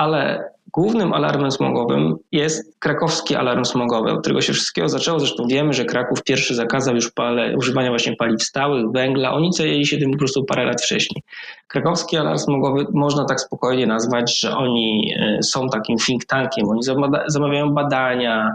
ale 0.00 0.50
Głównym 0.72 1.12
alarmem 1.12 1.50
smogowym 1.50 2.16
jest 2.32 2.78
krakowski 2.78 3.36
alarm 3.36 3.64
smogowy, 3.64 4.10
od 4.10 4.20
którego 4.20 4.40
się 4.40 4.52
wszystkiego 4.52 4.88
zaczęło. 4.88 5.18
Zresztą 5.18 5.46
wiemy, 5.46 5.72
że 5.72 5.84
Kraków 5.84 6.22
pierwszy 6.22 6.54
zakazał 6.54 6.94
już 6.94 7.10
pale, 7.10 7.56
używania 7.56 7.90
właśnie 7.90 8.16
paliw 8.16 8.42
stałych, 8.42 8.90
węgla. 8.92 9.32
Oni 9.32 9.52
zajęli 9.52 9.86
się 9.86 9.98
tym 9.98 10.10
po 10.10 10.18
prostu 10.18 10.44
parę 10.44 10.64
lat 10.64 10.82
wcześniej. 10.82 11.22
Krakowski 11.66 12.16
alarm 12.16 12.38
smogowy 12.38 12.86
można 12.94 13.24
tak 13.24 13.40
spokojnie 13.40 13.86
nazwać, 13.86 14.40
że 14.40 14.56
oni 14.56 15.14
e, 15.18 15.42
są 15.42 15.68
takim 15.68 15.96
think 15.98 16.24
tankiem. 16.24 16.68
Oni 16.68 16.82
zamawiają 17.26 17.70
badania, 17.70 18.54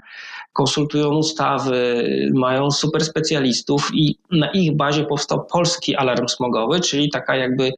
konsultują 0.53 1.09
ustawy, 1.09 2.07
mają 2.33 2.71
super 2.71 3.05
specjalistów 3.05 3.89
i 3.93 4.17
na 4.31 4.51
ich 4.51 4.75
bazie 4.75 5.03
powstał 5.03 5.45
polski 5.45 5.95
alarm 5.95 6.27
smogowy, 6.27 6.79
czyli 6.79 7.09
taka 7.09 7.35
jakby 7.35 7.71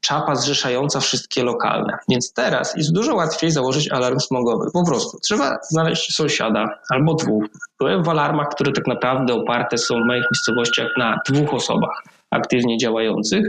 czapa 0.00 0.34
zrzeszająca 0.34 1.00
wszystkie 1.00 1.42
lokalne. 1.42 1.98
Więc 2.08 2.32
teraz 2.32 2.76
jest 2.76 2.92
dużo 2.92 3.14
łatwiej 3.14 3.50
założyć 3.50 3.90
alarm 3.90 4.20
smogowy. 4.20 4.70
Po 4.72 4.86
prostu 4.86 5.18
trzeba 5.20 5.58
znaleźć 5.70 6.14
sąsiada 6.14 6.78
albo 6.90 7.14
dwóch. 7.14 7.44
Byłem 7.78 8.02
w 8.02 8.08
alarmach, 8.08 8.48
które 8.48 8.72
tak 8.72 8.86
naprawdę 8.86 9.34
oparte 9.34 9.78
są 9.78 9.94
w 9.94 10.06
moich 10.06 10.24
miejscowościach 10.32 10.88
na 10.98 11.20
dwóch 11.28 11.54
osobach 11.54 12.02
aktywnie 12.30 12.78
działających. 12.78 13.46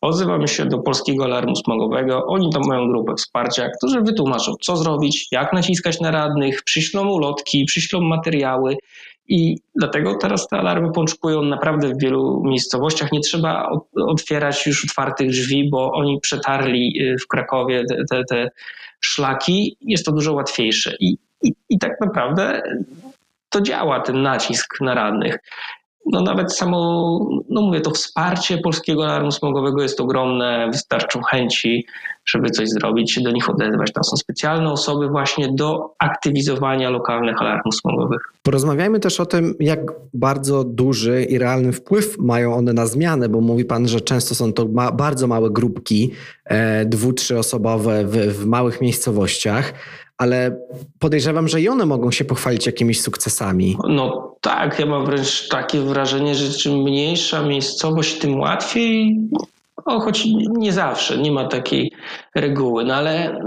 Odzywamy 0.00 0.48
się 0.48 0.66
do 0.66 0.78
Polskiego 0.78 1.24
Alarmu 1.24 1.56
Smogowego. 1.56 2.24
Oni 2.26 2.50
tam 2.52 2.62
mają 2.66 2.88
grupę 2.88 3.14
wsparcia, 3.14 3.68
którzy 3.76 4.00
wytłumaczą, 4.00 4.52
co 4.60 4.76
zrobić, 4.76 5.28
jak 5.32 5.52
naciskać 5.52 6.00
na 6.00 6.10
radnych, 6.10 6.62
przyślą 6.62 7.08
ulotki, 7.08 7.64
przyślą 7.64 8.00
materiały 8.00 8.76
i 9.28 9.56
dlatego 9.74 10.14
teraz 10.14 10.48
te 10.48 10.56
alarmy 10.56 10.92
pączkują 10.92 11.42
naprawdę 11.42 11.88
w 11.88 11.98
wielu 11.98 12.42
miejscowościach. 12.44 13.12
Nie 13.12 13.20
trzeba 13.20 13.70
otwierać 13.94 14.66
już 14.66 14.84
otwartych 14.84 15.28
drzwi, 15.30 15.70
bo 15.70 15.92
oni 15.92 16.20
przetarli 16.20 17.02
y, 17.02 17.16
w 17.18 17.26
Krakowie 17.26 17.84
te, 17.84 17.96
te, 18.10 18.24
te 18.24 18.48
szlaki. 19.00 19.76
Jest 19.80 20.06
to 20.06 20.12
dużo 20.12 20.32
łatwiejsze. 20.32 20.94
I, 21.00 21.18
i, 21.42 21.52
I 21.68 21.78
tak 21.78 21.92
naprawdę 22.00 22.62
to 23.48 23.60
działa, 23.60 24.00
ten 24.00 24.22
nacisk 24.22 24.80
na 24.80 24.94
radnych 24.94 25.38
no 26.06 26.20
nawet 26.20 26.54
samo, 26.54 26.78
no 27.48 27.62
mówię, 27.62 27.80
to 27.80 27.90
wsparcie 27.90 28.58
polskiego 28.58 29.04
alarmu 29.04 29.30
smogowego 29.30 29.82
jest 29.82 30.00
ogromne, 30.00 30.68
wystarczą 30.72 31.22
chęci, 31.22 31.86
żeby 32.24 32.50
coś 32.50 32.68
zrobić, 32.68 33.12
się 33.12 33.20
do 33.20 33.30
nich 33.30 33.50
odezwać. 33.50 33.92
Tam 33.92 34.04
są 34.04 34.16
specjalne 34.16 34.72
osoby 34.72 35.08
właśnie 35.08 35.48
do 35.48 35.94
aktywizowania 35.98 36.90
lokalnych 36.90 37.40
alarmów 37.40 37.74
smogowych. 37.74 38.32
Porozmawiajmy 38.42 39.00
też 39.00 39.20
o 39.20 39.26
tym, 39.26 39.54
jak 39.60 39.80
bardzo 40.14 40.64
duży 40.64 41.24
i 41.24 41.38
realny 41.38 41.72
wpływ 41.72 42.18
mają 42.18 42.54
one 42.54 42.72
na 42.72 42.86
zmianę, 42.86 43.28
bo 43.28 43.40
mówi 43.40 43.64
Pan, 43.64 43.88
że 43.88 44.00
często 44.00 44.34
są 44.34 44.52
to 44.52 44.68
ma 44.68 44.92
bardzo 44.92 45.26
małe 45.26 45.50
grupki, 45.50 46.10
e, 46.44 46.84
dwu, 46.84 47.12
trzyosobowe 47.12 48.04
w, 48.04 48.16
w 48.16 48.46
małych 48.46 48.80
miejscowościach 48.80 49.72
ale 50.22 50.56
podejrzewam, 50.98 51.48
że 51.48 51.60
i 51.60 51.68
one 51.68 51.86
mogą 51.86 52.10
się 52.10 52.24
pochwalić 52.24 52.66
jakimiś 52.66 53.00
sukcesami. 53.00 53.76
No 53.88 54.34
tak, 54.40 54.78
ja 54.78 54.86
mam 54.86 55.06
wręcz 55.06 55.48
takie 55.48 55.80
wrażenie, 55.80 56.34
że 56.34 56.52
czym 56.52 56.82
mniejsza 56.82 57.42
miejscowość, 57.42 58.18
tym 58.18 58.40
łatwiej 58.40 59.16
o, 59.84 60.00
choć 60.00 60.26
nie 60.58 60.72
zawsze, 60.72 61.18
nie 61.18 61.32
ma 61.32 61.48
takiej 61.48 61.92
reguły, 62.34 62.84
no 62.84 62.94
ale 62.94 63.12
e, 63.30 63.38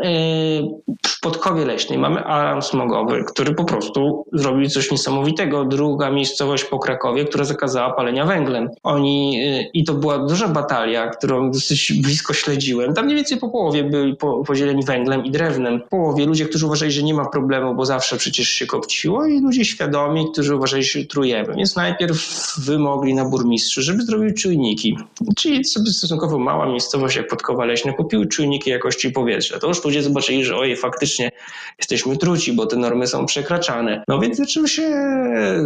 w 1.08 1.20
Podkowie 1.22 1.66
Leśnej 1.66 2.00
mamy 2.00 2.24
alarm 2.24 2.62
smogowy, 2.62 3.24
który 3.28 3.56
po 3.56 3.64
prostu 3.64 4.26
zrobił 4.34 4.70
coś 4.70 4.92
niesamowitego. 4.92 5.66
Druga 5.66 6.12
miejscowość 6.12 6.64
po 6.64 6.80
Krakowie, 6.80 7.26
która 7.26 7.44
zakazała 7.44 7.94
palenia 7.94 8.26
węglem. 8.26 8.70
Oni, 8.84 9.42
e, 9.42 9.62
i 9.74 9.84
to 9.84 9.94
była 9.94 10.18
duża 10.18 10.48
batalia, 10.48 11.08
którą 11.08 11.52
dosyć 11.52 11.94
blisko 11.94 12.34
śledziłem. 12.34 12.94
Tam 12.94 13.06
mniej 13.06 13.16
więcej 13.16 13.38
po 13.38 13.50
połowie 13.50 13.84
byli 13.84 14.16
podzieleni 14.48 14.84
węglem 14.84 15.26
i 15.26 15.32
drewnem. 15.32 15.82
W 15.86 15.90
połowie 15.90 16.26
ludzie, 16.26 16.46
którzy 16.46 16.66
uważali, 16.66 16.92
że 16.92 17.04
nie 17.04 17.14
ma 17.14 17.26
problemu, 17.26 17.76
bo 17.76 17.86
zawsze 17.86 18.18
przecież 18.18 18.50
się 18.50 18.66
kopciło 18.66 19.26
i 19.26 19.42
ludzie 19.42 19.66
świadomi, 19.66 20.26
którzy 20.32 20.56
uważali, 20.56 20.84
że 20.84 21.06
trujemy. 21.06 21.54
Więc 21.56 21.76
najpierw 21.76 22.18
wymogli 22.58 23.14
na 23.14 23.26
burmistrzu, 23.26 23.82
żeby 23.82 24.04
zrobił 24.04 24.34
czujniki. 24.34 24.98
Czyli 25.36 25.66
sobie 25.66 25.92
stosunkowo 25.92 26.25
stosunkowo 26.26 26.44
mała 26.44 26.66
miejscowość 26.66 27.16
jak 27.16 27.28
Podkowa 27.28 27.66
Leśne 27.66 27.94
kupiły 27.94 28.28
czujniki 28.28 28.70
jakości 28.70 29.12
powietrza. 29.12 29.60
To 29.60 29.68
już 29.68 29.84
ludzie 29.84 30.04
zobaczyli, 30.04 30.46
że 30.46 30.58
ojej, 30.58 30.78
faktycznie 30.78 31.32
jesteśmy 31.78 32.18
truci, 32.18 32.54
bo 32.54 32.66
te 32.66 32.76
normy 32.76 33.08
są 33.08 33.26
przekraczane. 33.26 34.04
No 34.08 34.20
więc 34.20 34.38
zaczął 34.38 34.68
się 34.68 34.90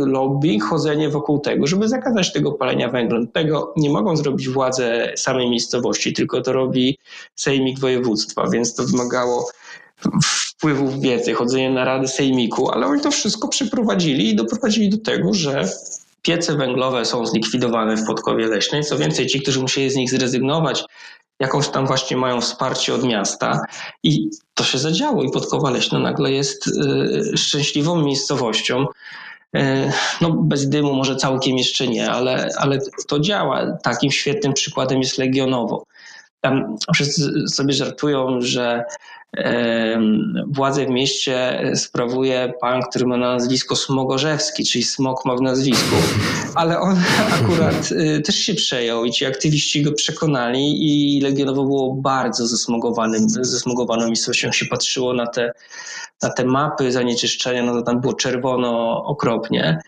lobbying, 0.05 0.63
chodzenie 0.63 1.09
wokół 1.09 1.39
tego, 1.39 1.67
żeby 1.67 1.87
zakazać 1.87 2.33
tego 2.33 2.51
palenia 2.51 2.89
węglem. 2.89 3.27
Tego 3.27 3.73
nie 3.77 3.89
mogą 3.89 4.17
zrobić 4.17 4.49
władze 4.49 5.13
samej 5.15 5.49
miejscowości, 5.49 6.13
tylko 6.13 6.41
to 6.41 6.53
robi 6.53 6.97
sejmik 7.35 7.79
województwa, 7.79 8.47
więc 8.47 8.75
to 8.75 8.83
wymagało 8.83 9.49
wpływów 10.23 10.99
wiedzy, 10.99 11.33
chodzenie 11.33 11.69
na 11.69 11.85
rady 11.85 12.07
sejmiku, 12.07 12.71
ale 12.71 12.87
oni 12.87 13.01
to 13.01 13.11
wszystko 13.11 13.47
przeprowadzili 13.47 14.29
i 14.29 14.35
doprowadzili 14.35 14.89
do 14.89 14.97
tego, 14.97 15.33
że 15.33 15.69
piece 16.21 16.55
węglowe 16.55 17.05
są 17.05 17.25
zlikwidowane 17.25 17.97
w 17.97 18.05
Podkowie 18.05 18.47
Leśnej. 18.47 18.83
Co 18.83 18.97
więcej, 18.97 19.27
ci, 19.27 19.41
którzy 19.41 19.59
musieli 19.59 19.89
z 19.89 19.95
nich 19.95 20.09
zrezygnować, 20.09 20.83
jakąś 21.39 21.67
tam 21.69 21.87
właśnie 21.87 22.17
mają 22.17 22.41
wsparcie 22.41 22.93
od 22.93 23.03
miasta 23.03 23.61
i 24.03 24.29
to 24.53 24.63
się 24.63 24.77
zadziało 24.77 25.23
i 25.23 25.31
Podkowa 25.31 25.69
Leśna 25.69 25.99
nagle 25.99 26.31
jest 26.31 26.67
y, 26.67 27.37
szczęśliwą 27.37 28.01
miejscowością. 28.01 28.85
Y, 29.55 29.91
no 30.21 30.31
bez 30.31 30.69
dymu 30.69 30.93
może 30.93 31.15
całkiem 31.15 31.57
jeszcze 31.57 31.87
nie, 31.87 32.11
ale, 32.11 32.49
ale 32.57 32.79
to 33.07 33.19
działa. 33.19 33.77
Takim 33.83 34.11
świetnym 34.11 34.53
przykładem 34.53 34.99
jest 34.99 35.17
Legionowo. 35.17 35.83
Tam 36.41 36.77
wszyscy 36.93 37.47
sobie 37.47 37.73
żartują, 37.73 38.41
że 38.41 38.85
władzę 40.47 40.85
w 40.85 40.89
mieście 40.89 41.63
sprawuje 41.75 42.53
pan, 42.61 42.81
który 42.89 43.05
ma 43.05 43.17
nazwisko 43.17 43.75
Smogorzewski, 43.75 44.65
czyli 44.65 44.83
smok 44.83 45.25
ma 45.25 45.35
w 45.35 45.41
nazwisku, 45.41 45.95
ale 46.55 46.79
on 46.79 46.97
akurat 47.41 47.91
y, 47.91 48.21
też 48.21 48.35
się 48.35 48.53
przejął 48.53 49.05
i 49.05 49.11
ci 49.11 49.25
aktywiści 49.25 49.83
go 49.83 49.91
przekonali 49.91 50.77
i 51.17 51.21
Legionowo 51.21 51.63
było 51.63 51.93
bardzo 51.93 52.47
zasmogowanym, 52.47 53.29
zasmogowaną 53.29 54.07
miejscowością. 54.07 54.51
się 54.51 54.65
patrzyło 54.65 55.13
na 55.13 55.27
te, 55.27 55.51
na 56.21 56.29
te 56.29 56.45
mapy 56.45 56.91
zanieczyszczenia, 56.91 57.63
no 57.63 57.73
to 57.73 57.81
tam 57.81 58.01
było 58.01 58.13
czerwono 58.13 59.03
okropnie 59.05 59.79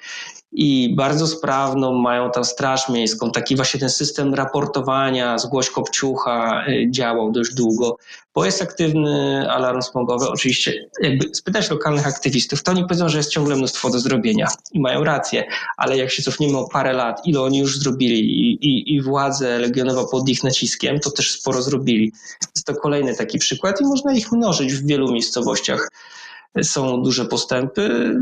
i 0.51 0.95
bardzo 0.95 1.27
sprawną 1.27 1.93
mają 1.93 2.31
tam 2.31 2.45
straż 2.45 2.89
miejską. 2.89 3.31
Taki 3.31 3.55
właśnie 3.55 3.79
ten 3.79 3.89
system 3.89 4.33
raportowania, 4.33 5.37
zgłoś 5.37 5.69
kopciucha 5.69 6.65
y, 6.67 6.87
działał 6.91 7.31
dość 7.31 7.53
długo, 7.53 7.97
bo 8.33 8.45
jest 8.45 8.61
aktywny 8.61 9.45
alarm 9.51 9.81
smogowy. 9.81 10.29
Oczywiście 10.29 10.89
jakby 11.01 11.35
spytać 11.35 11.69
lokalnych 11.69 12.07
aktywistów, 12.07 12.63
to 12.63 12.71
oni 12.71 12.83
powiedzą, 12.83 13.09
że 13.09 13.17
jest 13.17 13.29
ciągle 13.29 13.55
mnóstwo 13.55 13.89
do 13.89 13.99
zrobienia 13.99 14.47
i 14.71 14.79
mają 14.79 15.03
rację, 15.03 15.43
ale 15.77 15.97
jak 15.97 16.11
się 16.11 16.23
cofniemy 16.23 16.57
o 16.57 16.69
parę 16.69 16.93
lat, 16.93 17.21
ile 17.25 17.41
oni 17.41 17.59
już 17.59 17.79
zrobili 17.79 18.19
i, 18.19 18.65
i, 18.65 18.95
i 18.95 19.01
władze 19.01 19.59
legionowe 19.59 20.05
pod 20.11 20.29
ich 20.29 20.43
naciskiem, 20.43 20.99
to 20.99 21.11
też 21.11 21.31
sporo 21.31 21.61
zrobili. 21.61 22.11
Jest 22.55 22.67
to 22.67 22.75
kolejny 22.75 23.15
taki 23.15 23.39
przykład 23.39 23.81
i 23.81 23.83
można 23.83 24.13
ich 24.13 24.31
mnożyć 24.31 24.73
w 24.73 24.87
wielu 24.87 25.11
miejscowościach. 25.11 25.91
Są 26.61 27.03
duże 27.03 27.25
postępy, 27.25 28.15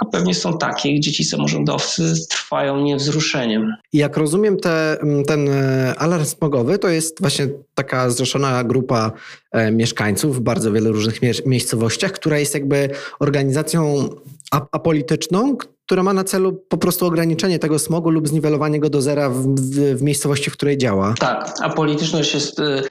a 0.00 0.04
pewnie 0.04 0.34
są 0.34 0.58
takie, 0.58 0.94
gdzie 0.94 1.12
ci 1.12 1.24
samorządowcy 1.24 2.14
trwają 2.28 2.80
niewzruszeniem. 2.80 3.74
Jak 3.92 4.16
rozumiem, 4.16 4.56
te, 4.56 4.96
ten 5.26 5.48
e, 5.48 5.94
alarm 5.98 6.24
smogowy 6.24 6.78
to 6.78 6.88
jest 6.88 7.20
właśnie 7.20 7.48
taka 7.74 8.10
zrzeszona 8.10 8.64
grupa 8.64 9.12
e, 9.52 9.70
mieszkańców 9.70 10.36
w 10.36 10.40
bardzo 10.40 10.72
wielu 10.72 10.92
różnych 10.92 11.20
miejscowościach, 11.46 12.12
która 12.12 12.38
jest 12.38 12.54
jakby 12.54 12.90
organizacją 13.20 14.08
apolityczną, 14.50 15.56
która 15.86 16.02
ma 16.02 16.12
na 16.12 16.24
celu 16.24 16.52
po 16.52 16.78
prostu 16.78 17.06
ograniczenie 17.06 17.58
tego 17.58 17.78
smogu 17.78 18.10
lub 18.10 18.28
zniwelowanie 18.28 18.80
go 18.80 18.90
do 18.90 19.02
zera 19.02 19.30
w, 19.30 19.54
w, 19.54 19.98
w 19.98 20.02
miejscowości, 20.02 20.50
w 20.50 20.52
której 20.52 20.78
działa. 20.78 21.14
Tak, 21.18 21.54
a 21.62 21.70
polityczność 21.70 22.34
jest 22.34 22.58
y, 22.58 22.82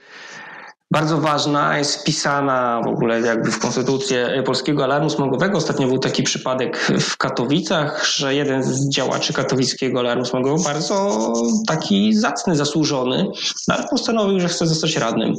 bardzo 0.90 1.18
ważna, 1.18 1.78
jest 1.78 2.00
wpisana 2.00 2.80
w 2.84 2.86
ogóle 2.86 3.20
jakby 3.20 3.50
w 3.50 3.58
konstytucję 3.58 4.42
Polskiego 4.46 4.84
Alarmu 4.84 5.10
Smogowego. 5.10 5.58
Ostatnio 5.58 5.86
był 5.86 5.98
taki 5.98 6.22
przypadek 6.22 6.78
w 7.00 7.16
Katowicach, 7.16 8.06
że 8.06 8.34
jeden 8.34 8.62
z 8.62 8.88
działaczy 8.88 9.32
katowickiego 9.32 10.00
Alarmu 10.00 10.24
Smogowego, 10.24 10.62
bardzo 10.62 11.32
taki 11.66 12.14
zacny, 12.14 12.56
zasłużony, 12.56 13.30
ale 13.68 13.88
postanowił, 13.88 14.40
że 14.40 14.48
chce 14.48 14.66
zostać 14.66 14.96
radnym 14.96 15.34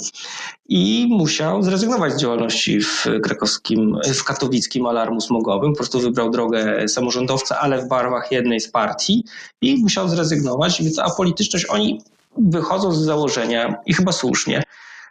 i 0.69 1.07
musiał 1.09 1.63
zrezygnować 1.63 2.13
z 2.13 2.21
działalności 2.21 2.81
w 2.81 3.05
krakowskim, 3.23 3.97
w 4.13 4.23
katowickim 4.23 4.85
alarmu 4.85 5.21
smogowym. 5.21 5.71
Po 5.71 5.77
prostu 5.77 5.99
wybrał 5.99 6.29
drogę 6.29 6.89
samorządowca, 6.89 7.59
ale 7.59 7.81
w 7.81 7.87
barwach 7.87 8.31
jednej 8.31 8.59
z 8.59 8.71
partii 8.71 9.23
i 9.61 9.77
musiał 9.77 10.09
zrezygnować. 10.09 10.81
Więc 10.83 10.99
apolityczność, 10.99 11.65
oni 11.69 12.01
wychodzą 12.37 12.91
z 12.91 12.99
założenia 12.99 13.75
i 13.85 13.93
chyba 13.93 14.11
słusznie, 14.11 14.63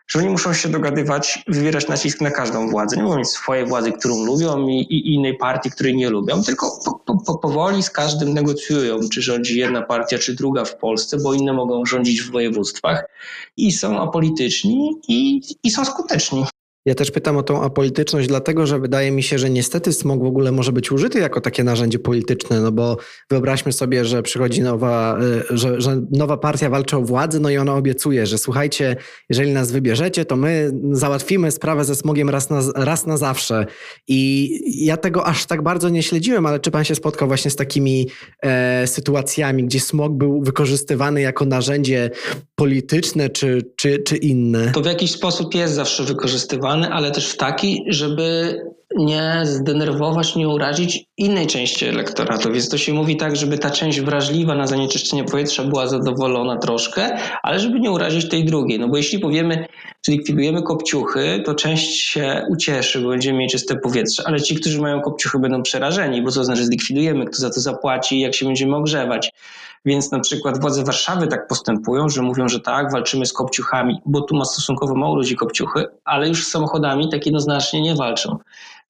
że 0.06 0.18
oni 0.18 0.28
muszą 0.28 0.54
się 0.54 0.68
dogadywać, 0.68 1.44
wywierać 1.48 1.88
nacisk 1.88 2.20
na 2.20 2.30
każdą 2.30 2.68
władzę. 2.68 2.96
Nie 2.96 3.02
mogą 3.02 3.16
mieć 3.16 3.28
swojej 3.28 3.66
władzy, 3.66 3.92
którą 3.92 4.24
lubią 4.24 4.68
i, 4.68 4.72
i 4.72 5.14
innej 5.14 5.36
partii, 5.36 5.70
której 5.70 5.96
nie 5.96 6.10
lubią, 6.10 6.42
tylko 6.42 6.80
po, 7.04 7.18
po, 7.18 7.38
powoli 7.38 7.82
z 7.82 7.90
każdym 7.90 8.34
negocjują, 8.34 9.00
czy 9.12 9.22
rządzi 9.22 9.58
jedna 9.58 9.82
partia, 9.82 10.18
czy 10.18 10.34
druga 10.34 10.64
w 10.64 10.76
Polsce, 10.76 11.16
bo 11.16 11.34
inne 11.34 11.52
mogą 11.52 11.86
rządzić 11.86 12.22
w 12.22 12.30
województwach 12.30 13.04
i 13.56 13.72
są 13.72 14.00
apolityczni 14.00 15.00
i, 15.08 15.42
i 15.62 15.70
są 15.70 15.84
skuteczni. 15.84 16.44
Ja 16.86 16.94
też 16.94 17.10
pytam 17.10 17.36
o 17.36 17.42
tą 17.42 17.62
apolityczność, 17.62 18.28
dlatego 18.28 18.66
że 18.66 18.78
wydaje 18.78 19.10
mi 19.10 19.22
się, 19.22 19.38
że 19.38 19.50
niestety 19.50 19.92
smog 19.92 20.22
w 20.22 20.26
ogóle 20.26 20.52
może 20.52 20.72
być 20.72 20.92
użyty 20.92 21.18
jako 21.18 21.40
takie 21.40 21.64
narzędzie 21.64 21.98
polityczne, 21.98 22.60
no 22.60 22.72
bo 22.72 22.96
wyobraźmy 23.30 23.72
sobie, 23.72 24.04
że 24.04 24.22
przychodzi 24.22 24.62
nowa, 24.62 25.18
y, 25.52 25.58
że, 25.58 25.80
że 25.80 26.02
nowa 26.10 26.36
partia 26.36 26.70
walczy 26.70 26.96
o 26.96 27.02
władzę, 27.02 27.40
no 27.40 27.50
i 27.50 27.56
ona 27.56 27.74
obiecuje, 27.74 28.26
że 28.26 28.38
słuchajcie, 28.38 28.96
jeżeli 29.28 29.52
nas 29.52 29.72
wybierzecie, 29.72 30.24
to 30.24 30.36
my 30.36 30.70
załatwimy 30.90 31.50
sprawę 31.50 31.84
ze 31.84 31.94
smogiem 31.94 32.30
raz 32.30 32.50
na, 32.50 32.60
raz 32.74 33.06
na 33.06 33.16
zawsze. 33.16 33.66
I 34.08 34.50
ja 34.86 34.96
tego 34.96 35.26
aż 35.26 35.46
tak 35.46 35.62
bardzo 35.62 35.88
nie 35.88 36.02
śledziłem, 36.02 36.46
ale 36.46 36.60
czy 36.60 36.70
pan 36.70 36.84
się 36.84 36.94
spotkał 36.94 37.28
właśnie 37.28 37.50
z 37.50 37.56
takimi 37.56 38.08
e, 38.42 38.86
sytuacjami, 38.86 39.64
gdzie 39.64 39.80
smog 39.80 40.12
był 40.12 40.42
wykorzystywany 40.42 41.20
jako 41.20 41.44
narzędzie 41.44 42.10
polityczne 42.56 43.30
czy, 43.30 43.62
czy, 43.76 43.98
czy 43.98 44.16
inne? 44.16 44.72
To 44.72 44.80
w 44.80 44.86
jakiś 44.86 45.10
sposób 45.10 45.54
jest 45.54 45.74
zawsze 45.74 46.02
wykorzystywany 46.02 46.88
ale 46.88 47.10
też 47.10 47.28
w 47.28 47.36
taki, 47.36 47.84
żeby 47.88 48.58
nie 48.96 49.40
zdenerwować, 49.42 50.36
nie 50.36 50.48
urazić 50.48 51.04
innej 51.16 51.46
części 51.46 51.86
elektoratu. 51.86 52.52
Więc 52.52 52.68
to 52.68 52.78
się 52.78 52.92
mówi 52.92 53.16
tak, 53.16 53.36
żeby 53.36 53.58
ta 53.58 53.70
część 53.70 54.00
wrażliwa 54.00 54.54
na 54.54 54.66
zanieczyszczenie 54.66 55.24
powietrza 55.24 55.64
była 55.64 55.86
zadowolona 55.86 56.56
troszkę, 56.56 57.18
ale 57.42 57.60
żeby 57.60 57.80
nie 57.80 57.90
urazić 57.90 58.28
tej 58.28 58.44
drugiej. 58.44 58.78
No 58.78 58.88
bo 58.88 58.96
jeśli 58.96 59.18
powiemy, 59.18 59.66
że 60.06 60.12
likwidujemy 60.12 60.62
kopciuchy, 60.62 61.42
to 61.44 61.54
część 61.54 62.00
się 62.00 62.42
ucieszy, 62.50 63.00
bo 63.00 63.08
będziemy 63.08 63.38
mieć 63.38 63.52
czyste 63.52 63.76
powietrze, 63.76 64.22
ale 64.26 64.40
ci, 64.40 64.54
którzy 64.54 64.80
mają 64.80 65.00
kopciuchy 65.00 65.38
będą 65.38 65.62
przerażeni, 65.62 66.22
bo 66.22 66.30
co 66.30 66.44
znaczy 66.44 66.64
zlikwidujemy, 66.64 67.24
kto 67.24 67.36
za 67.36 67.50
to 67.50 67.60
zapłaci, 67.60 68.20
jak 68.20 68.34
się 68.34 68.46
będziemy 68.46 68.76
ogrzewać. 68.76 69.32
Więc 69.86 70.12
na 70.12 70.20
przykład 70.20 70.60
władze 70.60 70.84
Warszawy 70.84 71.26
tak 71.26 71.48
postępują, 71.48 72.08
że 72.08 72.22
mówią, 72.22 72.48
że 72.48 72.60
tak, 72.60 72.92
walczymy 72.92 73.26
z 73.26 73.32
kopciuchami, 73.32 74.00
bo 74.06 74.20
tu 74.20 74.36
ma 74.36 74.44
stosunkowo 74.44 74.94
mało 74.94 75.16
ludzi 75.16 75.36
kopciuchy, 75.36 75.84
ale 76.04 76.28
już 76.28 76.46
z 76.46 76.50
samochodami 76.50 77.08
tak 77.10 77.26
jednoznacznie 77.26 77.82
nie 77.82 77.94
walczą. 77.94 78.38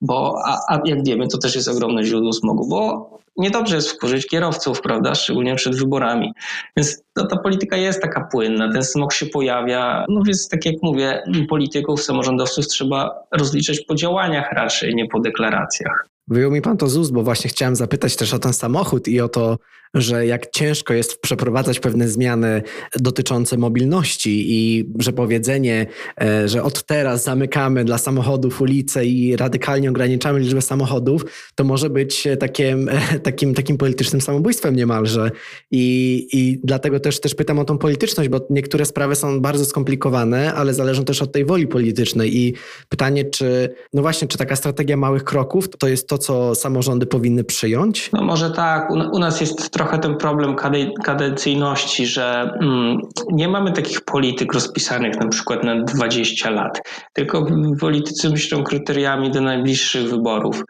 Bo, 0.00 0.34
a, 0.44 0.60
a 0.68 0.80
jak 0.84 1.04
wiemy, 1.04 1.28
to 1.28 1.38
też 1.38 1.54
jest 1.54 1.68
ogromne 1.68 2.04
źródło 2.04 2.32
smogu, 2.32 2.68
bo 2.68 3.10
niedobrze 3.36 3.76
jest 3.76 3.90
wkurzyć 3.90 4.26
kierowców, 4.26 4.80
prawda, 4.80 5.14
szczególnie 5.14 5.54
przed 5.54 5.76
wyborami. 5.76 6.32
Więc 6.76 7.02
no, 7.16 7.26
ta 7.26 7.36
polityka 7.36 7.76
jest 7.76 8.02
taka 8.02 8.28
płynna, 8.32 8.72
ten 8.72 8.84
smog 8.84 9.12
się 9.12 9.26
pojawia. 9.26 10.06
No 10.08 10.22
więc 10.22 10.48
tak 10.48 10.66
jak 10.66 10.74
mówię, 10.82 11.22
polityków, 11.48 12.02
samorządowców 12.02 12.66
trzeba 12.66 13.22
rozliczać 13.32 13.80
po 13.80 13.94
działaniach 13.94 14.52
raczej, 14.52 14.94
nie 14.94 15.08
po 15.08 15.20
deklaracjach. 15.20 16.08
Wyjął 16.28 16.50
mi 16.50 16.62
pan 16.62 16.76
to 16.76 16.88
z 16.88 16.96
ust, 16.96 17.12
bo 17.12 17.22
właśnie 17.22 17.50
chciałem 17.50 17.76
zapytać 17.76 18.16
też 18.16 18.34
o 18.34 18.38
ten 18.38 18.52
samochód 18.52 19.08
i 19.08 19.20
o 19.20 19.28
to, 19.28 19.58
że 19.96 20.26
jak 20.26 20.50
ciężko 20.50 20.94
jest 20.94 21.20
przeprowadzać 21.20 21.80
pewne 21.80 22.08
zmiany 22.08 22.62
dotyczące 22.96 23.56
mobilności 23.56 24.44
i 24.48 24.90
że 24.98 25.12
powiedzenie, 25.12 25.86
e, 26.20 26.48
że 26.48 26.62
od 26.62 26.86
teraz 26.86 27.24
zamykamy 27.24 27.84
dla 27.84 27.98
samochodów 27.98 28.60
ulice 28.60 29.06
i 29.06 29.36
radykalnie 29.36 29.90
ograniczamy 29.90 30.40
liczbę 30.40 30.62
samochodów, 30.62 31.24
to 31.54 31.64
może 31.64 31.90
być 31.90 32.28
takim, 32.40 32.88
e, 32.88 33.18
takim, 33.18 33.54
takim 33.54 33.78
politycznym 33.78 34.20
samobójstwem 34.20 34.76
niemalże. 34.76 35.30
I, 35.70 36.26
I 36.32 36.60
dlatego 36.64 37.00
też, 37.00 37.20
też 37.20 37.34
pytam 37.34 37.58
o 37.58 37.64
tą 37.64 37.78
polityczność, 37.78 38.28
bo 38.28 38.46
niektóre 38.50 38.84
sprawy 38.84 39.14
są 39.14 39.40
bardzo 39.40 39.64
skomplikowane, 39.64 40.54
ale 40.54 40.74
zależą 40.74 41.04
też 41.04 41.22
od 41.22 41.32
tej 41.32 41.44
woli 41.44 41.66
politycznej. 41.66 42.36
I 42.36 42.54
pytanie, 42.88 43.24
czy, 43.24 43.74
no 43.94 44.02
właśnie, 44.02 44.28
czy 44.28 44.38
taka 44.38 44.56
strategia 44.56 44.96
małych 44.96 45.24
kroków 45.24 45.68
to 45.78 45.88
jest 45.88 46.08
to, 46.08 46.18
co 46.18 46.54
samorządy 46.54 47.06
powinny 47.06 47.44
przyjąć? 47.44 48.10
No 48.12 48.22
może 48.22 48.50
tak. 48.50 48.90
U, 48.90 48.94
u 49.16 49.18
nas 49.18 49.40
jest 49.40 49.70
trochę 49.70 49.85
ten 49.98 50.16
problem 50.16 50.56
kadencyjności, 51.04 52.06
że 52.06 52.50
mm, 52.60 52.98
nie 53.32 53.48
mamy 53.48 53.72
takich 53.72 54.00
polityk 54.00 54.52
rozpisanych 54.52 55.20
na 55.20 55.28
przykład 55.28 55.64
na 55.64 55.82
20 55.82 56.50
lat, 56.50 56.82
tylko 57.12 57.46
politycy 57.80 58.30
myślą 58.30 58.64
kryteriami 58.64 59.30
do 59.30 59.40
najbliższych 59.40 60.10
wyborów. 60.10 60.64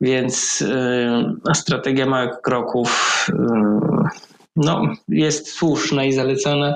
Więc 0.00 0.62
y, 0.62 1.54
strategia 1.54 2.06
małych 2.06 2.40
kroków 2.42 3.26
y, 3.28 3.32
no, 4.56 4.82
jest 5.08 5.52
słuszna 5.52 6.04
i 6.04 6.12
zalecana. 6.12 6.74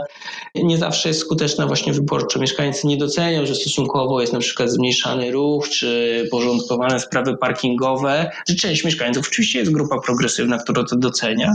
Nie 0.55 0.79
zawsze 0.79 1.09
jest 1.09 1.21
skuteczna 1.21 1.67
właśnie 1.67 1.93
wyborczo. 1.93 2.41
Mieszkańcy 2.41 2.87
nie 2.87 2.97
docenią, 2.97 3.47
że 3.47 3.55
stosunkowo 3.55 4.21
jest 4.21 4.33
na 4.33 4.39
przykład 4.39 4.71
zmniejszany 4.71 5.31
ruch, 5.31 5.69
czy 5.69 6.29
porządkowane 6.31 7.01
sprawy 7.01 7.37
parkingowe. 7.37 8.31
Że 8.49 8.55
część 8.55 8.85
mieszkańców, 8.85 9.27
oczywiście 9.29 9.59
jest 9.59 9.73
grupa 9.73 10.01
progresywna, 10.01 10.59
która 10.59 10.85
to 10.85 10.97
docenia, 10.97 11.55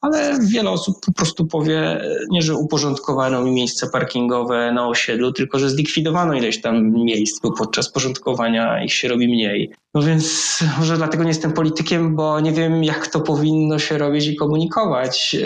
ale 0.00 0.38
wiele 0.40 0.70
osób 0.70 0.96
po 1.06 1.12
prostu 1.12 1.46
powie, 1.46 2.00
nie, 2.30 2.42
że 2.42 2.54
uporządkowano 2.54 3.42
mi 3.42 3.50
miejsca 3.50 3.86
parkingowe 3.92 4.72
na 4.72 4.88
osiedlu, 4.88 5.32
tylko 5.32 5.58
że 5.58 5.70
zlikwidowano 5.70 6.34
ileś 6.34 6.60
tam 6.60 6.92
miejsc, 6.92 7.40
bo 7.40 7.52
podczas 7.52 7.92
porządkowania 7.92 8.84
ich 8.84 8.92
się 8.92 9.08
robi 9.08 9.28
mniej. 9.28 9.70
No 9.94 10.02
więc 10.02 10.58
może 10.78 10.96
dlatego 10.96 11.22
nie 11.22 11.30
jestem 11.30 11.52
politykiem, 11.52 12.16
bo 12.16 12.40
nie 12.40 12.52
wiem, 12.52 12.84
jak 12.84 13.06
to 13.06 13.20
powinno 13.20 13.78
się 13.78 13.98
robić 13.98 14.26
i 14.26 14.36
komunikować, 14.36 15.36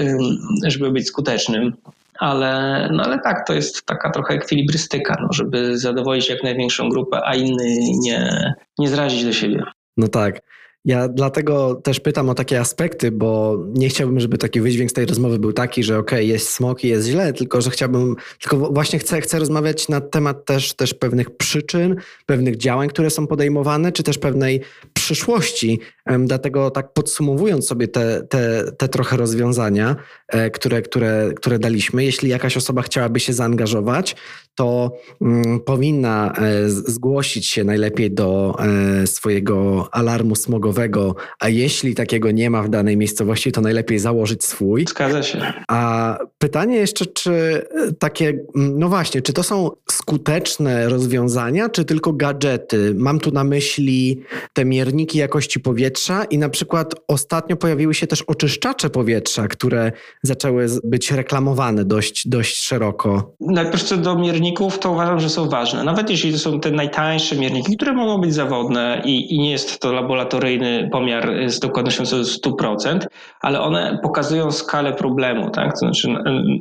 żeby 0.67 0.91
być 0.91 1.07
skutecznym. 1.07 1.73
Ale, 2.19 2.89
no 2.93 3.03
ale 3.03 3.19
tak, 3.19 3.47
to 3.47 3.53
jest 3.53 3.87
taka 3.87 4.11
trochę 4.11 4.35
ekwilibrystyka, 4.35 5.17
no, 5.23 5.29
żeby 5.33 5.79
zadowolić 5.79 6.29
jak 6.29 6.43
największą 6.43 6.89
grupę, 6.89 7.21
a 7.25 7.35
inny 7.35 7.77
nie, 8.01 8.55
nie 8.79 8.89
zrazić 8.89 9.25
do 9.25 9.33
siebie. 9.33 9.63
No 9.97 10.09
tak. 10.09 10.41
Ja 10.85 11.09
dlatego 11.09 11.75
też 11.75 12.01
pytam 12.01 12.29
o 12.29 12.35
takie 12.35 12.61
aspekty, 12.61 13.13
bo 13.13 13.59
nie 13.75 13.89
chciałbym, 13.89 14.21
żeby 14.21 14.39
taki 14.39 14.61
wydźwięk 14.61 14.91
z 14.91 14.93
tej 14.93 15.07
rozmowy 15.07 15.39
był 15.39 15.53
taki, 15.53 15.83
że 15.85 15.99
okej, 15.99 16.19
okay, 16.19 16.25
jest 16.25 16.49
smok 16.49 16.85
i 16.85 16.89
jest 16.89 17.09
źle, 17.09 17.33
tylko 17.33 17.61
że 17.61 17.71
chciałbym, 17.71 18.17
tylko 18.41 18.57
właśnie 18.57 18.99
chcę, 18.99 19.21
chcę 19.21 19.39
rozmawiać 19.39 19.89
na 19.89 20.01
temat 20.01 20.45
też, 20.45 20.75
też 20.75 20.95
pewnych 20.95 21.37
przyczyn, 21.37 21.97
pewnych 22.27 22.57
działań, 22.57 22.89
które 22.89 23.11
są 23.11 23.27
podejmowane, 23.27 23.93
czy 23.93 24.03
też 24.03 24.19
pewnej 24.19 24.61
przyszłości. 24.93 25.81
Dlatego 26.19 26.71
tak 26.71 26.93
podsumowując 26.93 27.67
sobie 27.67 27.89
te, 27.89 28.23
te, 28.23 28.73
te 28.79 28.89
trochę 28.89 29.17
rozwiązania, 29.17 29.97
e, 30.29 30.51
które, 30.51 30.83
które, 30.83 31.31
które 31.37 31.59
daliśmy, 31.59 32.05
jeśli 32.05 32.29
jakaś 32.29 32.57
osoba 32.57 32.83
chciałaby 32.83 33.21
się 33.21 33.33
zaangażować, 33.33 34.17
to 34.61 34.93
mm, 35.21 35.61
powinna 35.61 36.33
e, 36.33 36.69
zgłosić 36.69 37.47
się 37.47 37.65
najlepiej 37.65 38.11
do 38.11 38.57
e, 39.03 39.07
swojego 39.07 39.89
alarmu 39.93 40.35
smogowego, 40.35 41.15
a 41.41 41.49
jeśli 41.49 41.95
takiego 41.95 42.31
nie 42.31 42.51
ma 42.51 42.63
w 42.63 42.69
danej 42.69 42.97
miejscowości, 42.97 43.53
to 43.53 43.61
najlepiej 43.61 43.99
założyć 43.99 44.45
swój. 44.45 44.85
Zgadza 44.89 45.23
się. 45.23 45.53
A 45.69 46.19
pytanie 46.39 46.77
jeszcze, 46.77 47.07
czy 47.07 47.63
takie, 47.99 48.39
no 48.55 48.89
właśnie, 48.89 49.23
czy 49.23 49.33
to 49.33 49.43
są 49.43 49.71
skuteczne 49.91 50.89
rozwiązania, 50.89 51.69
czy 51.69 51.85
tylko 51.85 52.13
gadżety? 52.13 52.95
Mam 52.97 53.21
tu 53.21 53.31
na 53.31 53.45
myśli 53.45 54.23
te 54.53 54.65
mierniki 54.65 55.19
jakości 55.19 55.61
powietrza 55.61 56.25
i 56.25 56.39
na 56.39 56.49
przykład 56.49 56.95
ostatnio 57.09 57.57
pojawiły 57.57 57.95
się 57.95 58.07
też 58.07 58.23
oczyszczacze 58.23 58.91
powietrza, 58.91 59.49
które 59.49 59.93
zaczęły 60.23 60.67
być 60.85 61.13
reklamowane 61.13 61.85
dość, 61.85 62.29
dość 62.29 62.57
szeroko. 62.57 63.35
Najpierw 63.41 63.83
co 63.83 63.97
do 63.97 64.19
mierników, 64.19 64.50
to 64.81 64.91
uważam, 64.91 65.21
że 65.21 65.29
są 65.29 65.49
ważne. 65.49 65.85
Nawet 65.85 66.11
jeśli 66.11 66.33
to 66.33 66.39
są 66.39 66.61
te 66.61 66.71
najtańsze 66.71 67.37
mierniki, 67.37 67.77
które 67.77 67.93
mogą 67.93 68.19
być 68.19 68.35
zawodne 68.35 69.03
i, 69.05 69.35
i 69.35 69.39
nie 69.39 69.51
jest 69.51 69.81
to 69.81 69.93
laboratoryjne 69.93 70.61
kolejny 70.61 70.89
pomiar 70.91 71.51
z 71.51 71.59
dokładnością 71.59 72.07
co 72.07 72.17
do 72.17 72.23
100%, 72.23 72.99
ale 73.41 73.61
one 73.61 73.99
pokazują 74.03 74.53
skalę 74.53 74.93
problemu. 74.93 75.51
Tak? 75.51 75.73
To, 75.73 75.79
znaczy, 75.79 76.09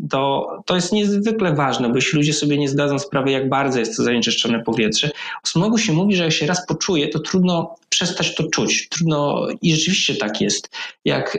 to, 0.09 0.47
to 0.65 0.75
jest 0.75 0.93
niezwykle 0.93 1.53
ważne, 1.53 1.89
bo 1.89 1.95
jeśli 1.95 2.17
ludzie 2.17 2.33
sobie 2.33 2.57
nie 2.57 2.69
zdadzą 2.69 2.99
sprawy, 2.99 3.31
jak 3.31 3.49
bardzo 3.49 3.79
jest 3.79 3.97
to 3.97 4.03
zanieczyszczone 4.03 4.63
powietrze, 4.63 5.09
o 5.43 5.47
smogu 5.47 5.77
się 5.77 5.93
mówi, 5.93 6.15
że 6.15 6.23
jak 6.23 6.33
się 6.33 6.45
raz 6.45 6.65
poczuje, 6.67 7.07
to 7.07 7.19
trudno 7.19 7.75
przestać 7.89 8.35
to 8.35 8.43
czuć. 8.43 8.89
Trudno 8.89 9.47
i 9.61 9.75
rzeczywiście 9.75 10.15
tak 10.15 10.41
jest. 10.41 10.69
Jak 11.05 11.37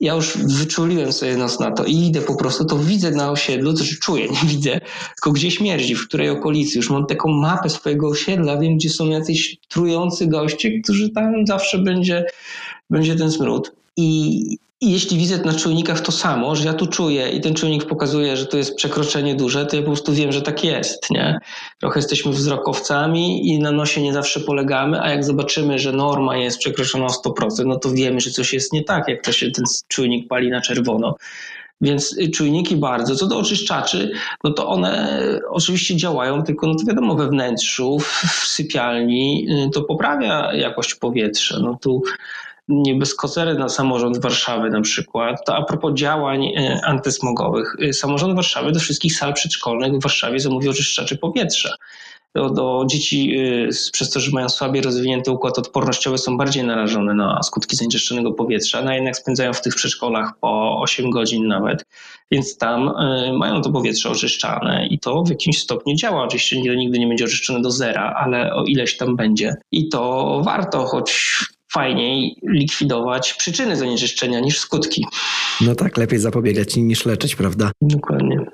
ja 0.00 0.14
już 0.14 0.36
wyczuliłem 0.36 1.12
sobie 1.12 1.36
nos 1.36 1.60
na 1.60 1.70
to 1.70 1.84
i 1.84 2.06
idę 2.06 2.20
po 2.20 2.34
prostu, 2.34 2.64
to 2.64 2.78
widzę 2.78 3.10
na 3.10 3.30
osiedlu, 3.30 3.74
to 3.74 3.84
czuję, 4.00 4.28
nie 4.42 4.48
widzę, 4.48 4.80
tylko 5.14 5.32
gdzie 5.32 5.50
śmierdzi, 5.50 5.94
w 5.94 6.08
której 6.08 6.30
okolicy. 6.30 6.78
Już 6.78 6.90
mam 6.90 7.06
taką 7.06 7.28
mapę 7.28 7.70
swojego 7.70 8.08
osiedla, 8.08 8.58
wiem, 8.58 8.76
gdzie 8.76 8.90
są 8.90 9.08
jacyś 9.08 9.56
trujący 9.68 10.26
goście, 10.26 10.80
którzy 10.80 11.10
tam 11.10 11.46
zawsze 11.46 11.78
będzie, 11.78 12.24
będzie 12.90 13.16
ten 13.16 13.32
smród. 13.32 13.72
I, 13.96 14.58
i 14.80 14.90
jeśli 14.90 15.18
widzę 15.18 15.38
na 15.38 15.54
czujnikach 15.54 16.00
to 16.00 16.12
samo, 16.12 16.56
że 16.56 16.64
ja 16.64 16.74
tu 16.74 16.86
czuję 16.86 17.30
i 17.30 17.40
ten 17.40 17.54
czujnik 17.54 17.84
pokazuje, 17.84 18.36
że 18.36 18.46
to 18.46 18.56
jest 18.56 18.74
przekroczenie 18.74 19.34
duże, 19.34 19.66
to 19.66 19.76
ja 19.76 19.82
po 19.82 19.88
prostu 19.88 20.12
wiem, 20.12 20.32
że 20.32 20.42
tak 20.42 20.64
jest. 20.64 21.10
Nie? 21.10 21.38
Trochę 21.80 21.98
jesteśmy 21.98 22.32
wzrokowcami 22.32 23.48
i 23.48 23.58
na 23.58 23.72
nosie 23.72 24.02
nie 24.02 24.12
zawsze 24.12 24.40
polegamy, 24.40 25.00
a 25.00 25.10
jak 25.10 25.24
zobaczymy, 25.24 25.78
że 25.78 25.92
norma 25.92 26.36
jest 26.36 26.58
przekroczona 26.58 27.06
o 27.06 27.08
100%, 27.08 27.66
no 27.66 27.76
to 27.76 27.90
wiemy, 27.90 28.20
że 28.20 28.30
coś 28.30 28.52
jest 28.52 28.72
nie 28.72 28.84
tak, 28.84 29.08
jak 29.08 29.24
to 29.24 29.32
się 29.32 29.50
ten 29.50 29.64
czujnik 29.88 30.28
pali 30.28 30.50
na 30.50 30.60
czerwono. 30.60 31.16
Więc 31.80 32.16
czujniki 32.34 32.76
bardzo. 32.76 33.16
Co 33.16 33.26
do 33.26 33.38
oczyszczaczy, 33.38 34.10
no 34.44 34.50
to 34.50 34.68
one 34.68 35.20
oczywiście 35.50 35.96
działają, 35.96 36.42
tylko 36.42 36.66
no 36.66 36.74
to 36.74 36.84
wiadomo, 36.86 37.14
we 37.14 37.28
wnętrzu, 37.28 37.98
w 38.00 38.46
sypialni 38.46 39.46
y, 39.66 39.70
to 39.70 39.82
poprawia 39.82 40.54
jakość 40.54 40.94
powietrza. 40.94 41.58
No 41.58 41.78
tu 41.82 42.02
bez 42.68 43.14
kozery 43.14 43.54
na 43.54 43.68
samorząd 43.68 44.18
Warszawy 44.18 44.70
na 44.70 44.80
przykład, 44.80 45.44
to 45.46 45.56
a 45.56 45.64
propos 45.64 45.94
działań 45.94 46.46
e, 46.46 46.80
antysmogowych, 46.84 47.76
e, 47.82 47.92
samorząd 47.92 48.34
Warszawy 48.34 48.72
do 48.72 48.80
wszystkich 48.80 49.16
sal 49.16 49.34
przedszkolnych 49.34 49.92
w 49.92 50.02
Warszawie 50.02 50.40
zamówił 50.40 50.70
oczyszczacze 50.70 51.16
powietrza. 51.16 51.74
Do, 52.34 52.50
do, 52.50 52.84
dzieci 52.90 53.36
e, 53.38 53.68
przez 53.92 54.10
to, 54.10 54.20
że 54.20 54.30
mają 54.30 54.48
słabiej 54.48 54.82
rozwinięty 54.82 55.30
układ 55.30 55.58
odpornościowy, 55.58 56.18
są 56.18 56.36
bardziej 56.36 56.64
narażone 56.64 57.14
na 57.14 57.42
skutki 57.42 57.76
zanieczyszczonego 57.76 58.32
powietrza, 58.32 58.82
no 58.82 58.92
jednak 58.92 59.16
spędzają 59.16 59.52
w 59.52 59.62
tych 59.62 59.74
przedszkolach 59.74 60.32
po 60.40 60.80
8 60.80 61.10
godzin 61.10 61.46
nawet, 61.46 61.84
więc 62.30 62.58
tam 62.58 62.94
mają 63.38 63.62
to 63.62 63.70
powietrze 63.70 64.10
oczyszczane 64.10 64.86
i 64.86 64.98
to 64.98 65.22
w 65.22 65.30
jakimś 65.30 65.58
stopniu 65.58 65.94
działa. 65.94 66.22
Oczywiście 66.22 66.76
nigdy 66.76 66.98
nie 66.98 67.06
będzie 67.06 67.24
oczyszczone 67.24 67.62
do 67.62 67.70
zera, 67.70 68.14
ale 68.18 68.54
o 68.54 68.64
ileś 68.64 68.96
tam 68.96 69.16
będzie. 69.16 69.54
I 69.72 69.88
to 69.88 70.40
warto, 70.44 70.84
choć 70.86 71.38
fajniej 71.72 72.36
likwidować 72.42 73.34
przyczyny 73.34 73.76
zanieczyszczenia 73.76 74.40
niż 74.40 74.58
skutki. 74.58 75.06
No 75.60 75.74
tak, 75.74 75.96
lepiej 75.96 76.18
zapobiegać 76.18 76.76
niż 76.76 77.06
leczyć, 77.06 77.36
prawda? 77.36 77.70
Dokładnie. 77.82 78.46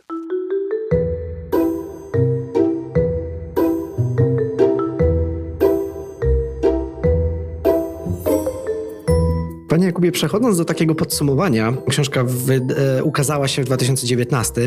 Panie 9.75 9.87
Jakubie, 9.87 10.13
przechodząc 10.13 10.59
do 10.59 10.65
takiego 10.65 10.95
podsumowania, 10.95 11.77
książka 11.89 12.25
e, 12.77 13.05
ukazała 13.05 13.49
się 13.49 13.63
w 13.63 13.65
2019, 13.65 14.61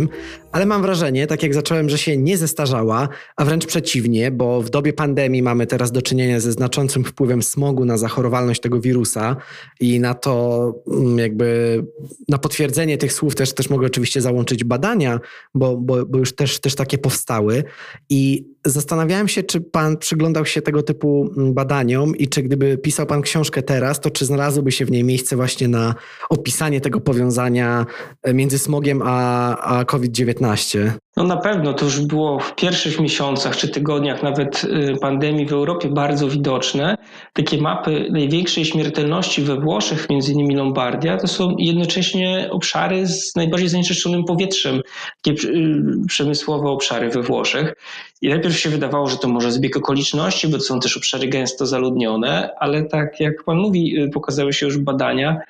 ale 0.52 0.66
mam 0.66 0.82
wrażenie, 0.82 1.28
tak 1.28 1.44
jak 1.44 1.54
zacząłem, 1.54 1.90
że 1.90 1.98
się 1.98 2.18
nie 2.18 2.38
zestarzała, 2.38 3.10
a 3.36 3.46
wręcz 3.46 3.66
przeciwnie, 3.66 4.32
bo 4.32 4.62
w 4.62 4.70
dobie 4.70 4.94
pandemii 4.94 5.42
mamy 5.42 5.68
teraz 5.68 5.92
do 5.92 6.02
czynienia 6.02 6.40
ze 6.40 6.52
znaczącym 6.52 7.04
wpływem 7.04 7.44
smogu 7.44 7.86
na 7.86 7.98
zachorowalność 7.98 8.62
tego 8.62 8.80
wirusa 8.80 9.36
i 9.80 10.00
na 10.00 10.14
to 10.14 10.74
mm, 10.92 11.18
jakby 11.18 11.84
na 12.30 12.38
potwierdzenie 12.38 12.98
tych 12.98 13.14
słów 13.14 13.36
też, 13.36 13.54
też 13.54 13.70
mogę 13.70 13.88
oczywiście 13.88 14.22
załączyć 14.22 14.64
badania, 14.64 15.20
bo, 15.56 15.78
bo, 15.78 16.06
bo 16.06 16.18
już 16.18 16.36
też, 16.36 16.60
też 16.60 16.76
takie 16.76 16.98
powstały. 16.98 17.64
I 18.10 18.48
zastanawiałem 18.66 19.28
się, 19.28 19.44
czy 19.44 19.62
pan 19.62 19.98
przyglądał 19.98 20.46
się 20.46 20.62
tego 20.62 20.84
typu 20.84 21.30
mm, 21.38 21.54
badaniom 21.54 22.16
i 22.16 22.28
czy 22.28 22.44
gdyby 22.44 22.78
pisał 22.78 23.06
pan 23.06 23.22
książkę 23.22 23.64
teraz, 23.64 24.00
to 24.00 24.10
czy 24.10 24.26
znalazłoby 24.26 24.72
się 24.72 24.86
w 24.86 24.92
niej 24.92 24.97
miejsce 25.04 25.36
właśnie 25.36 25.68
na 25.68 25.96
opisanie 26.30 26.82
tego 26.82 27.02
powiązania 27.02 27.86
między 28.34 28.60
smogiem 28.60 29.02
a, 29.06 29.58
a 29.58 29.86
COVID-19? 29.86 30.92
No 31.18 31.24
na 31.24 31.38
pewno 31.38 31.74
to 31.74 31.86
już 31.86 32.00
było 32.00 32.40
w 32.40 32.56
pierwszych 32.56 33.00
miesiącach 33.00 33.58
czy 33.58 33.70
tygodniach 33.70 34.24
nawet 34.24 34.64
y, 34.64 34.96
pandemii 35.02 35.46
w 35.46 35.54
Europie 35.54 35.90
bardzo 35.90 36.28
widoczne. 36.28 36.98
Takie 37.34 37.62
mapy 37.62 38.08
największej 38.12 38.66
śmiertelności 38.66 39.42
we 39.42 39.60
Włoszech, 39.60 40.10
między 40.10 40.34
innymi 40.34 40.56
Lombardia, 40.56 41.18
to 41.18 41.28
są 41.28 41.56
jednocześnie 41.58 42.48
obszary 42.52 43.08
z 43.08 43.36
najbardziej 43.36 43.70
zanieczyszczonym 43.70 44.24
powietrzem, 44.24 44.82
takie 45.22 45.48
y, 45.48 45.82
przemysłowe 46.08 46.70
obszary 46.70 47.10
we 47.10 47.22
Włoszech. 47.22 47.74
I 48.22 48.30
najpierw 48.30 48.60
się 48.60 48.70
wydawało, 48.70 49.08
że 49.08 49.18
to 49.18 49.28
może 49.28 49.52
zbieg 49.52 49.78
okoliczności, 49.78 50.48
bo 50.48 50.58
to 50.58 50.64
są 50.64 50.80
też 50.80 50.98
obszary 50.98 51.28
gęsto 51.28 51.66
zaludnione, 51.66 52.50
ale 52.60 52.84
tak 52.84 53.20
jak 53.20 53.44
pan 53.44 53.58
mówi, 53.58 54.02
y, 54.02 54.10
pokazały 54.10 54.54
się 54.54 54.66
już 54.66 54.78
badania, 54.78 55.42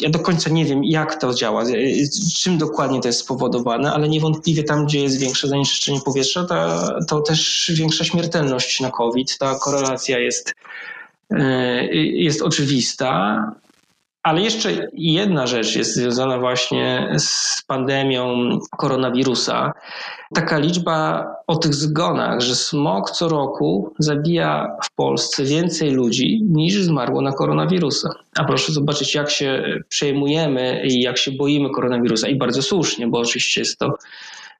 ja 0.00 0.10
do 0.10 0.18
końca 0.18 0.50
nie 0.50 0.64
wiem, 0.64 0.84
jak 0.84 1.20
to 1.20 1.34
działa, 1.34 1.64
czym 2.36 2.58
dokładnie 2.58 3.00
to 3.00 3.08
jest 3.08 3.20
spowodowane, 3.20 3.92
ale 3.92 4.08
niewątpliwie 4.08 4.64
tam, 4.64 4.86
gdzie 4.86 5.00
jest 5.00 5.18
większe 5.18 5.48
zanieczyszczenie 5.48 6.00
powietrza, 6.04 6.44
to, 6.44 6.88
to 7.08 7.20
też 7.20 7.72
większa 7.74 8.04
śmiertelność 8.04 8.80
na 8.80 8.90
COVID. 8.90 9.38
Ta 9.38 9.58
korelacja 9.58 10.18
jest, 10.18 10.54
e, 11.30 11.94
jest 11.94 12.42
oczywista. 12.42 13.42
Ale 14.26 14.40
jeszcze 14.40 14.88
jedna 14.92 15.46
rzecz 15.46 15.76
jest 15.76 15.94
związana 15.94 16.38
właśnie 16.38 17.14
z 17.18 17.62
pandemią 17.66 18.50
koronawirusa. 18.76 19.72
Taka 20.34 20.58
liczba 20.58 21.26
o 21.46 21.56
tych 21.56 21.74
zgonach, 21.74 22.40
że 22.40 22.54
smog 22.54 23.10
co 23.10 23.28
roku 23.28 23.94
zabija 23.98 24.76
w 24.84 24.94
Polsce 24.94 25.44
więcej 25.44 25.90
ludzi 25.90 26.42
niż 26.44 26.74
zmarło 26.74 27.22
na 27.22 27.32
koronawirusa. 27.32 28.08
A 28.36 28.44
proszę 28.44 28.72
zobaczyć, 28.72 29.14
jak 29.14 29.30
się 29.30 29.62
przejmujemy 29.88 30.82
i 30.86 31.02
jak 31.02 31.18
się 31.18 31.32
boimy 31.32 31.70
koronawirusa. 31.70 32.28
I 32.28 32.36
bardzo 32.36 32.62
słusznie, 32.62 33.08
bo 33.08 33.18
oczywiście 33.18 33.60
jest 33.60 33.78
to 33.78 33.98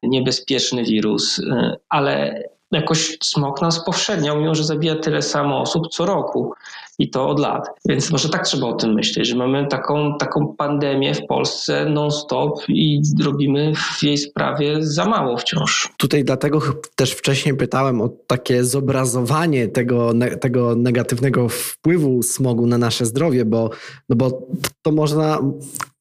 niebezpieczny 0.03 0.85
wirus, 0.85 1.41
ale 1.89 2.43
jakoś 2.73 3.19
smog 3.25 3.63
nas 3.63 3.85
powszedniał, 3.85 4.41
mimo 4.41 4.55
że 4.55 4.65
zabija 4.65 4.97
tyle 4.97 5.23
samo 5.23 5.61
osób 5.61 5.89
co 5.89 6.07
roku 6.07 6.53
i 6.99 7.11
to 7.11 7.29
od 7.29 7.41
lat. 7.41 7.69
Więc 7.89 8.11
może 8.11 8.29
tak 8.29 8.47
trzeba 8.47 8.67
o 8.67 8.73
tym 8.75 8.95
myśleć, 8.95 9.29
że 9.29 9.37
mamy 9.37 9.67
taką, 9.67 10.19
taką 10.19 10.55
pandemię 10.59 11.15
w 11.15 11.27
Polsce 11.27 11.85
non-stop 11.85 12.61
i 12.69 13.03
robimy 13.25 13.73
w 13.75 14.03
jej 14.03 14.19
sprawie 14.19 14.77
za 14.81 15.05
mało 15.05 15.37
wciąż. 15.37 15.93
Tutaj 15.97 16.25
dlatego 16.25 16.61
też 16.95 17.13
wcześniej 17.13 17.57
pytałem 17.57 18.01
o 18.01 18.09
takie 18.27 18.65
zobrazowanie 18.65 19.69
tego, 19.69 20.13
tego 20.41 20.75
negatywnego 20.77 21.49
wpływu 21.49 22.23
smogu 22.23 22.67
na 22.67 22.79
nasze 22.79 23.07
zdrowie, 23.07 23.45
bo, 23.45 23.71
no 24.09 24.17
bo 24.17 24.43
to 24.83 24.93
można 24.93 25.39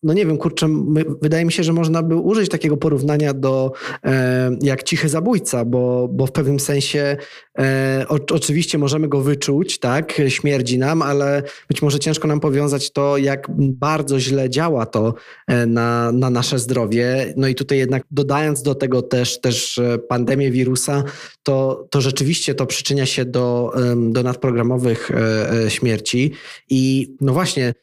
no 0.05 0.13
nie 0.13 0.25
wiem, 0.25 0.37
kurczę, 0.37 0.67
my, 0.67 1.05
wydaje 1.21 1.45
mi 1.45 1.51
się, 1.51 1.63
że 1.63 1.73
można 1.73 2.03
by 2.03 2.15
użyć 2.15 2.49
takiego 2.49 2.77
porównania 2.77 3.33
do 3.33 3.71
e, 4.03 4.51
jak 4.61 4.83
cichy 4.83 5.09
zabójca, 5.09 5.65
bo, 5.65 6.07
bo 6.11 6.27
w 6.27 6.31
pewnym 6.31 6.59
sensie 6.59 7.17
e, 7.59 8.05
o, 8.09 8.19
oczywiście 8.31 8.77
możemy 8.77 9.07
go 9.07 9.21
wyczuć, 9.21 9.79
tak, 9.79 10.21
śmierdzi 10.27 10.77
nam, 10.77 11.01
ale 11.01 11.43
być 11.67 11.81
może 11.81 11.99
ciężko 11.99 12.27
nam 12.27 12.39
powiązać 12.39 12.91
to, 12.91 13.17
jak 13.17 13.47
bardzo 13.57 14.19
źle 14.19 14.49
działa 14.49 14.85
to 14.85 15.13
e, 15.47 15.65
na, 15.65 16.11
na 16.11 16.29
nasze 16.29 16.59
zdrowie. 16.59 17.33
No 17.37 17.47
i 17.47 17.55
tutaj 17.55 17.77
jednak 17.77 18.03
dodając 18.11 18.61
do 18.61 18.75
tego 18.75 19.01
też, 19.01 19.41
też 19.41 19.77
e, 19.77 19.97
pandemię 19.97 20.51
wirusa, 20.51 21.03
to, 21.43 21.87
to 21.91 22.01
rzeczywiście 22.01 22.55
to 22.55 22.65
przyczynia 22.65 23.05
się 23.05 23.25
do, 23.25 23.73
do 23.95 24.23
nadprogramowych 24.23 25.11
e, 25.11 25.71
śmierci 25.71 26.31
i 26.69 27.15
no 27.21 27.33
właśnie, 27.33 27.73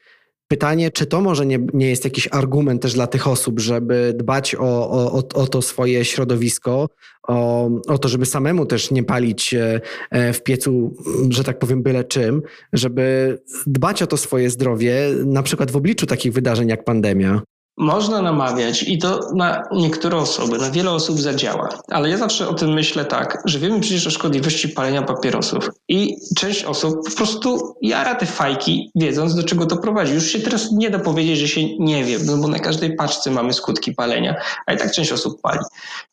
Pytanie, 0.53 0.90
czy 0.90 1.07
to 1.07 1.20
może 1.20 1.46
nie, 1.46 1.59
nie 1.74 1.88
jest 1.88 2.05
jakiś 2.05 2.28
argument 2.30 2.82
też 2.82 2.94
dla 2.94 3.07
tych 3.07 3.28
osób, 3.28 3.61
żeby 3.61 4.14
dbać 4.16 4.55
o, 4.55 4.90
o, 4.90 5.12
o 5.34 5.46
to 5.46 5.62
swoje 5.62 6.05
środowisko, 6.05 6.88
o, 7.28 7.70
o 7.88 7.98
to, 7.98 8.09
żeby 8.09 8.26
samemu 8.26 8.66
też 8.66 8.90
nie 8.90 9.05
palić 9.05 9.55
e, 9.55 9.80
e, 10.11 10.32
w 10.32 10.42
piecu, 10.42 10.96
że 11.30 11.44
tak 11.44 11.59
powiem, 11.59 11.82
byle 11.82 12.05
czym, 12.05 12.42
żeby 12.72 13.38
dbać 13.66 14.03
o 14.03 14.07
to 14.07 14.16
swoje 14.16 14.50
zdrowie, 14.50 15.09
na 15.24 15.42
przykład 15.42 15.70
w 15.70 15.76
obliczu 15.76 16.07
takich 16.07 16.32
wydarzeń 16.32 16.68
jak 16.68 16.84
pandemia. 16.84 17.42
Można 17.77 18.23
namawiać 18.23 18.83
i 18.83 18.99
to 18.99 19.20
na 19.35 19.62
niektóre 19.73 20.16
osoby, 20.16 20.59
na 20.59 20.70
wiele 20.70 20.91
osób 20.91 21.20
zadziała. 21.20 21.68
Ale 21.91 22.11
ja 22.11 22.16
zawsze 22.16 22.49
o 22.49 22.55
tym 22.55 22.73
myślę 22.73 23.05
tak, 23.05 23.43
że 23.45 23.59
wiemy 23.59 23.81
przecież 23.81 24.07
o 24.07 24.11
szkodliwości 24.11 24.68
palenia 24.68 25.03
papierosów 25.03 25.70
i 25.89 26.16
część 26.37 26.64
osób 26.64 27.11
po 27.11 27.16
prostu 27.16 27.75
jara 27.83 28.14
te 28.14 28.27
fajki, 28.27 28.91
wiedząc 28.95 29.35
do 29.35 29.43
czego 29.43 29.66
to 29.66 29.77
prowadzi. 29.77 30.14
Już 30.14 30.27
się 30.27 30.41
teraz 30.41 30.73
nie 30.73 30.91
da 30.91 30.99
powiedzieć, 30.99 31.39
że 31.39 31.49
się 31.49 31.79
nie 31.79 32.05
wie, 32.05 32.18
no 32.27 32.37
bo 32.37 32.49
na 32.49 32.59
każdej 32.59 32.97
paczce 32.97 33.31
mamy 33.31 33.53
skutki 33.53 33.93
palenia, 33.93 34.35
a 34.66 34.73
i 34.73 34.77
tak 34.77 34.93
część 34.93 35.12
osób 35.12 35.41
pali. 35.41 35.61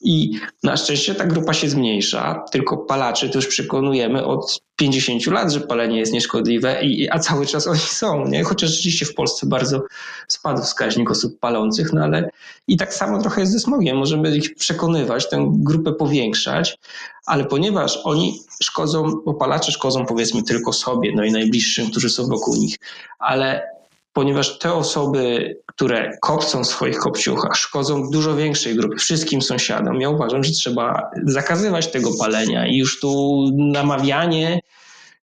I 0.01 0.31
na 0.63 0.77
szczęście 0.77 1.15
ta 1.15 1.25
grupa 1.25 1.53
się 1.53 1.69
zmniejsza, 1.69 2.43
tylko 2.51 2.77
palaczy 2.77 3.29
to 3.29 3.37
już 3.37 3.47
przekonujemy 3.47 4.25
od 4.25 4.61
50 4.79 5.27
lat, 5.27 5.51
że 5.51 5.61
palenie 5.61 5.99
jest 5.99 6.13
nieszkodliwe, 6.13 6.83
i, 6.83 7.09
a 7.09 7.19
cały 7.19 7.45
czas 7.45 7.67
oni 7.67 7.79
są, 7.79 8.27
nie? 8.27 8.43
chociaż 8.43 8.69
rzeczywiście 8.69 9.05
w 9.05 9.13
Polsce 9.13 9.47
bardzo 9.47 9.83
spadł 10.27 10.61
wskaźnik 10.61 11.11
osób 11.11 11.39
palących, 11.39 11.93
no 11.93 12.03
ale 12.03 12.29
i 12.67 12.77
tak 12.77 12.93
samo 12.93 13.21
trochę 13.21 13.41
jest 13.41 13.53
ze 13.53 13.59
smogiem. 13.59 13.97
Możemy 13.97 14.37
ich 14.37 14.55
przekonywać, 14.55 15.29
tę 15.29 15.47
grupę 15.51 15.93
powiększać, 15.93 16.77
ale 17.25 17.45
ponieważ 17.45 17.99
oni 18.03 18.39
szkodzą, 18.63 19.21
opalacze 19.25 19.71
szkodzą 19.71 20.05
powiedzmy 20.05 20.43
tylko 20.43 20.73
sobie, 20.73 21.11
no 21.15 21.23
i 21.23 21.31
najbliższym, 21.31 21.91
którzy 21.91 22.09
są 22.09 22.27
wokół 22.27 22.55
nich, 22.55 22.75
ale 23.19 23.78
ponieważ 24.19 24.59
te 24.59 24.73
osoby, 24.73 25.55
które 25.65 26.17
kopcą 26.21 26.63
w 26.63 26.67
swoich 26.67 26.97
kopciuchach, 26.97 27.55
szkodzą 27.55 28.09
dużo 28.11 28.35
większej 28.35 28.75
grupie, 28.75 28.97
wszystkim 28.97 29.41
sąsiadom. 29.41 30.01
Ja 30.01 30.09
uważam, 30.09 30.43
że 30.43 30.51
trzeba 30.51 31.09
zakazywać 31.23 31.91
tego 31.91 32.09
palenia 32.19 32.67
i 32.67 32.77
już 32.77 32.99
tu 32.99 33.41
namawianie 33.57 34.59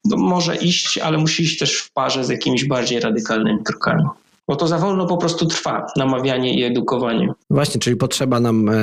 no, 0.05 0.17
może 0.17 0.55
iść, 0.55 0.97
ale 0.97 1.17
musi 1.17 1.43
iść 1.43 1.59
też 1.59 1.77
w 1.77 1.91
parze 1.91 2.23
z 2.23 2.29
jakimiś 2.29 2.67
bardziej 2.67 2.99
radykalnymi 2.99 3.63
krokami 3.63 4.03
bo 4.47 4.55
to 4.55 4.67
za 4.67 4.77
wolno 4.77 5.05
po 5.05 5.17
prostu 5.17 5.45
trwa, 5.45 5.85
namawianie 5.97 6.59
i 6.59 6.63
edukowanie. 6.63 7.29
Właśnie, 7.49 7.81
czyli 7.81 7.95
potrzeba 7.95 8.39
nam 8.39 8.69
e, 8.69 8.73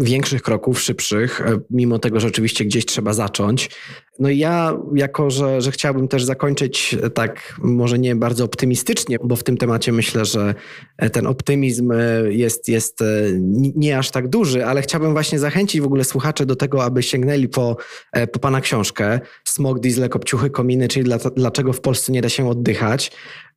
większych 0.00 0.42
kroków, 0.42 0.80
szybszych, 0.80 1.40
e, 1.40 1.60
mimo 1.70 1.98
tego, 1.98 2.20
że 2.20 2.28
oczywiście 2.28 2.64
gdzieś 2.64 2.86
trzeba 2.86 3.12
zacząć. 3.12 3.70
No 4.18 4.28
i 4.28 4.38
ja, 4.38 4.76
jako 4.94 5.30
że, 5.30 5.60
że 5.60 5.70
chciałbym 5.70 6.08
też 6.08 6.24
zakończyć 6.24 6.96
e, 7.02 7.10
tak, 7.10 7.56
może 7.62 7.98
nie 7.98 8.16
bardzo 8.16 8.44
optymistycznie, 8.44 9.18
bo 9.24 9.36
w 9.36 9.42
tym 9.42 9.56
temacie 9.56 9.92
myślę, 9.92 10.24
że 10.24 10.54
ten 11.12 11.26
optymizm 11.26 11.92
jest, 12.28 12.68
jest 12.68 13.04
nie 13.54 13.98
aż 13.98 14.10
tak 14.10 14.28
duży, 14.28 14.66
ale 14.66 14.82
chciałbym 14.82 15.12
właśnie 15.12 15.38
zachęcić 15.38 15.80
w 15.80 15.84
ogóle 15.84 16.04
słuchaczy 16.04 16.46
do 16.46 16.56
tego, 16.56 16.84
aby 16.84 17.02
sięgnęli 17.02 17.48
po, 17.48 17.76
po 18.32 18.38
Pana 18.38 18.60
książkę 18.60 19.20
Smog, 19.44 19.80
Diesle, 19.80 20.08
Kopciuchy, 20.08 20.50
Kominy, 20.50 20.88
czyli 20.88 21.10
dlaczego 21.36 21.72
w 21.72 21.80
Polsce 21.80 22.12
nie 22.12 22.22
da 22.22 22.28
się 22.28 22.48
oddychać. 22.48 23.12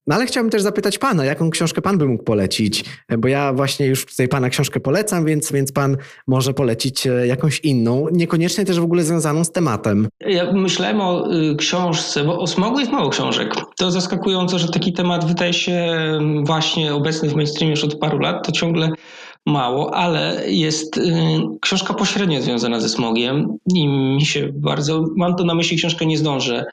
No 0.08 0.16
ale 0.16 0.26
chciałbym 0.26 0.52
też 0.52 0.62
zapytać 0.62 0.98
pana, 0.98 1.26
jaką 1.26 1.50
książkę 1.50 1.82
pan 1.82 1.98
by 1.98 2.06
mógł 2.06 2.24
polecić? 2.24 2.86
Bo 3.18 3.28
ja 3.28 3.54
właśnie 3.54 3.86
już 3.86 4.06
tutaj 4.06 4.28
pana 4.28 4.50
książkę 4.50 4.80
polecam, 4.80 5.26
więc, 5.26 5.52
więc 5.52 5.72
pan 5.72 5.98
może 6.28 6.54
polecić 6.54 7.08
e, 7.08 7.28
jakąś 7.28 7.60
inną, 7.60 8.08
niekoniecznie 8.12 8.66
też 8.66 8.80
w 8.80 8.84
ogóle 8.84 9.04
związaną 9.04 9.44
z 9.44 9.52
tematem. 9.52 10.08
Ja 10.20 10.52
myślałem 10.52 11.02
o 11.02 11.34
y, 11.34 11.56
książce, 11.56 12.24
bo 12.24 12.40
o 12.40 12.48
smogu 12.48 12.80
jest 12.80 12.92
mało 12.92 13.10
książek. 13.10 13.54
To 13.78 13.92
zaskakujące, 13.92 14.60
że 14.60 14.68
taki 14.68 14.94
temat 14.94 15.26
wydaje 15.26 15.54
się 15.54 15.98
właśnie 16.44 16.94
obecny 16.94 17.30
w 17.30 17.36
mainstreamie 17.36 17.72
już 17.72 17.84
od 17.84 17.96
paru 17.96 18.20
lat, 18.20 18.46
to 18.46 18.52
ciągle 18.52 18.90
mało, 19.48 19.96
ale 19.96 20.44
jest 20.48 20.98
y, 20.98 21.02
książka 21.62 21.94
pośrednio 21.94 22.42
związana 22.42 22.80
ze 22.80 22.90
smogiem 22.90 23.58
i 23.76 23.88
mi 23.88 24.26
się 24.26 24.50
bardzo, 24.54 25.06
mam 25.16 25.36
to 25.36 25.44
na 25.44 25.56
myśli 25.56 25.78
książkę 25.78 26.06
Nie 26.06 26.18
zdążę 26.18 26.66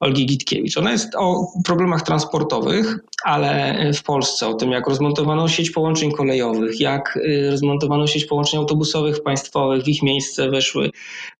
Olgi 0.00 0.26
Gitkiewicz. 0.26 0.76
Ona 0.76 0.92
jest 0.92 1.14
o 1.16 1.46
problemach 1.64 2.02
transportowych, 2.02 2.98
ale 3.24 3.76
w 3.94 4.02
Polsce, 4.02 4.48
o 4.48 4.54
tym 4.54 4.70
jak 4.70 4.88
rozmontowano 4.88 5.48
sieć 5.48 5.70
połączeń 5.70 6.12
kolejowych, 6.12 6.80
jak 6.80 7.16
y, 7.16 7.50
rozmontowano 7.50 8.06
sieć 8.06 8.24
połączeń 8.24 8.60
autobusowych 8.60 9.22
państwowych, 9.22 9.84
w 9.84 9.88
ich 9.88 10.02
miejsce 10.02 10.50
weszły 10.50 10.90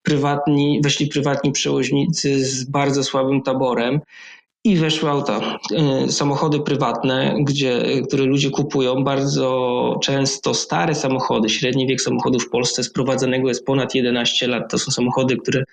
prywatni, 0.02 0.80
weszli 0.84 1.06
prywatni 1.06 1.52
przewoźnicy 1.52 2.44
z 2.44 2.64
bardzo 2.64 3.04
słabym 3.04 3.42
taborem 3.42 4.00
i 4.64 4.76
weszły 4.76 5.10
auta, 5.10 5.58
y, 6.06 6.12
samochody 6.12 6.60
prywatne, 6.60 7.34
gdzie, 7.40 7.82
które 8.08 8.24
ludzie 8.24 8.50
kupują, 8.50 9.04
bardzo 9.04 9.94
często 10.02 10.54
stare 10.54 10.94
samochody. 10.94 11.48
Średni 11.48 11.86
wiek 11.86 12.00
samochodów 12.00 12.44
w 12.44 12.50
Polsce 12.50 12.84
sprowadzanego 12.84 13.48
jest 13.48 13.64
ponad 13.64 13.94
11 13.94 14.46
lat. 14.46 14.70
To 14.70 14.78
są 14.78 14.90
samochody, 14.90 15.36
które 15.36 15.64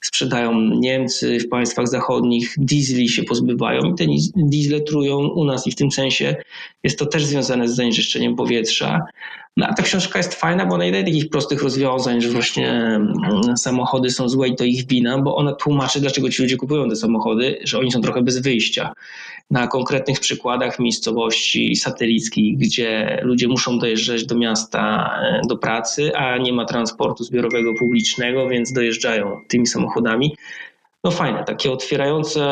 sprzedają 0.00 0.60
Niemcy 0.60 1.38
w 1.38 1.48
państwach 1.48 1.88
zachodnich, 1.88 2.54
diesli 2.58 3.08
się 3.08 3.22
pozbywają 3.22 3.80
i 3.84 3.94
te 3.94 4.04
diesle 4.36 4.80
trują 4.80 5.18
u 5.18 5.44
nas 5.44 5.66
i 5.66 5.70
w 5.70 5.76
tym 5.76 5.90
sensie 5.90 6.36
jest 6.82 6.98
to 6.98 7.06
też 7.06 7.24
związane 7.24 7.68
z 7.68 7.74
zanieczyszczeniem 7.74 8.36
powietrza. 8.36 9.00
No 9.56 9.66
a 9.66 9.74
ta 9.74 9.82
książka 9.82 10.18
jest 10.18 10.34
fajna, 10.34 10.66
bo 10.66 10.74
ona 10.74 10.84
nie 10.84 10.92
daje 10.92 11.04
takich 11.04 11.30
prostych 11.30 11.62
rozwiązań, 11.62 12.20
że 12.20 12.28
właśnie 12.28 12.70
mm, 12.70 13.56
samochody 13.56 14.10
są 14.10 14.28
złe 14.28 14.48
i 14.48 14.56
to 14.56 14.64
ich 14.64 14.86
wina, 14.86 15.18
bo 15.18 15.36
ona 15.36 15.52
tłumaczy, 15.52 16.00
dlaczego 16.00 16.30
ci 16.30 16.42
ludzie 16.42 16.56
kupują 16.56 16.88
te 16.88 16.96
samochody, 16.96 17.58
że 17.64 17.78
oni 17.78 17.92
są 17.92 18.00
trochę 18.00 18.22
bez 18.22 18.38
wyjścia. 18.38 18.92
Na 19.50 19.66
konkretnych 19.66 20.20
przykładach 20.20 20.78
miejscowości 20.78 21.76
satelickich, 21.76 22.58
gdzie 22.58 23.20
ludzie 23.22 23.48
muszą 23.48 23.78
dojeżdżać 23.78 24.26
do 24.26 24.34
miasta, 24.34 25.10
e, 25.22 25.40
do 25.48 25.56
pracy, 25.56 26.16
a 26.16 26.38
nie 26.38 26.52
ma 26.52 26.64
transportu 26.64 27.24
zbiorowego 27.24 27.74
publicznego, 27.78 28.48
więc 28.48 28.72
dojeżdżają 28.72 29.40
tymi 29.48 29.66
samochodami 29.66 30.36
no 31.04 31.10
fajne, 31.10 31.44
takie 31.44 31.72
otwierające 31.72 32.42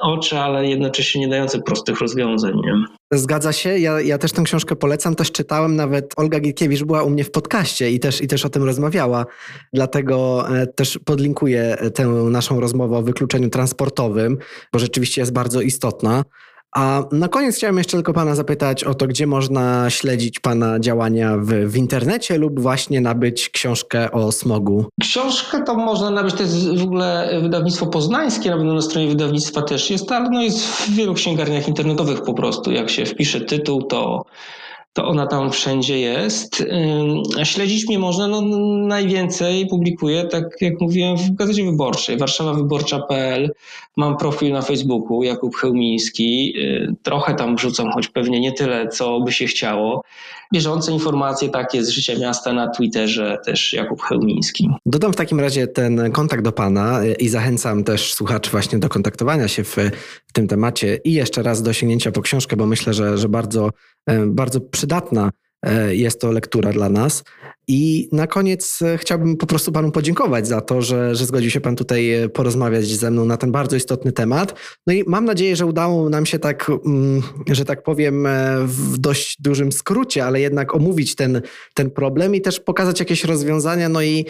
oczy, 0.00 0.38
ale 0.38 0.66
jednocześnie 0.66 1.20
nie 1.20 1.28
dające 1.28 1.62
prostych 1.62 2.00
rozwiązań. 2.00 2.52
Nie? 2.54 2.84
Zgadza 3.12 3.52
się, 3.52 3.78
ja, 3.78 4.00
ja 4.00 4.18
też 4.18 4.32
tę 4.32 4.42
książkę 4.42 4.76
polecam, 4.76 5.14
też 5.14 5.32
czytałem, 5.32 5.76
nawet 5.76 6.14
Olga 6.16 6.40
Gierkiewicz 6.40 6.82
była 6.82 7.02
u 7.02 7.10
mnie 7.10 7.24
w 7.24 7.30
podcaście 7.30 7.90
i 7.90 8.00
też, 8.00 8.20
i 8.20 8.26
też 8.26 8.44
o 8.44 8.48
tym 8.48 8.62
rozmawiała, 8.62 9.26
dlatego 9.72 10.44
e, 10.48 10.66
też 10.66 10.98
podlinkuję 11.04 11.76
tę 11.94 12.06
naszą 12.06 12.60
rozmowę 12.60 12.96
o 12.96 13.02
wykluczeniu 13.02 13.50
transportowym, 13.50 14.38
bo 14.72 14.78
rzeczywiście 14.78 15.20
jest 15.20 15.32
bardzo 15.32 15.60
istotna. 15.60 16.24
A 16.74 17.02
na 17.12 17.28
koniec 17.28 17.56
chciałem 17.56 17.78
jeszcze 17.78 17.96
tylko 17.96 18.12
Pana 18.12 18.34
zapytać 18.34 18.84
o 18.84 18.94
to, 18.94 19.06
gdzie 19.06 19.26
można 19.26 19.90
śledzić 19.90 20.40
Pana 20.40 20.80
działania 20.80 21.36
w, 21.36 21.46
w 21.46 21.76
internecie 21.76 22.38
lub 22.38 22.60
właśnie 22.60 23.00
nabyć 23.00 23.48
książkę 23.48 24.12
o 24.12 24.32
smogu. 24.32 24.86
Książkę 25.00 25.62
to 25.62 25.74
można 25.74 26.10
nabyć, 26.10 26.34
to 26.34 26.42
jest 26.42 26.68
w 26.78 26.82
ogóle 26.82 27.38
wydawnictwo 27.42 27.86
poznańskie, 27.86 28.50
nawet 28.50 28.66
na 28.66 28.82
stronie 28.82 29.08
wydawnictwa 29.08 29.62
też 29.62 29.90
jest, 29.90 30.12
ale 30.12 30.30
no 30.30 30.42
jest 30.42 30.66
w 30.66 30.94
wielu 30.94 31.14
księgarniach 31.14 31.68
internetowych 31.68 32.22
po 32.22 32.34
prostu. 32.34 32.72
Jak 32.72 32.90
się 32.90 33.06
wpisze 33.06 33.40
tytuł, 33.40 33.82
to 33.82 34.24
to 34.94 35.06
ona 35.06 35.26
tam 35.26 35.50
wszędzie 35.50 35.98
jest. 35.98 36.64
Śledzić 37.44 37.88
mnie 37.88 37.98
można, 37.98 38.28
no 38.28 38.40
najwięcej 38.86 39.66
publikuję, 39.66 40.24
tak 40.24 40.44
jak 40.60 40.80
mówiłem, 40.80 41.16
w 41.16 41.34
Gazecie 41.34 41.64
Wyborczej, 41.64 42.16
warszawawyborcza.pl. 42.16 43.50
Mam 43.96 44.16
profil 44.16 44.52
na 44.52 44.62
Facebooku, 44.62 45.22
Jakub 45.22 45.56
Chełmiński. 45.56 46.54
Trochę 47.02 47.34
tam 47.34 47.56
wrzucam, 47.56 47.90
choć 47.92 48.08
pewnie 48.08 48.40
nie 48.40 48.52
tyle, 48.52 48.88
co 48.88 49.20
by 49.20 49.32
się 49.32 49.46
chciało. 49.46 50.04
Bieżące 50.54 50.92
informacje 50.92 51.48
takie 51.48 51.84
z 51.84 51.88
życia 51.88 52.18
miasta 52.18 52.52
na 52.52 52.68
Twitterze 52.68 53.38
też 53.44 53.72
Jakub 53.72 54.02
Chełmiński. 54.02 54.68
Dodam 54.86 55.12
w 55.12 55.16
takim 55.16 55.40
razie 55.40 55.66
ten 55.66 56.12
kontakt 56.12 56.44
do 56.44 56.52
Pana 56.52 57.04
y, 57.04 57.12
i 57.12 57.28
zachęcam 57.28 57.84
też 57.84 58.14
słuchaczy 58.14 58.50
właśnie 58.50 58.78
do 58.78 58.88
kontaktowania 58.88 59.48
się 59.48 59.64
w, 59.64 59.76
w 60.26 60.32
tym 60.32 60.48
temacie 60.48 60.98
i 61.04 61.12
jeszcze 61.12 61.42
raz 61.42 61.62
do 61.62 61.72
sięgnięcia 61.72 62.12
po 62.12 62.22
książkę, 62.22 62.56
bo 62.56 62.66
myślę, 62.66 62.94
że, 62.94 63.18
że 63.18 63.28
bardzo, 63.28 63.70
bardzo 64.26 64.60
przydatna 64.60 65.30
jest 65.88 66.20
to 66.20 66.32
lektura 66.32 66.72
dla 66.72 66.88
nas. 66.88 67.24
I 67.68 68.08
na 68.12 68.26
koniec 68.26 68.82
e, 68.82 68.98
chciałbym 68.98 69.36
po 69.36 69.46
prostu 69.46 69.72
panu 69.72 69.90
podziękować 69.90 70.48
za 70.48 70.60
to, 70.60 70.82
że, 70.82 71.14
że 71.14 71.26
zgodził 71.26 71.50
się 71.50 71.60
pan 71.60 71.76
tutaj 71.76 72.12
e, 72.12 72.28
porozmawiać 72.28 72.86
ze 72.86 73.10
mną 73.10 73.24
na 73.24 73.36
ten 73.36 73.52
bardzo 73.52 73.76
istotny 73.76 74.12
temat. 74.12 74.54
No 74.86 74.92
i 74.92 75.04
mam 75.06 75.24
nadzieję, 75.24 75.56
że 75.56 75.66
udało 75.66 76.10
nam 76.10 76.26
się 76.26 76.38
tak, 76.38 76.70
mm, 76.86 77.22
że 77.50 77.64
tak 77.64 77.82
powiem, 77.82 78.26
e, 78.26 78.56
w 78.66 78.98
dość 78.98 79.42
dużym 79.42 79.72
skrócie, 79.72 80.24
ale 80.24 80.40
jednak 80.40 80.74
omówić 80.74 81.14
ten, 81.14 81.42
ten 81.74 81.90
problem 81.90 82.34
i 82.34 82.40
też 82.40 82.60
pokazać 82.60 83.00
jakieś 83.00 83.24
rozwiązania, 83.24 83.88
no 83.88 84.02
i 84.02 84.26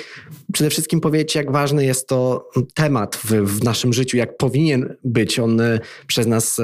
przede 0.52 0.70
wszystkim 0.70 1.00
powiedzieć, 1.00 1.34
jak 1.34 1.52
ważny 1.52 1.84
jest 1.84 2.08
to 2.08 2.50
temat 2.74 3.16
w, 3.16 3.30
w 3.30 3.64
naszym 3.64 3.92
życiu, 3.92 4.16
jak 4.16 4.36
powinien 4.36 4.96
być 5.04 5.38
on 5.38 5.60
przez 6.06 6.26
nas 6.26 6.60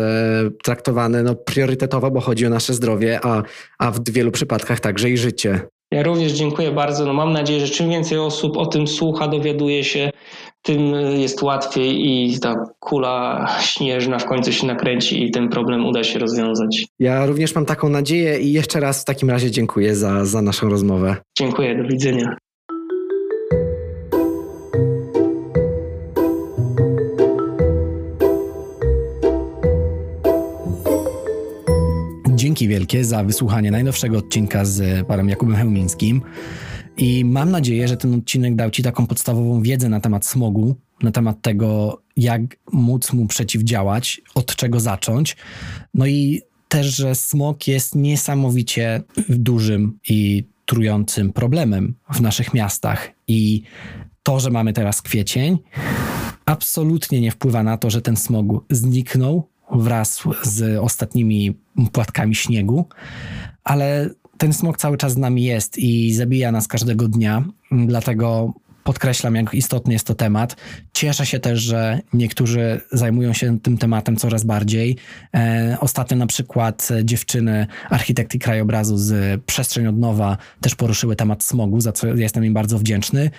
traktowany 0.65 1.23
no, 1.23 1.35
priorytetowo, 1.35 2.11
bo 2.11 2.21
chodzi 2.21 2.47
o 2.47 2.51
nasze 2.51 2.75
zdrowie, 2.75 3.21
a, 3.23 3.43
a 3.79 3.91
w 3.91 4.11
wielu 4.11 4.31
przypadkach 4.31 4.81
także 4.81 5.11
i 5.11 5.17
życie. 5.17 5.61
Ja 5.91 6.03
również 6.03 6.33
dziękuję 6.33 6.71
bardzo. 6.71 7.07
No 7.07 7.13
mam 7.13 7.33
nadzieję, 7.33 7.67
że 7.67 7.73
czym 7.73 7.91
więcej 7.91 8.19
osób 8.19 8.57
o 8.57 8.67
tym 8.67 8.87
słucha, 8.87 9.29
dowiaduje 9.29 9.85
się, 9.85 10.11
tym 10.63 10.95
jest 11.19 11.43
łatwiej 11.43 12.07
i 12.07 12.41
ta 12.41 12.55
kula 12.81 13.47
śnieżna 13.61 14.19
w 14.19 14.25
końcu 14.25 14.53
się 14.53 14.67
nakręci 14.67 15.25
i 15.25 15.31
ten 15.31 15.49
problem 15.49 15.87
uda 15.87 16.05
się 16.05 16.19
rozwiązać. 16.19 16.87
Ja 16.99 17.27
również 17.27 17.55
mam 17.55 17.67
taką 17.67 17.89
nadzieję 17.89 18.39
i 18.39 18.53
jeszcze 18.53 18.81
raz 18.81 19.03
w 19.03 19.05
takim 19.05 19.31
razie 19.31 19.51
dziękuję 19.51 19.97
za, 19.97 20.25
za 20.25 20.43
naszą 20.43 20.69
rozmowę. 20.69 21.17
Dziękuję, 21.39 21.83
do 21.83 21.89
widzenia. 21.89 22.37
Dzięki 32.41 32.69
wielkie 32.69 33.05
za 33.05 33.25
wysłuchanie 33.25 33.71
najnowszego 33.71 34.19
odcinka 34.19 34.65
z 34.65 35.07
panem 35.07 35.29
Jakubem 35.29 35.57
Hełmińskim. 35.57 36.23
I 36.97 37.25
mam 37.25 37.51
nadzieję, 37.51 37.89
że 37.89 37.97
ten 37.97 38.15
odcinek 38.15 38.57
dał 38.57 38.71
Ci 38.71 38.83
taką 38.83 39.07
podstawową 39.07 39.63
wiedzę 39.63 39.89
na 39.89 40.01
temat 40.01 40.27
smogu, 40.27 40.77
na 41.03 41.11
temat 41.11 41.43
tego, 41.43 42.03
jak 42.17 42.43
móc 42.73 43.13
mu 43.13 43.27
przeciwdziałać, 43.27 44.21
od 44.35 44.57
czego 44.57 44.81
zacząć. 44.81 45.37
No 45.95 46.07
i 46.07 46.43
też, 46.69 46.97
że 46.97 47.15
smog 47.15 47.67
jest 47.67 47.95
niesamowicie 47.95 49.03
dużym 49.29 49.99
i 50.09 50.45
trującym 50.67 51.33
problemem 51.33 51.95
w 52.13 52.21
naszych 52.21 52.55
miastach. 52.55 53.11
I 53.29 53.63
to, 54.23 54.41
że 54.41 54.51
mamy 54.51 54.73
teraz 54.73 55.03
kwiecień, 55.03 55.59
absolutnie 56.45 57.21
nie 57.21 57.31
wpływa 57.31 57.63
na 57.63 57.77
to, 57.77 57.91
że 57.91 58.03
ten 58.03 58.17
smog 58.17 58.47
zniknął 58.71 59.50
wraz 59.73 60.23
z 60.43 60.79
ostatnimi 60.79 61.59
płatkami 61.93 62.35
śniegu, 62.35 62.89
ale 63.65 64.11
ten 64.39 64.53
smog 64.53 64.79
cały 64.79 64.97
czas 64.97 65.13
z 65.13 65.17
nami 65.17 65.45
jest 65.45 65.79
i 65.79 66.15
zabija 66.15 66.53
nas 66.53 66.69
każdego 66.69 67.09
dnia, 67.09 67.45
dlatego 67.73 68.55
podkreślam, 68.85 69.35
jak 69.35 69.55
istotny 69.55 69.93
jest 69.93 70.07
to 70.07 70.15
temat. 70.15 70.57
Cieszę 70.93 71.27
się 71.27 71.41
też, 71.41 71.61
że 71.61 72.01
niektórzy 72.13 72.81
zajmują 72.93 73.33
się 73.33 73.61
tym 73.61 73.79
tematem 73.79 74.17
coraz 74.17 74.45
bardziej. 74.45 74.97
E, 75.35 75.77
ostatnio 75.81 76.17
na 76.17 76.27
przykład 76.27 76.89
dziewczyny 77.05 77.67
architekty 77.91 78.39
krajobrazu 78.39 78.97
z 78.97 79.41
Przestrzeń 79.45 79.87
od 79.87 79.99
Nowa 79.99 80.37
też 80.61 80.75
poruszyły 80.75 81.17
temat 81.17 81.45
smogu, 81.45 81.81
za 81.81 81.93
co 81.93 82.07
jestem 82.07 82.45
im 82.45 82.55
bardzo 82.55 82.79
wdzięczny. 82.79 83.31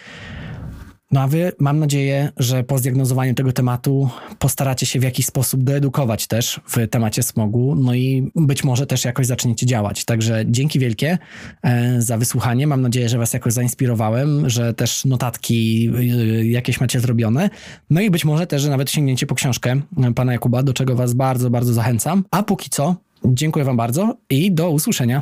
No 1.12 1.22
a 1.22 1.28
wy, 1.28 1.52
mam 1.60 1.80
nadzieję, 1.80 2.32
że 2.38 2.64
po 2.64 2.78
zdiagnozowaniu 2.78 3.34
tego 3.34 3.52
tematu 3.52 4.10
postaracie 4.40 4.86
się 4.86 5.00
w 5.00 5.04
jakiś 5.04 5.26
sposób 5.26 5.64
doedukować 5.64 6.28
też 6.28 6.62
w 6.68 6.88
temacie 6.88 7.24
smogu, 7.24 7.76
no 7.76 7.94
i 7.94 8.32
być 8.36 8.64
może 8.64 8.88
też 8.88 9.06
jakoś 9.06 9.26
zaczniecie 9.26 9.66
działać. 9.66 10.06
Także 10.06 10.44
dzięki 10.48 10.80
wielkie 10.80 11.18
e, 11.64 12.02
za 12.02 12.18
wysłuchanie. 12.18 12.68
Mam 12.68 12.82
nadzieję, 12.82 13.10
że 13.10 13.18
was 13.18 13.34
jakoś 13.34 13.54
zainspirowałem, 13.54 14.50
że 14.50 14.74
też 14.74 15.06
notatki 15.06 15.90
e, 15.98 16.06
jakieś 16.46 16.82
macie 16.82 17.00
zrobione. 17.00 17.50
No 17.90 18.02
i 18.02 18.10
być 18.10 18.26
może 18.26 18.48
też, 18.48 18.62
że 18.62 18.70
nawet 18.70 18.92
sięgniecie 18.92 19.26
po 19.26 19.36
książkę 19.36 19.82
pana 20.16 20.32
Jakuba, 20.32 20.64
do 20.64 20.74
czego 20.74 20.96
was 20.96 21.14
bardzo, 21.14 21.50
bardzo 21.50 21.74
zachęcam. 21.74 22.24
A 22.32 22.44
póki 22.44 22.70
co, 22.70 22.96
dziękuję 23.26 23.66
wam 23.66 23.78
bardzo 23.78 24.18
i 24.30 24.52
do 24.52 24.70
usłyszenia. 24.70 25.22